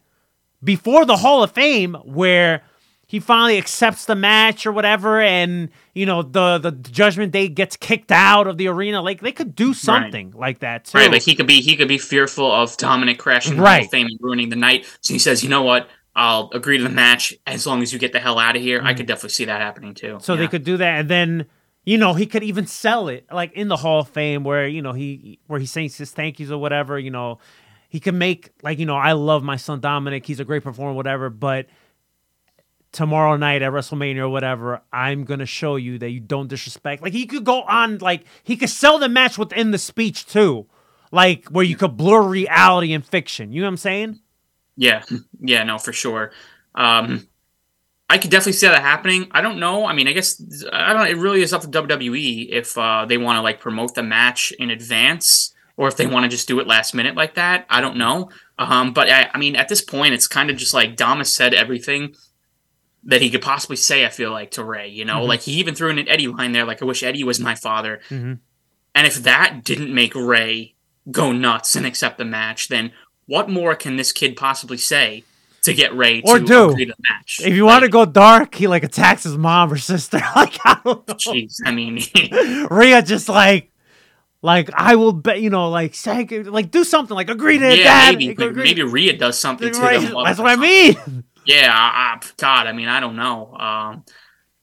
[0.62, 2.62] before the Hall of Fame where
[3.08, 7.76] he finally accepts the match or whatever, and you know the the Judgment Day gets
[7.76, 9.02] kicked out of the arena.
[9.02, 10.98] Like they could do something like that too.
[10.98, 13.90] Right, like he could be he could be fearful of Dominic crashing the Hall of
[13.90, 14.86] Fame and ruining the night.
[15.00, 15.88] So he says, you know what?
[16.14, 18.80] I'll agree to the match as long as you get the hell out of here.
[18.82, 20.14] I could definitely see that happening too.
[20.14, 20.22] Mm.
[20.22, 21.46] So they could do that, and then
[21.84, 24.82] you know he could even sell it like in the Hall of Fame where you
[24.82, 26.98] know he where he says his thank yous or whatever.
[26.98, 27.38] You know
[27.88, 30.26] he can make like you know I love my son Dominic.
[30.26, 31.30] He's a great performer, whatever.
[31.30, 31.66] But
[32.92, 37.02] tomorrow night at WrestleMania or whatever, I'm gonna show you that you don't disrespect.
[37.02, 40.66] Like he could go on like he could sell the match within the speech too,
[41.12, 43.52] like where you could blur reality and fiction.
[43.52, 44.20] You know what I'm saying?
[44.76, 45.02] Yeah,
[45.40, 46.32] yeah, no, for sure.
[46.74, 47.26] Um,
[48.08, 49.28] I could definitely see that happening.
[49.32, 49.84] I don't know.
[49.84, 50.40] I mean, I guess
[50.72, 51.08] I don't.
[51.08, 54.52] It really is up to WWE if uh, they want to like promote the match
[54.58, 57.66] in advance or if they want to just do it last minute like that.
[57.68, 58.30] I don't know.
[58.58, 61.32] Um, but I, I mean, at this point, it's kind of just like Dom has
[61.34, 62.14] said everything
[63.04, 64.04] that he could possibly say.
[64.04, 65.28] I feel like to Rey, you know, Mhm.
[65.28, 67.54] like he even threw in an Eddie line there, like I wish Eddie was my
[67.54, 68.00] father.
[68.10, 68.38] Mhm.
[68.94, 70.74] And if that didn't make Rey
[71.10, 72.92] go nuts and accept the match, then
[73.26, 75.24] what more can this kid possibly say
[75.62, 76.70] to get Rey Or to do.
[76.70, 77.40] agree to the match?
[77.44, 80.18] If you want to go dark, he like attacks his mom or sister.
[80.36, 81.14] like I don't know.
[81.14, 82.00] Jeez, I mean,
[82.70, 83.70] Rhea just like,
[84.46, 87.78] like I will bet you know, like say, like do something, like agree to it,
[87.80, 88.14] yeah, dad.
[88.18, 90.14] maybe like, agree- maybe Rhea does something to Right, them.
[90.24, 91.24] That's what I mean.
[91.44, 93.54] Yeah, I, I- God, I mean, I don't know.
[93.54, 94.04] Um,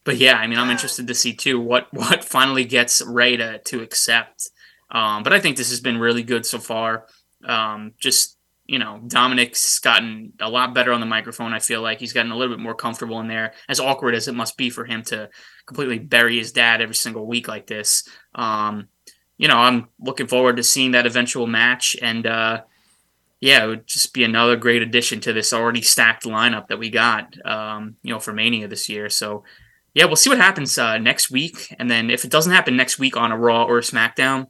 [0.04, 3.60] but yeah, I mean, I'm interested to see too what what finally gets Rey to
[3.60, 4.50] to accept.
[4.92, 7.06] Um, but I think this has been really good so far.
[7.46, 11.54] Um, just you know, Dominic's gotten a lot better on the microphone.
[11.54, 13.54] I feel like he's gotten a little bit more comfortable in there.
[13.68, 15.30] As awkward as it must be for him to
[15.66, 18.08] completely bury his dad every single week like this.
[18.36, 18.88] Um,
[19.44, 22.26] you know, I'm looking forward to seeing that eventual match and.
[22.26, 22.62] Uh,
[23.42, 26.90] yeah, it would just be another great addition to this already stacked lineup that we
[26.90, 29.10] got, um, you know, for Mania this year.
[29.10, 29.44] So,
[29.94, 33.00] yeah, we'll see what happens uh, next week, and then if it doesn't happen next
[33.00, 34.48] week on a Raw or a SmackDown,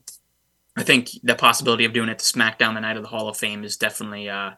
[0.76, 3.36] I think the possibility of doing it to SmackDown the night of the Hall of
[3.36, 4.52] Fame is definitely, uh,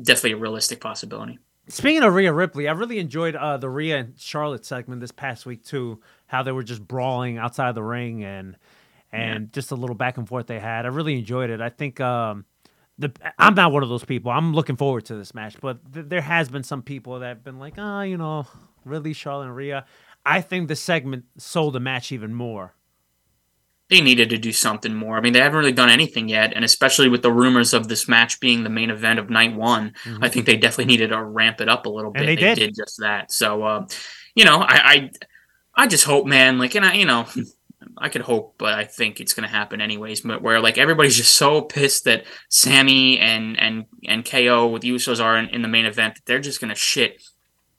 [0.00, 1.38] definitely a realistic possibility.
[1.68, 5.44] Speaking of Rhea Ripley, I really enjoyed uh, the Rhea and Charlotte segment this past
[5.44, 6.00] week too.
[6.28, 8.56] How they were just brawling outside the ring, and
[9.12, 10.84] and just a little back and forth they had.
[10.84, 11.60] I really enjoyed it.
[11.60, 12.44] I think um,
[12.98, 14.30] the I'm not one of those people.
[14.30, 17.44] I'm looking forward to this match, but th- there has been some people that have
[17.44, 18.46] been like, oh, you know,
[18.84, 19.84] really Charlotte and Rhea.
[20.26, 22.74] I think the segment sold the match even more.
[23.90, 25.16] they needed to do something more.
[25.16, 28.06] I mean, they haven't really done anything yet, and especially with the rumors of this
[28.08, 31.60] match being the main event of night one, I think they definitely needed to ramp
[31.60, 32.22] it up a little bit.
[32.22, 32.28] Mm-hmm.
[32.28, 32.74] And they did.
[32.76, 33.32] just that.
[33.32, 33.86] So, uh,
[34.34, 35.10] you know, I, I,
[35.74, 36.58] I just hope, man.
[36.58, 37.26] Like, and I, you know,
[38.00, 40.20] I could hope, but I think it's gonna happen anyways.
[40.22, 45.22] But where like everybody's just so pissed that Sami and and and KO with Usos
[45.22, 47.22] are in, in the main event that they're just gonna shit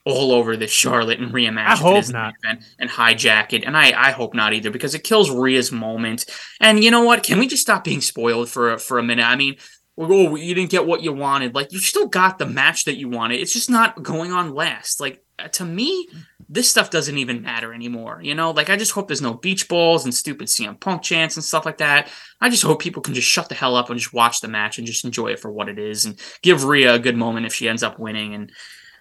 [0.05, 1.79] all over this Charlotte and Rhea match.
[1.79, 2.33] it hope is the main not.
[2.43, 6.25] event, And hijack it, and I I hope not either because it kills Rhea's moment.
[6.59, 7.23] And you know what?
[7.23, 9.25] Can we just stop being spoiled for a- for a minute?
[9.25, 9.55] I mean.
[10.01, 11.53] Oh, you didn't get what you wanted.
[11.53, 13.41] Like you still got the match that you wanted.
[13.41, 15.01] It's just not going on last.
[15.01, 16.07] Like uh, to me,
[16.51, 18.19] this stuff doesn't even matter anymore.
[18.23, 21.37] You know, like I just hope there's no beach balls and stupid CM Punk chants
[21.37, 22.09] and stuff like that.
[22.41, 24.79] I just hope people can just shut the hell up and just watch the match
[24.79, 27.53] and just enjoy it for what it is and give Rhea a good moment if
[27.53, 28.33] she ends up winning.
[28.33, 28.51] And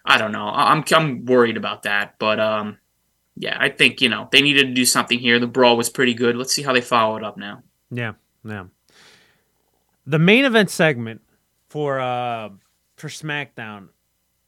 [0.04, 2.78] I don't know, I'm I'm worried about that, but um,
[3.36, 5.38] yeah, I think you know they needed to do something here.
[5.38, 6.36] The brawl was pretty good.
[6.36, 7.62] Let's see how they follow it up now.
[7.90, 8.12] Yeah,
[8.44, 8.64] yeah.
[10.06, 11.22] The main event segment
[11.68, 12.50] for uh
[12.96, 13.88] for SmackDown.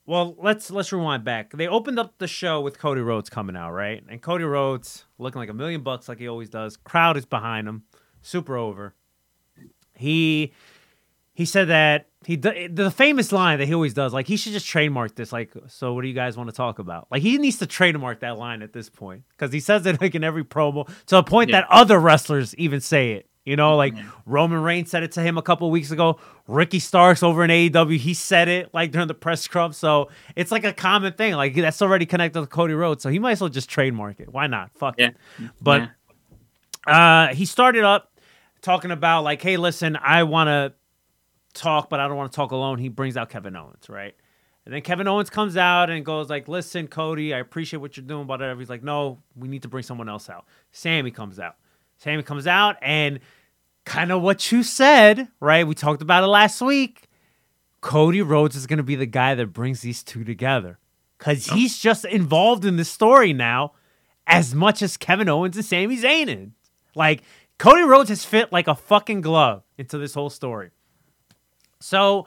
[0.06, 1.52] Well, let's let's rewind back.
[1.52, 4.02] They opened up the show with Cody Rhodes coming out, right?
[4.08, 6.76] And Cody Rhodes looking like a million bucks, like he always does.
[6.76, 7.84] Crowd is behind him,
[8.22, 8.94] super over.
[9.94, 10.52] He
[11.32, 14.66] he said that he the famous line that he always does, like he should just
[14.66, 15.32] trademark this.
[15.32, 17.06] Like, so what do you guys want to talk about?
[17.10, 20.14] Like he needs to trademark that line at this point because he says it like
[20.16, 21.60] in every promo to a point Yeah.
[21.60, 23.29] that other wrestlers even say it.
[23.44, 23.94] You know, like
[24.26, 26.18] Roman Reigns said it to him a couple weeks ago.
[26.46, 29.72] Ricky Starks over in AEW, he said it like during the press scrum.
[29.72, 31.34] So it's like a common thing.
[31.34, 33.02] Like that's already connected with Cody Rhodes.
[33.02, 34.32] So he might as well just trademark it.
[34.32, 34.70] Why not?
[34.72, 35.16] Fuck Yeah, it.
[35.60, 35.90] But
[36.86, 38.12] uh, he started up
[38.60, 40.74] talking about like, hey, listen, I want to
[41.54, 42.78] talk, but I don't want to talk alone.
[42.78, 44.14] He brings out Kevin Owens, right?
[44.66, 48.06] And then Kevin Owens comes out and goes like, "Listen, Cody, I appreciate what you're
[48.06, 51.40] doing, but whatever." He's like, "No, we need to bring someone else out." Sami comes
[51.40, 51.56] out.
[52.02, 53.20] Sami comes out and
[53.84, 55.66] kind of what you said, right?
[55.66, 57.08] We talked about it last week.
[57.82, 60.78] Cody Rhodes is going to be the guy that brings these two together
[61.18, 63.72] cuz he's just involved in the story now
[64.26, 66.50] as much as Kevin Owens and Sami Zayn is.
[66.94, 67.22] Like
[67.58, 70.70] Cody Rhodes has fit like a fucking glove into this whole story.
[71.80, 72.26] So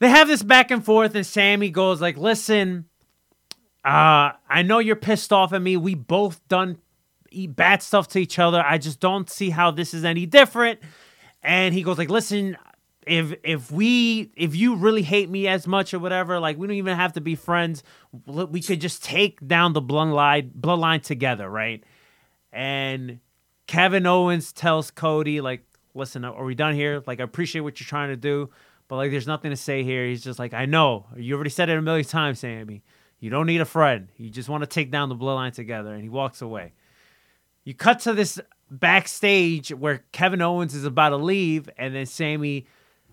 [0.00, 2.86] they have this back and forth, and Sami goes like, "Listen,
[3.84, 5.76] uh, I know you're pissed off at me.
[5.76, 6.78] We both done
[7.34, 8.62] eat bad stuff to each other.
[8.64, 10.80] I just don't see how this is any different."
[11.42, 12.56] And he goes like, "Listen,
[13.06, 16.76] if if we if you really hate me as much or whatever, like we don't
[16.76, 17.82] even have to be friends.
[18.26, 21.82] We could just take down the bloodline bloodline together, right?"
[22.52, 23.18] And
[23.66, 27.02] Kevin Owens tells Cody, like, listen, are we done here?
[27.06, 28.50] Like, I appreciate what you're trying to do,
[28.88, 30.06] but like, there's nothing to say here.
[30.06, 31.06] He's just like, I know.
[31.16, 32.82] You already said it a million times, Sami.
[33.18, 34.08] You don't need a friend.
[34.16, 35.94] You just want to take down the bloodline together.
[35.94, 36.74] And he walks away.
[37.64, 42.66] You cut to this backstage where Kevin Owens is about to leave, and then Sami,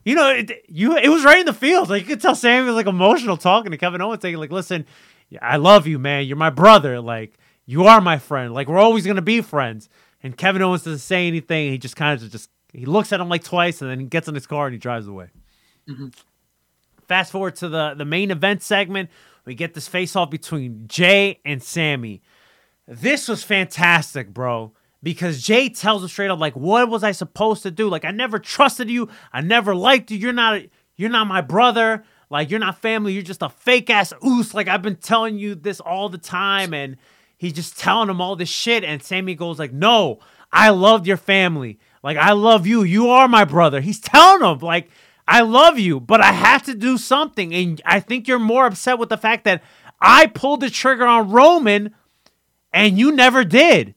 [0.04, 1.90] you know, it, you it was right in the field.
[1.90, 4.86] Like you could tell Sami was like emotional talking to Kevin Owens, saying like, "Listen,
[5.42, 6.26] I love you, man.
[6.26, 7.00] You're my brother.
[7.00, 8.54] Like you are my friend.
[8.54, 9.90] Like we're always gonna be friends."
[10.24, 11.72] And Kevin Owens doesn't say anything.
[11.72, 14.28] He just kind of just he looks at him like twice, and then he gets
[14.28, 15.30] in his car and he drives away.
[15.90, 16.08] Mm-hmm.
[17.08, 19.10] Fast forward to the the main event segment.
[19.46, 22.22] We get this face off between Jey and Sami.
[22.92, 24.74] This was fantastic, bro.
[25.02, 27.88] Because Jey tells him straight up, like, what was I supposed to do?
[27.88, 29.08] Like, I never trusted you.
[29.32, 30.18] I never liked you.
[30.18, 30.62] You're not
[30.98, 32.04] you're not my brother.
[32.30, 33.14] Like, you're not family.
[33.14, 34.54] You're just a fake ass oos.
[34.54, 36.74] Like, I've been telling you this all the time.
[36.74, 36.98] And
[37.38, 38.84] he's just telling him all this shit.
[38.84, 40.20] And Sami goes, like, no,
[40.52, 41.80] I loved your family.
[42.04, 42.84] Like, I love you.
[42.84, 43.80] You are my brother.
[43.80, 44.90] He's telling him, like,
[45.28, 47.54] I love you, but I have to do something.
[47.54, 49.64] And I think you're more upset with the fact that
[50.02, 51.96] I pulled the trigger on Roman
[52.74, 53.96] and you never did.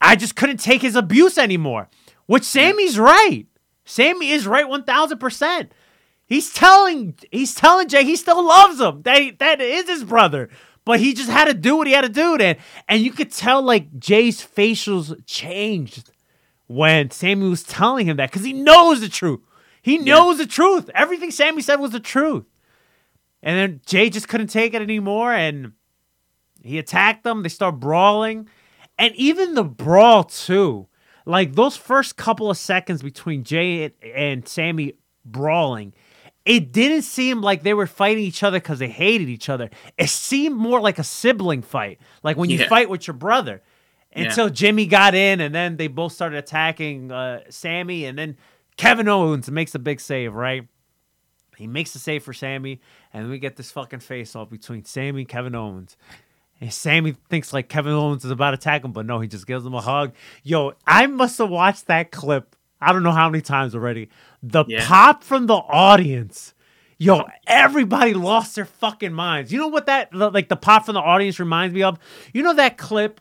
[0.00, 1.88] I just couldn't take his abuse anymore.
[2.26, 3.46] Which Sami's right.
[3.84, 5.68] Sami is right 1000%.
[6.26, 9.02] He's telling he's telling Jey he still loves him.
[9.02, 10.48] That he- that is his brother.
[10.86, 12.56] But he just had to do what he had to do then.
[12.88, 16.10] And you could tell like Jey's facials changed
[16.66, 19.40] when Sami was telling him that cuz he knows the truth.
[19.82, 20.88] He knows the truth.
[20.94, 22.44] Everything Sami said was the truth.
[23.42, 25.72] And then Jey just couldn't take it anymore and
[26.64, 27.42] he attacked them.
[27.42, 28.48] They start brawling.
[28.98, 30.88] And even the brawl, too.
[31.26, 35.94] Like those first couple of seconds between Jey and, and Sami brawling,
[36.44, 39.70] it didn't seem like they were fighting each other because they hated each other.
[39.96, 42.68] It seemed more like a sibling fight, like when you Yeah.
[42.68, 43.62] fight with your brother.
[44.16, 48.36] until Jimmy got in, and then they both started attacking uh, Sami, and then
[48.76, 50.68] Kevin Owens makes a big save, right?
[51.56, 52.80] He makes a save for Sami,
[53.12, 55.96] and then we get this fucking face off between Sami and Kevin Owens.
[56.64, 59.46] And Sami thinks like Kevin Owens is about to attack him, but no, he just
[59.46, 60.14] gives him a hug.
[60.42, 62.56] Yo, I must have watched that clip.
[62.80, 64.08] I don't know how many times already.
[64.42, 64.86] The Yeah.
[64.88, 66.54] pop from the audience.
[66.96, 69.52] Yo, everybody lost their fucking minds.
[69.52, 71.98] You know what that like the pop from the audience reminds me of?
[72.32, 73.20] You know that clip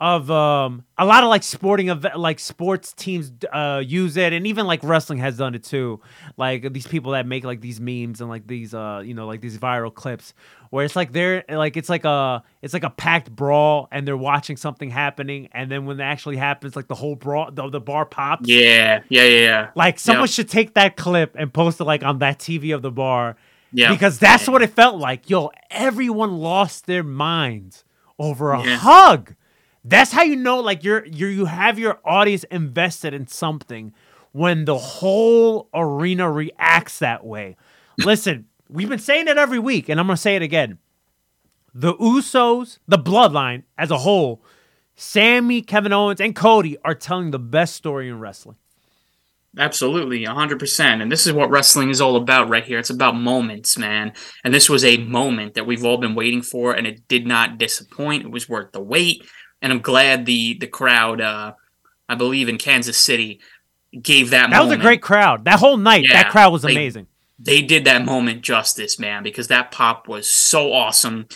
[0.00, 4.46] of um a lot of like sporting event like sports teams uh use it and
[4.46, 6.00] even like wrestling has done it too
[6.38, 9.42] like these people that make like these memes and like these uh you know like
[9.42, 10.32] these viral clips
[10.70, 14.16] where it's like they're like it's like a it's like a packed brawl and they're
[14.16, 17.80] watching something happening and then when it actually happens like the whole brawl the, the
[17.80, 19.70] bar pops Yeah, yeah, yeah, yeah.
[19.74, 20.30] like someone Yep.
[20.30, 23.36] should take that clip and post it like on that TV of the bar.
[23.72, 23.92] Yeah.
[23.92, 25.30] Because that's what it felt like.
[25.30, 27.84] Yo, everyone lost their minds
[28.18, 28.76] over a Yeah.
[28.78, 29.34] hug.
[29.84, 33.92] That's how you know like you're you you have your audience invested in something
[34.32, 37.56] when the whole arena reacts that way.
[37.98, 40.78] Listen, we've been saying it every week and I'm to say it again.
[41.72, 44.42] The Usos, the bloodline as a whole,
[44.96, 48.56] Sami, Kevin Owens and Cody are telling the best story in wrestling.
[49.58, 51.02] Absolutely, 100%.
[51.02, 52.78] And this is what wrestling is all about right here.
[52.78, 54.12] It's about moments, man.
[54.44, 57.58] And this was a moment that we've all been waiting for, and it did not
[57.58, 58.24] disappoint.
[58.24, 59.24] It was worth the wait.
[59.62, 61.54] And I'm glad the the crowd, uh,
[62.08, 63.40] I believe in Kansas City,
[64.00, 65.44] gave that That was a great crowd.
[65.44, 67.06] That whole night, that crowd was they- amazing.
[67.42, 71.26] They did that moment justice, man, because that pop was so awesome.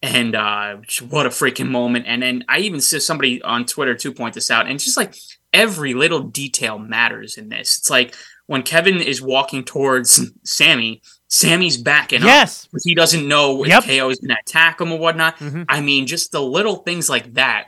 [0.00, 0.76] And uh,
[1.08, 2.04] what a freaking moment.
[2.06, 4.66] And then I even saw somebody on Twitter to point this out.
[4.66, 5.16] And it's just like
[5.52, 7.76] every little detail matters in this.
[7.76, 8.14] It's like
[8.46, 12.26] when Kevin is walking towards Sami, Sami's backing up.
[12.26, 12.66] Yes.
[12.66, 13.84] Because he doesn't know if Yep.
[13.84, 15.38] KO is going to attack him or whatnot.
[15.38, 15.66] Mhm.
[15.68, 17.66] I mean, just the little things like that.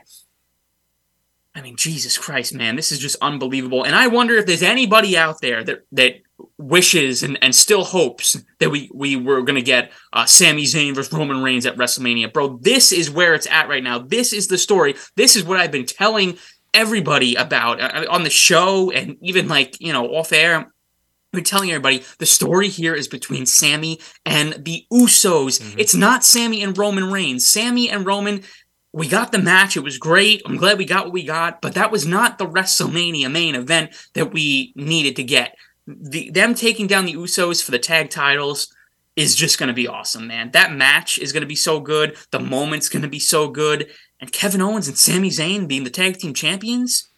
[1.53, 3.83] I mean, Jesus Christ, man, this is just unbelievable.
[3.83, 6.21] And I wonder if there's anybody out there that that
[6.57, 11.11] wishes and, and still hopes that we we were gonna get uh, Sami Zayn versus
[11.11, 12.57] Roman Reigns at WrestleMania, bro.
[12.61, 13.99] This is where it's at right now.
[13.99, 14.95] This is the story.
[15.17, 16.37] This is what I've been telling
[16.73, 20.71] everybody about uh, on the show and even like you know off air.
[21.33, 25.61] Been telling everybody the story here is between Sami and the Usos.
[25.61, 25.79] Mm-hmm.
[25.79, 27.47] It's not Sami and Roman Reigns.
[27.47, 28.41] Sami and Roman
[28.93, 29.77] we got the match.
[29.77, 30.41] It was great.
[30.45, 33.91] I'm glad we got what we got, but that was not the WrestleMania main event
[34.13, 35.55] that we needed to get.
[35.87, 38.73] The, them taking down the Usos for the tag titles
[39.15, 40.51] is just going to be awesome, man.
[40.51, 42.17] That match is going to be so good.
[42.31, 43.89] The moment's going to be so good.
[44.19, 47.09] And Kevin Owens and Sami Zayn being the tag team champions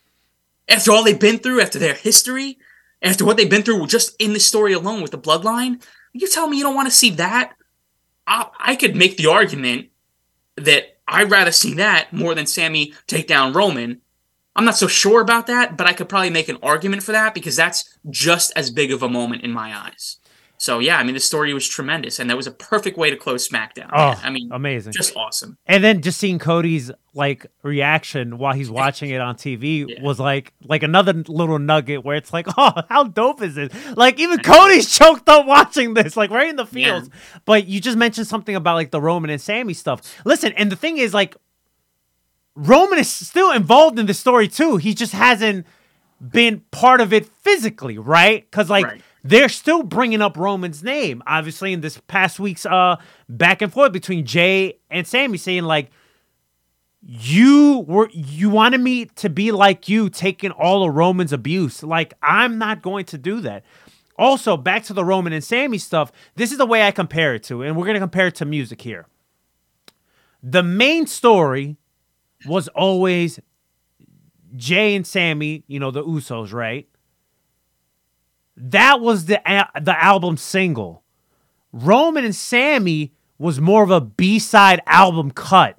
[0.69, 2.57] after all they've been through, after their history,
[3.03, 6.47] after what they've been through just in the story alone with the bloodline, you tell
[6.47, 7.53] me you don't want to see that?
[8.25, 9.89] I, I could make the argument
[10.55, 14.01] that I'd rather see that more than Sami take down Roman.
[14.55, 17.33] I'm not so sure about that, but I could probably make an argument for that
[17.33, 20.17] because that's just as big of a moment in my eyes.
[20.63, 23.17] So yeah, I mean the story was tremendous, and that was a perfect way to
[23.17, 23.89] close SmackDown.
[23.91, 24.17] Oh.
[24.23, 24.93] I mean, amazing.
[24.93, 25.57] just awesome.
[25.65, 30.01] And then just seeing Cody's like reaction while he's watching it on TV Yeah.
[30.01, 33.73] was like like another little nugget where it's like, oh, how dope is this?
[33.97, 37.01] Like even Cody's choked up watching this, like right in the Yeah.
[37.43, 40.23] But you just mentioned something about like the Roman and Sami stuff.
[40.23, 41.35] Listen, and the thing is like
[42.55, 44.77] Roman is still involved in the story too.
[44.77, 45.67] He just hasn't
[46.21, 48.49] been part of it physically, right?
[48.49, 49.01] Because like Right.
[49.23, 52.97] They're still bringing up Roman's name, obviously in this past week's uh
[53.29, 55.91] back and forth between Jey and Sami, saying like
[57.01, 61.83] you were you wanted me to be like you, taking all of Roman's abuse.
[61.83, 63.63] Like I'm not going to do that.
[64.17, 66.11] Also, back to the Roman and Sami stuff.
[66.35, 68.81] This is the way I compare it to, and we're gonna compare it to music
[68.81, 69.07] here.
[70.41, 71.77] The main story
[72.45, 73.39] was always
[74.55, 76.87] Jey and Sami, you know, the Usos, right?
[78.55, 81.03] That was the a- the album single.
[81.71, 85.77] Roman and Sami was more of a B-side album cut,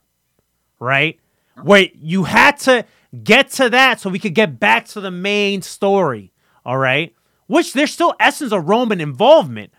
[0.81, 1.21] right?
[1.63, 2.85] Where you had to
[3.23, 6.33] get to that so we could get back to the main story,
[6.65, 7.15] all right?
[7.47, 9.73] Which there's still essence of Roman involvement,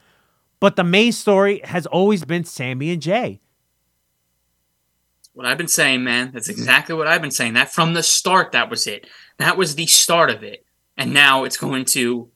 [0.61, 3.41] but the main story has always been Sami and Jey.
[5.33, 6.31] What I've been saying, man.
[6.33, 7.53] That's exactly what I've been saying.
[7.53, 9.05] That from the start, that was it.
[9.37, 10.65] That was the start of it.
[10.95, 12.29] And now it's going to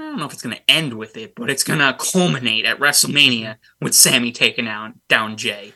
[0.00, 2.64] I don't know if it's going to end with it, but it's going to culminate
[2.64, 5.72] at WrestleMania with Sami taking down down Jey.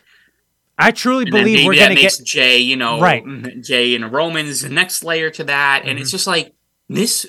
[0.76, 3.22] I truly And believe maybe we're gonna get Jey, you know, Right.
[3.62, 6.02] Jey and Roman's the next layer to that, and Mm-hmm.
[6.02, 6.52] it's just like
[6.88, 7.26] this.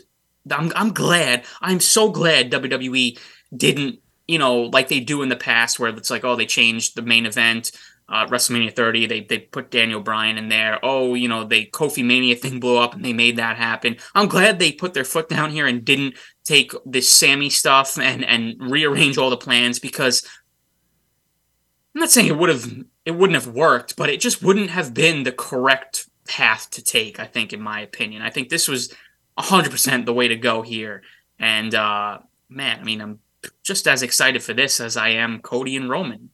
[0.50, 1.44] I'm I'm glad.
[1.62, 3.20] I'm so glad WWE
[3.56, 6.96] didn't, you know, like they do in the past, where it's like, oh, they changed
[6.96, 7.72] the main event
[8.10, 9.06] uh, WrestleMania 30.
[9.08, 10.80] They they put Daniel Bryan in there.
[10.84, 13.98] Oh, you know, they Kofi Mania thing blew up and they made that happen.
[14.16, 16.16] I'm glad they put their foot down here and didn't
[16.46, 20.26] take this Sami stuff and and rearrange all the plans because
[21.94, 22.72] I'm not saying it would have
[23.06, 27.20] it wouldn't have worked, but it just wouldn't have been the correct path to take.
[27.20, 28.94] I think, in my opinion, I think this was
[29.36, 31.04] 100 percent the way to go here.
[31.40, 32.20] And uh,
[32.50, 33.20] man, I mean, I'm
[33.64, 36.30] just as excited for this as I am Cody and Roman.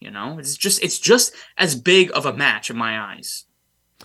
[0.00, 3.44] You know, it's just it's just as big of a match in my eyes.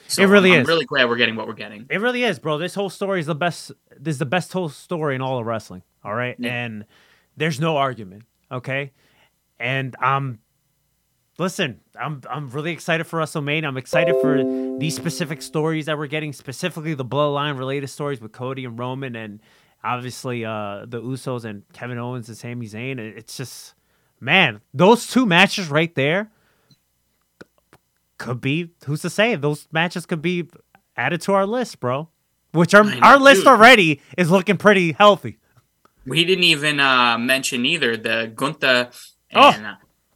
[0.07, 0.67] So It really I'm, I'm is.
[0.67, 1.85] really glad we're getting what we're getting.
[1.89, 2.57] It really is, bro.
[2.57, 3.71] This whole story is the best.
[3.99, 5.83] This is the best whole story in all of wrestling.
[6.03, 6.53] All right, Yeah.
[6.53, 6.85] and
[7.35, 8.23] there's no argument.
[8.51, 8.91] Okay,
[9.59, 10.39] and um,
[11.37, 13.65] listen, I'm I'm really excited for WrestleMania.
[13.65, 14.37] I'm excited for
[14.79, 19.15] these specific stories that we're getting, specifically the bloodline related stories with Cody and Roman,
[19.15, 19.41] and
[19.83, 22.99] obviously uh the Usos and Kevin Owens and Sami Zayn.
[22.99, 23.73] It- It's just,
[24.19, 26.31] man, those two matches right there
[28.17, 28.69] could be.
[28.85, 30.47] Who's to say those matches could be
[30.95, 32.09] added to our list, bro?
[32.51, 33.47] Which our know, our list dude.
[33.47, 35.37] already is looking pretty healthy.
[36.05, 38.89] We didn't even uh, mention either the Gunther
[39.35, 39.51] Oh.
[39.53, 39.75] and uh,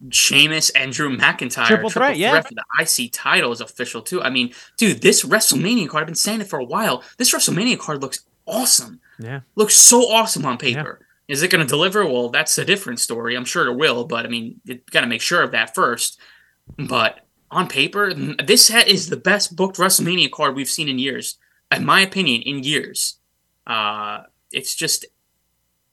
[0.09, 2.41] Sheamus and Drew McIntyre Triple threat, yeah.
[2.41, 4.21] for the IC title is official too.
[4.23, 6.01] I mean, dude, this WrestleMania card.
[6.01, 7.03] I've been saying it for a while.
[7.17, 8.99] This WrestleMania card looks awesome.
[9.19, 9.41] Yeah.
[9.55, 11.05] Looks so awesome on paper.
[11.27, 12.05] Is it going to deliver?
[12.05, 13.35] Well, that's a different story.
[13.35, 16.19] I'm sure it will, but I mean, you got to make sure of that first.
[16.77, 17.19] But
[17.51, 21.37] on paper, this set is the best booked WrestleMania card we've seen in years,
[21.71, 23.19] in my opinion, in years.
[23.67, 24.21] Uh,
[24.51, 25.05] it's just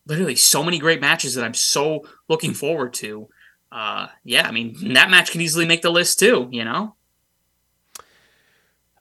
[0.07, 3.29] literally so many great matches that I'm so looking forward to.
[3.71, 6.49] Uh, yeah, I mean that match can easily make the list too.
[6.51, 6.95] You know,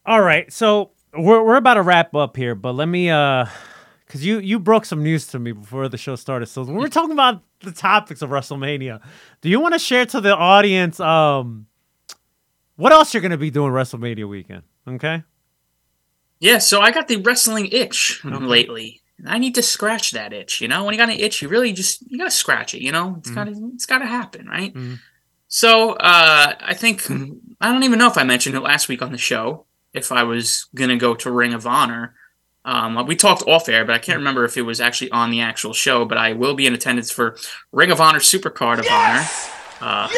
[0.06, 3.46] All right, so we're we're about to wrap up here, but let me uh,
[4.06, 6.48] because you you broke some news to me before the show started.
[6.48, 9.02] So we're talking about the topics of WrestleMania,
[9.42, 11.68] do you want to share to the audience um,
[12.78, 14.64] what else you're gonna be doing WrestleMania weekend?
[14.88, 15.24] Okay.
[16.40, 16.60] yeah.
[16.60, 19.02] So I got the wrestling itch lately.
[19.20, 20.62] and I need to scratch that itch.
[20.62, 22.82] You know, when you got an itch, you really just you gotta scratch it.
[22.82, 24.74] You know, it's gotta it's gotta happen, right?
[24.74, 25.00] Mhm.
[25.50, 29.12] So uh, I think I don't even know if I mentioned it last week on
[29.12, 29.66] the show.
[29.94, 32.14] If I was gonna go to Ring of Honor,
[32.66, 35.40] um, we talked off air, but I can't remember if it was actually on the
[35.42, 36.06] actual show.
[36.06, 37.38] But I will be in attendance for
[37.72, 39.26] Ring of Honor Supercard of Honor.
[39.82, 40.10] Uh,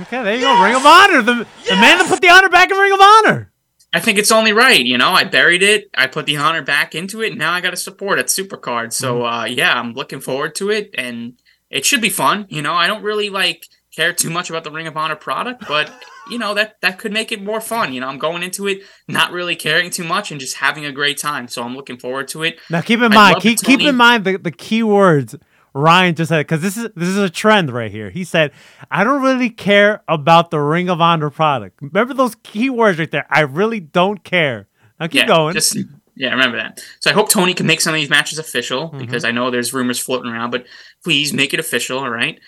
[0.00, 0.62] Okay, there you go.
[0.62, 1.34] Ring of Honor, the
[1.68, 3.52] the man that put the honor back in Ring of Honor.
[3.92, 4.84] I think it's only right.
[4.84, 5.90] You know, I buried it.
[5.94, 7.30] I put the honor back into it.
[7.30, 8.26] And now I got to support it.
[8.26, 8.92] Supercard.
[8.92, 12.46] So uh, yeah, I'm looking forward to it, and it should be fun.
[12.48, 15.66] You know, I don't really like care too much about the Ring of Honor product,
[15.66, 15.90] but
[16.30, 17.92] you know that that could make it more fun.
[17.92, 20.92] You know, I'm going into it not really caring too much and just having a
[20.92, 21.48] great time.
[21.48, 22.58] So I'm looking forward to it.
[22.70, 25.34] Now keep in I mind, keep keep in mind the, the key words
[25.78, 28.10] Ryan just said because this is this is a trend right here.
[28.10, 28.52] He said,
[28.90, 33.10] "I don't really care about the Ring of Honor product." Remember those key words right
[33.10, 33.26] there.
[33.30, 34.66] I really don't care.
[34.98, 35.54] Now keep yeah, going.
[35.54, 35.78] Just
[36.16, 36.82] yeah, remember that.
[36.98, 38.98] So I hope Tony can make some of these matches official Mm-hmm.
[38.98, 40.66] because I know there's rumors floating around, but
[41.04, 42.40] please make it official, all right?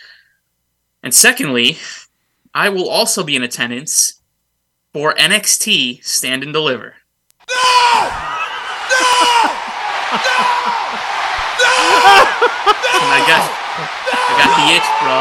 [1.02, 1.78] And secondly,
[2.52, 4.20] I will also be in attendance
[4.92, 6.96] for NXT Stand and Deliver.
[12.94, 13.42] And I got,
[14.12, 15.16] I got the itch, bro.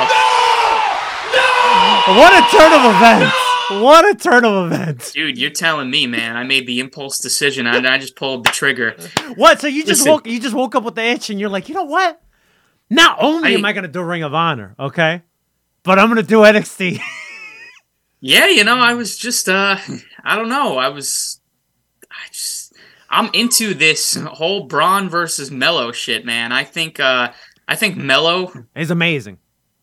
[2.20, 3.36] what a turn of events!
[3.84, 5.12] What a turn of events!
[5.12, 6.36] Dude, you're telling me, man.
[6.36, 8.96] I made the impulse decision and I just pulled the trigger.
[9.36, 9.62] What?
[9.62, 10.12] So you just Listen.
[10.14, 12.22] woke you just woke up with the itch and you're like, you know what?
[12.90, 15.22] Not only I- am I gonna do Ring of Honor, okay,
[15.84, 17.00] but I'm gonna do NXT.
[18.22, 19.78] Yeah, you know, I was just uh
[20.26, 20.78] I don't know.
[20.78, 21.40] I was
[22.12, 22.74] I just
[23.10, 26.52] I'm into this whole Bron versus Melo shit, man.
[26.52, 27.32] I think uh
[27.70, 29.38] I think Melo it's amazing.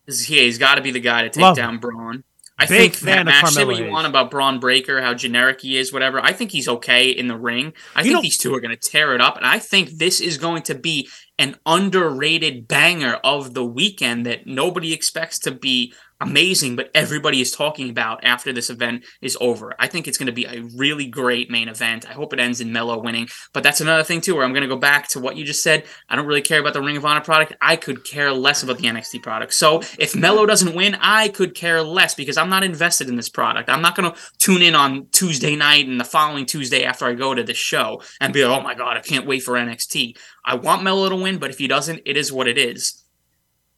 [0.05, 1.63] is yeah, he's gotta be the guy to take Love him.
[1.63, 2.23] down Bron.
[2.59, 3.91] I Big think fan that match, say what you Hayes.
[3.91, 6.19] want about Bron Breakker, how generic he is, whatever.
[6.19, 7.71] I think he's okay in the ring.
[7.95, 10.37] I think know- these two are gonna tear it up, and I think this is
[10.39, 11.07] going to be
[11.39, 17.51] an underrated banger of the weekend that nobody expects to be amazing, but everybody is
[17.51, 19.75] talking about after this event is over.
[19.79, 22.09] I think it's going to be a really great main event.
[22.09, 24.63] I hope it ends in Melo winning, but that's another thing too, where I'm going
[24.63, 25.85] to go back to what you just said.
[26.09, 27.53] I don't really care about the Ring of Honor product.
[27.61, 29.53] I could care less about the NXT product.
[29.53, 33.29] So if Melo doesn't win, I could care less because I'm not invested in this
[33.29, 33.69] product.
[33.69, 37.13] I'm not going to tune in on Tuesday night and the following Tuesday after I
[37.13, 40.17] go to the show and be like, oh my God, I can't wait for NXT.
[40.43, 43.03] I want Melo to win, but if he doesn't, it is what it is.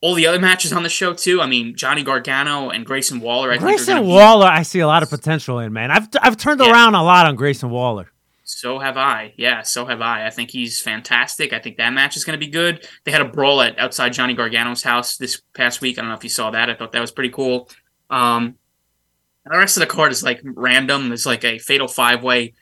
[0.02, 1.42] All the other matches on the show too.
[1.42, 3.50] I mean, Johnny Gargano and Grayson Waller.
[3.52, 5.92] I think Grayson gonna be- Waller, I see a lot of potential in man.
[5.92, 6.72] I've I've turned Yeah.
[6.72, 8.12] around a lot on Grayson Waller.
[8.46, 9.34] So have I.
[9.38, 10.26] Yeah, so have I.
[10.26, 11.54] I think he's fantastic.
[11.54, 12.88] I think that match is going to be good.
[13.04, 15.98] They had a brawl at outside Johnny Gargano's house this past week.
[16.00, 16.68] I don't know if you saw that.
[16.70, 17.70] I thought that was pretty cool.
[18.10, 18.56] Um,
[19.46, 21.10] And the rest of the card is like random.
[21.10, 22.54] There's like a fatal five way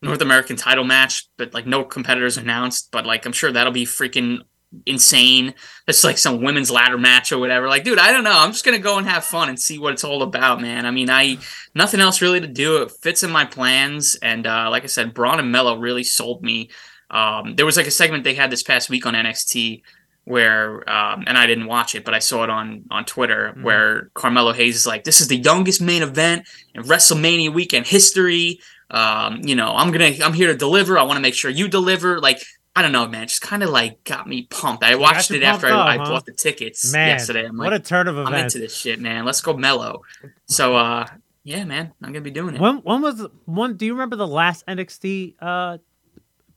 [0.00, 2.88] North American title match, but like no competitors announced.
[2.90, 4.38] But like I'm sure that'll be freaking
[4.86, 5.54] insane.
[5.86, 7.68] It's like some women's ladder match or whatever.
[7.68, 8.36] Like, dude, I don't know.
[8.38, 10.86] I'm just gonna go and have fun and see what it's all about, man.
[10.86, 11.38] I mean, I
[11.74, 12.82] nothing else really to do.
[12.82, 16.42] It fits in my plans, and uh, like I said, Bron and Melo really sold
[16.42, 16.70] me.
[17.10, 19.82] Um, there was like a segment they had this past week on NXT
[20.24, 23.62] where um, and I didn't watch it, but I saw it on on Twitter Mm-hmm.
[23.62, 28.58] where Carmelo Hayes is like, "This is the youngest main event in WrestleMania weekend history.
[28.90, 30.98] Um, you know, I'm gonna I'm here to deliver.
[30.98, 32.42] I want to make sure you deliver." Like,
[32.76, 34.82] I don't know, man, it just kind of like got me pumped.
[34.82, 37.46] I watched it after pumped I, I bought the tickets Man, yesterday.
[37.46, 38.32] I'm like, what a turn of events!
[38.32, 39.24] I'm into this shit, man.
[39.24, 40.02] Let's go Melo.
[40.46, 41.06] So, uh,
[41.44, 42.60] yeah, man, I'm gonna be doing it.
[42.60, 43.76] When when was the- one?
[43.76, 45.78] Do you remember the last NXT uh,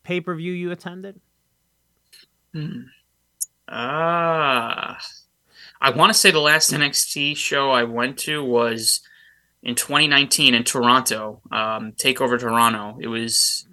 [0.03, 1.19] pay per view you attended?
[3.69, 4.97] Ah,
[5.79, 9.01] I want to say the last NXT show I went to was
[9.61, 11.41] in 2019 in Toronto.
[11.51, 12.97] Um, Takeover Toronto.
[12.99, 13.67] It was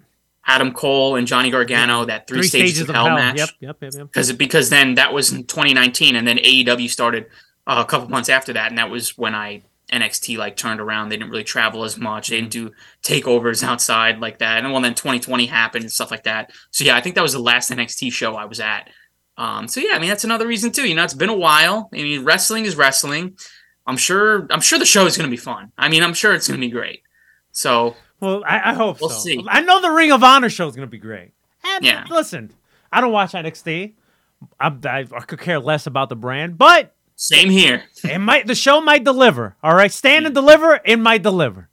[0.47, 2.05] Adam Cole and Johnny Gargano.
[2.05, 3.37] That three, stages, of hell, match.
[3.37, 4.07] Yep, yep, yep, yep.
[4.07, 7.27] Because because then that was in 2019, and then AEW started
[7.67, 11.09] uh, a couple months after that, and that was when I NXT like turned around.
[11.09, 12.29] They didn't really travel as much.
[12.29, 12.71] They didn't do
[13.03, 14.63] takeovers outside like that.
[14.63, 16.51] And well, then 2020 happened and stuff like that.
[16.71, 18.89] So yeah, I think that was the last NXT show I was at.
[19.37, 20.87] Um, so yeah, I mean that's another reason too.
[20.87, 21.89] You know, it's been a while.
[21.93, 23.37] I mean, wrestling is wrestling.
[23.85, 24.47] I'm sure.
[24.49, 25.71] I'm sure the show is going to be fun.
[25.77, 27.01] I mean, I'm sure it's going to be great.
[27.51, 29.19] So Well, I, I hope We'll so.
[29.19, 29.43] see.
[29.47, 31.31] I know the Ring of Honor show is going to be great.
[31.63, 32.05] And Yeah.
[32.09, 32.51] listen,
[32.91, 33.93] I don't watch NXT.
[34.59, 37.83] I, I, I could care less about the brand, but same here.
[38.03, 38.45] it might.
[38.47, 39.55] The show might deliver.
[39.63, 40.79] All right, stand and deliver.
[40.85, 41.69] It might deliver.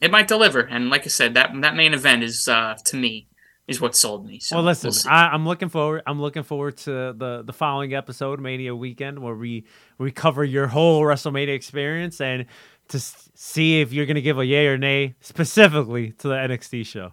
[0.00, 0.60] It might deliver.
[0.60, 3.26] And like I said, that that main event is uh, to me
[3.66, 4.38] is what sold me.
[4.40, 5.12] So well, listen, we'll.
[5.14, 6.02] I, I'm looking forward.
[6.06, 9.64] I'm looking forward to the the following episode, Mania Weekend, where we
[9.96, 12.44] we cover your whole WrestleMania experience and
[12.88, 16.86] to see if you're going to give a yay or nay specifically to the NXT
[16.86, 17.12] show.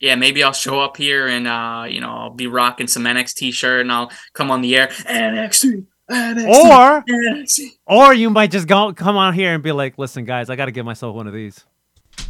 [0.00, 3.52] yeah, maybe I'll show up here and uh, you know I'll be rocking some NXT
[3.52, 5.86] shirt and I'll come on the air NXT.
[6.10, 7.66] NXT Or NXT.
[7.86, 10.64] or you might just go come on here and be like, "Listen, guys, I got
[10.66, 11.64] to give myself one of these."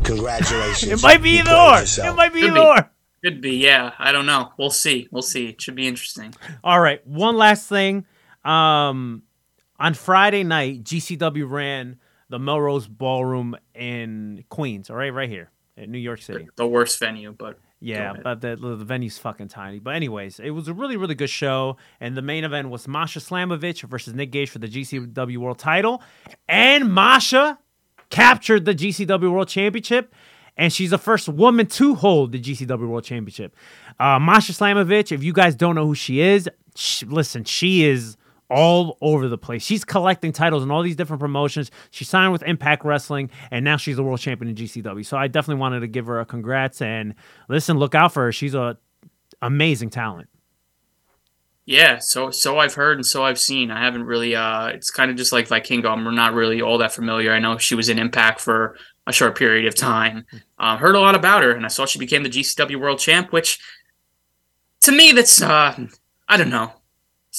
[0.05, 0.93] Congratulations.
[0.93, 1.79] It might be You either or.
[1.81, 2.09] yourself.
[2.13, 2.67] It might be Could either be.
[2.67, 2.91] or.
[3.25, 3.93] Could be, yeah.
[3.99, 4.51] I don't know.
[4.59, 5.07] We'll see.
[5.11, 5.49] We'll see.
[5.49, 6.35] It should be interesting.
[6.65, 8.07] All right, one last thing.
[8.45, 9.23] Um,
[9.79, 11.99] on Friday night, GCW ran
[12.31, 14.89] the Melrose Ballroom in Queens.
[14.89, 16.49] All right, right here in New York City.
[16.57, 19.79] The worst venue, but Yeah, but the, the venue's fucking tiny.
[19.81, 21.77] But anyways, it was a really, really good show.
[21.99, 26.03] And the main event was Masha Slamovich versus Nick Gage for the GCW World title.
[26.49, 27.59] And Masha
[28.11, 30.15] captured the GCW World Championship.
[30.57, 33.57] And she's the first woman to hold the GCW World Championship.
[33.99, 38.17] Uh, Masha Slamovich, if you guys don't know who she is, sh listen, she is
[38.51, 39.65] all over the place.
[39.65, 41.71] She's collecting titles in all these different promotions.
[41.91, 45.07] She signed with Impact Wrestling, and now she's the world champion in GCW.
[45.07, 47.15] So I definitely wanted to give her a congrats and
[47.49, 48.33] listen, look out for her.
[48.33, 48.77] She's a
[49.43, 50.29] amazing talent.
[51.67, 51.99] yeah.
[51.99, 53.71] So so I've heard and so I've seen.
[53.71, 54.35] I haven't really.
[54.35, 55.87] uh It's kind of just like Vikingo.
[55.91, 57.33] I'm not really all that familiar.
[57.33, 60.27] I know she was in Impact for a short period of time.
[60.59, 63.33] Uh, heard a lot about her, and I saw she became the GCW World Champ,
[63.33, 63.59] which
[64.83, 65.75] to me that's uh
[66.29, 66.73] I don't know.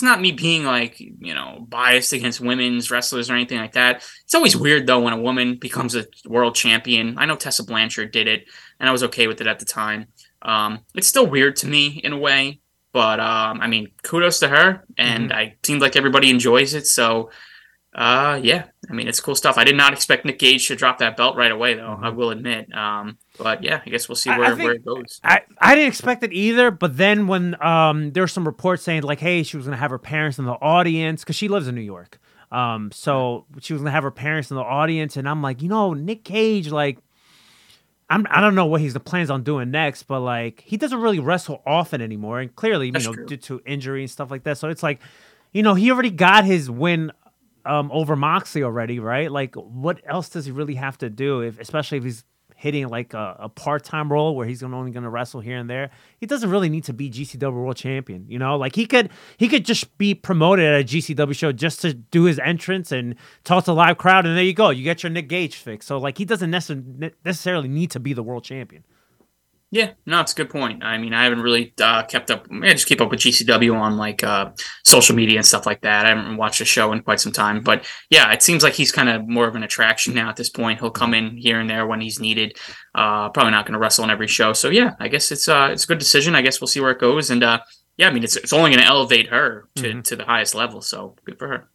[0.01, 3.97] It's not me being like, you know, biased against women's wrestlers or anything like that.
[4.23, 7.19] It's always weird though when a woman becomes a world champion.
[7.19, 8.45] I know Tessa Blanchard did it,
[8.79, 10.07] and I was okay with it at the time.
[10.41, 12.61] Um, it's still weird to me in a way,
[12.91, 16.87] but um, I mean, kudos to her, and I seemed like everybody enjoys it.
[16.87, 17.29] So,
[17.93, 19.59] uh, yeah, I mean, it's cool stuff.
[19.59, 21.99] I did not expect Nick Gage to drop that belt right away, though.
[22.01, 22.73] I will admit.
[22.75, 25.19] Um, but yeah, I guess we'll see I- I where, think- where it goes.
[25.23, 29.03] I, I didn't expect it either, but then when um, there were some reports saying
[29.03, 31.75] like, hey, she was gonna have her parents in the audience because she lives in
[31.75, 32.19] New York.
[32.51, 35.69] Um, so she was gonna have her parents in the audience, and I'm like, you
[35.69, 36.99] know, Nick Gage, like,
[38.09, 40.99] I'm I don't know what he's the plans on doing next, but like he doesn't
[40.99, 43.25] really wrestle often anymore, and clearly, you know, true.
[43.25, 44.57] due to injury and stuff like that.
[44.57, 44.99] So it's like,
[45.53, 47.13] you know, he already got his win
[47.65, 49.31] um, over Moxley already, right?
[49.31, 51.39] Like, what else does he really have to do?
[51.41, 52.25] If especially if he's
[52.61, 55.89] hitting like a, a part-time role where he's only going to wrestle here and there,
[56.19, 58.25] he doesn't really need to be GCW World Champion.
[58.29, 61.81] You know, like he could he could just be promoted at a GCW show just
[61.81, 64.83] to do his entrance and talk to the live crowd, and there you go, you
[64.83, 65.87] get your Nick Gage fix.
[65.87, 68.83] So like he doesn't necess- necessarily need to be the world champion.
[69.73, 70.83] Yeah, no, it's a good point.
[70.83, 72.45] I mean, I haven't really uh, kept up.
[72.51, 74.51] I just keep up with GCW on like uh,
[74.83, 76.05] social media and stuff like that.
[76.05, 78.91] I haven't watched the show in quite some time, but yeah, it seems like he's
[78.91, 80.81] kind of more of an attraction now at this point.
[80.81, 82.57] He'll come in here and there when he's needed.
[82.93, 84.51] Uh, probably not going to wrestle on every show.
[84.51, 86.35] So yeah, I guess it's uh, it's a good decision.
[86.35, 87.29] I guess we'll see where it goes.
[87.29, 87.61] And uh,
[87.95, 90.81] yeah, I mean, it's it's only going to elevate her to to the highest level.
[90.81, 91.69] So good for her.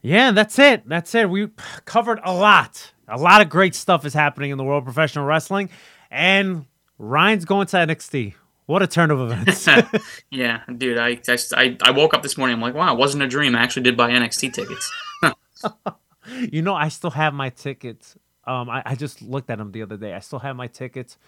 [0.00, 0.88] Yeah, that's it.
[0.88, 1.28] That's it.
[1.28, 1.50] We
[1.84, 2.92] covered a lot.
[3.06, 5.68] A lot of great stuff is happening in the world of professional wrestling.
[6.10, 6.66] And
[7.02, 8.34] Ryan's going to NXT.
[8.66, 9.66] What a turn of events.
[10.30, 10.98] yeah, dude.
[10.98, 11.18] I,
[11.56, 12.54] I I woke up this morning.
[12.54, 13.56] I'm like, wow, it wasn't a dream.
[13.56, 14.92] I actually did buy NXT tickets.
[16.50, 18.16] you know, I still have my tickets.
[18.44, 20.14] Um, I, I just looked at them the other day.
[20.14, 21.18] I still have my tickets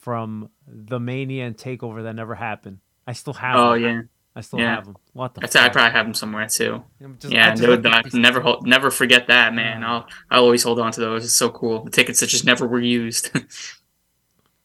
[0.00, 2.80] from the Mania and Takeover that never happened.
[3.06, 3.56] I still have.
[3.56, 3.82] Oh them.
[3.82, 4.00] yeah.
[4.36, 4.74] I still Yeah.
[4.74, 4.96] have them.
[5.14, 5.40] What the?
[5.40, 5.72] That's I fuck?
[5.74, 6.82] probably have them somewhere too.
[7.02, 9.82] I'm just- I yeah, just dude, I never hold, never forget that, man.
[9.84, 11.24] I'll I'll always hold on to those.
[11.24, 11.84] It's so cool.
[11.84, 13.30] The tickets that just never were used.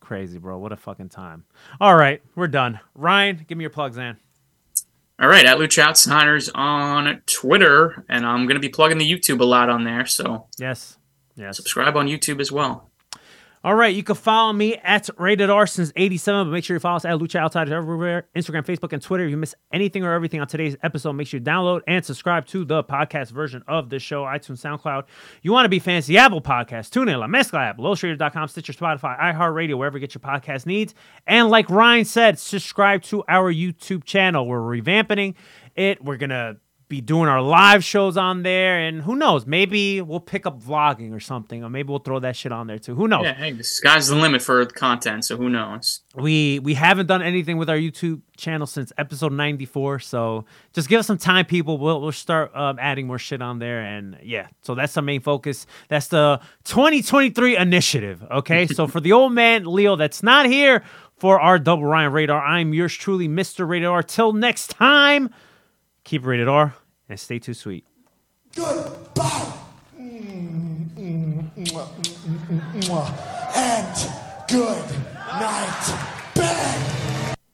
[0.09, 0.57] Crazy, bro.
[0.57, 1.45] What a fucking time.
[1.79, 2.79] All right, we're done.
[2.95, 4.17] Ryan, give me your plugs, man.
[5.21, 9.43] All right, at Lucha Outsiders on Twitter, and I'm gonna be plugging the YouTube a
[9.45, 10.07] lot on there.
[10.07, 10.97] So Yes.
[11.35, 11.57] Yes.
[11.57, 12.88] subscribe on YouTube as well.
[13.61, 16.79] All right, you can follow me at Rated R since 87, but make sure you
[16.79, 19.25] follow us at Lucha Outsiders everywhere Instagram, Facebook, and Twitter.
[19.25, 22.45] If you miss anything or everything on today's episode, make sure you download and subscribe
[22.47, 25.07] to the podcast version of the show, iTunes, SoundCloud.
[25.41, 29.77] You want to be fancy, Apple Podcasts, TuneIn, La Mezcla app, LowStrader.com, Stitcher, Spotify, iHeartRadio,
[29.77, 30.95] wherever you get your podcast needs.
[31.27, 34.47] And like Ryan said, subscribe to our YouTube channel.
[34.47, 35.35] We're revamping
[35.75, 36.01] it.
[36.01, 36.55] We're going to
[36.89, 39.45] be doing our live shows on there, and who knows?
[39.45, 42.79] Maybe we'll pick up vlogging or something, or maybe we'll throw that shit on there
[42.79, 42.95] too.
[42.95, 43.23] Who knows?
[43.23, 45.23] Yeah, hey, the sky's the limit for the content.
[45.23, 46.01] So who knows?
[46.15, 50.99] we we haven't done anything with our YouTube channel since episode 94 so just give
[50.99, 54.47] us some time people we'll, we'll start um, adding more shit on there and yeah
[54.61, 59.65] so that's the main focus that's the 2023 initiative okay so for the old man
[59.65, 60.83] leo that's not here
[61.17, 65.29] for our double ryan radar i'm yours truly mr radar till next time
[66.09, 66.73] keep rated r
[67.07, 67.85] and stay too sweet
[68.55, 69.53] Goodbye.
[69.95, 71.67] Mm, mm, mm,
[72.81, 73.55] mm.
[73.55, 74.89] And good
[75.39, 77.08] night, bang.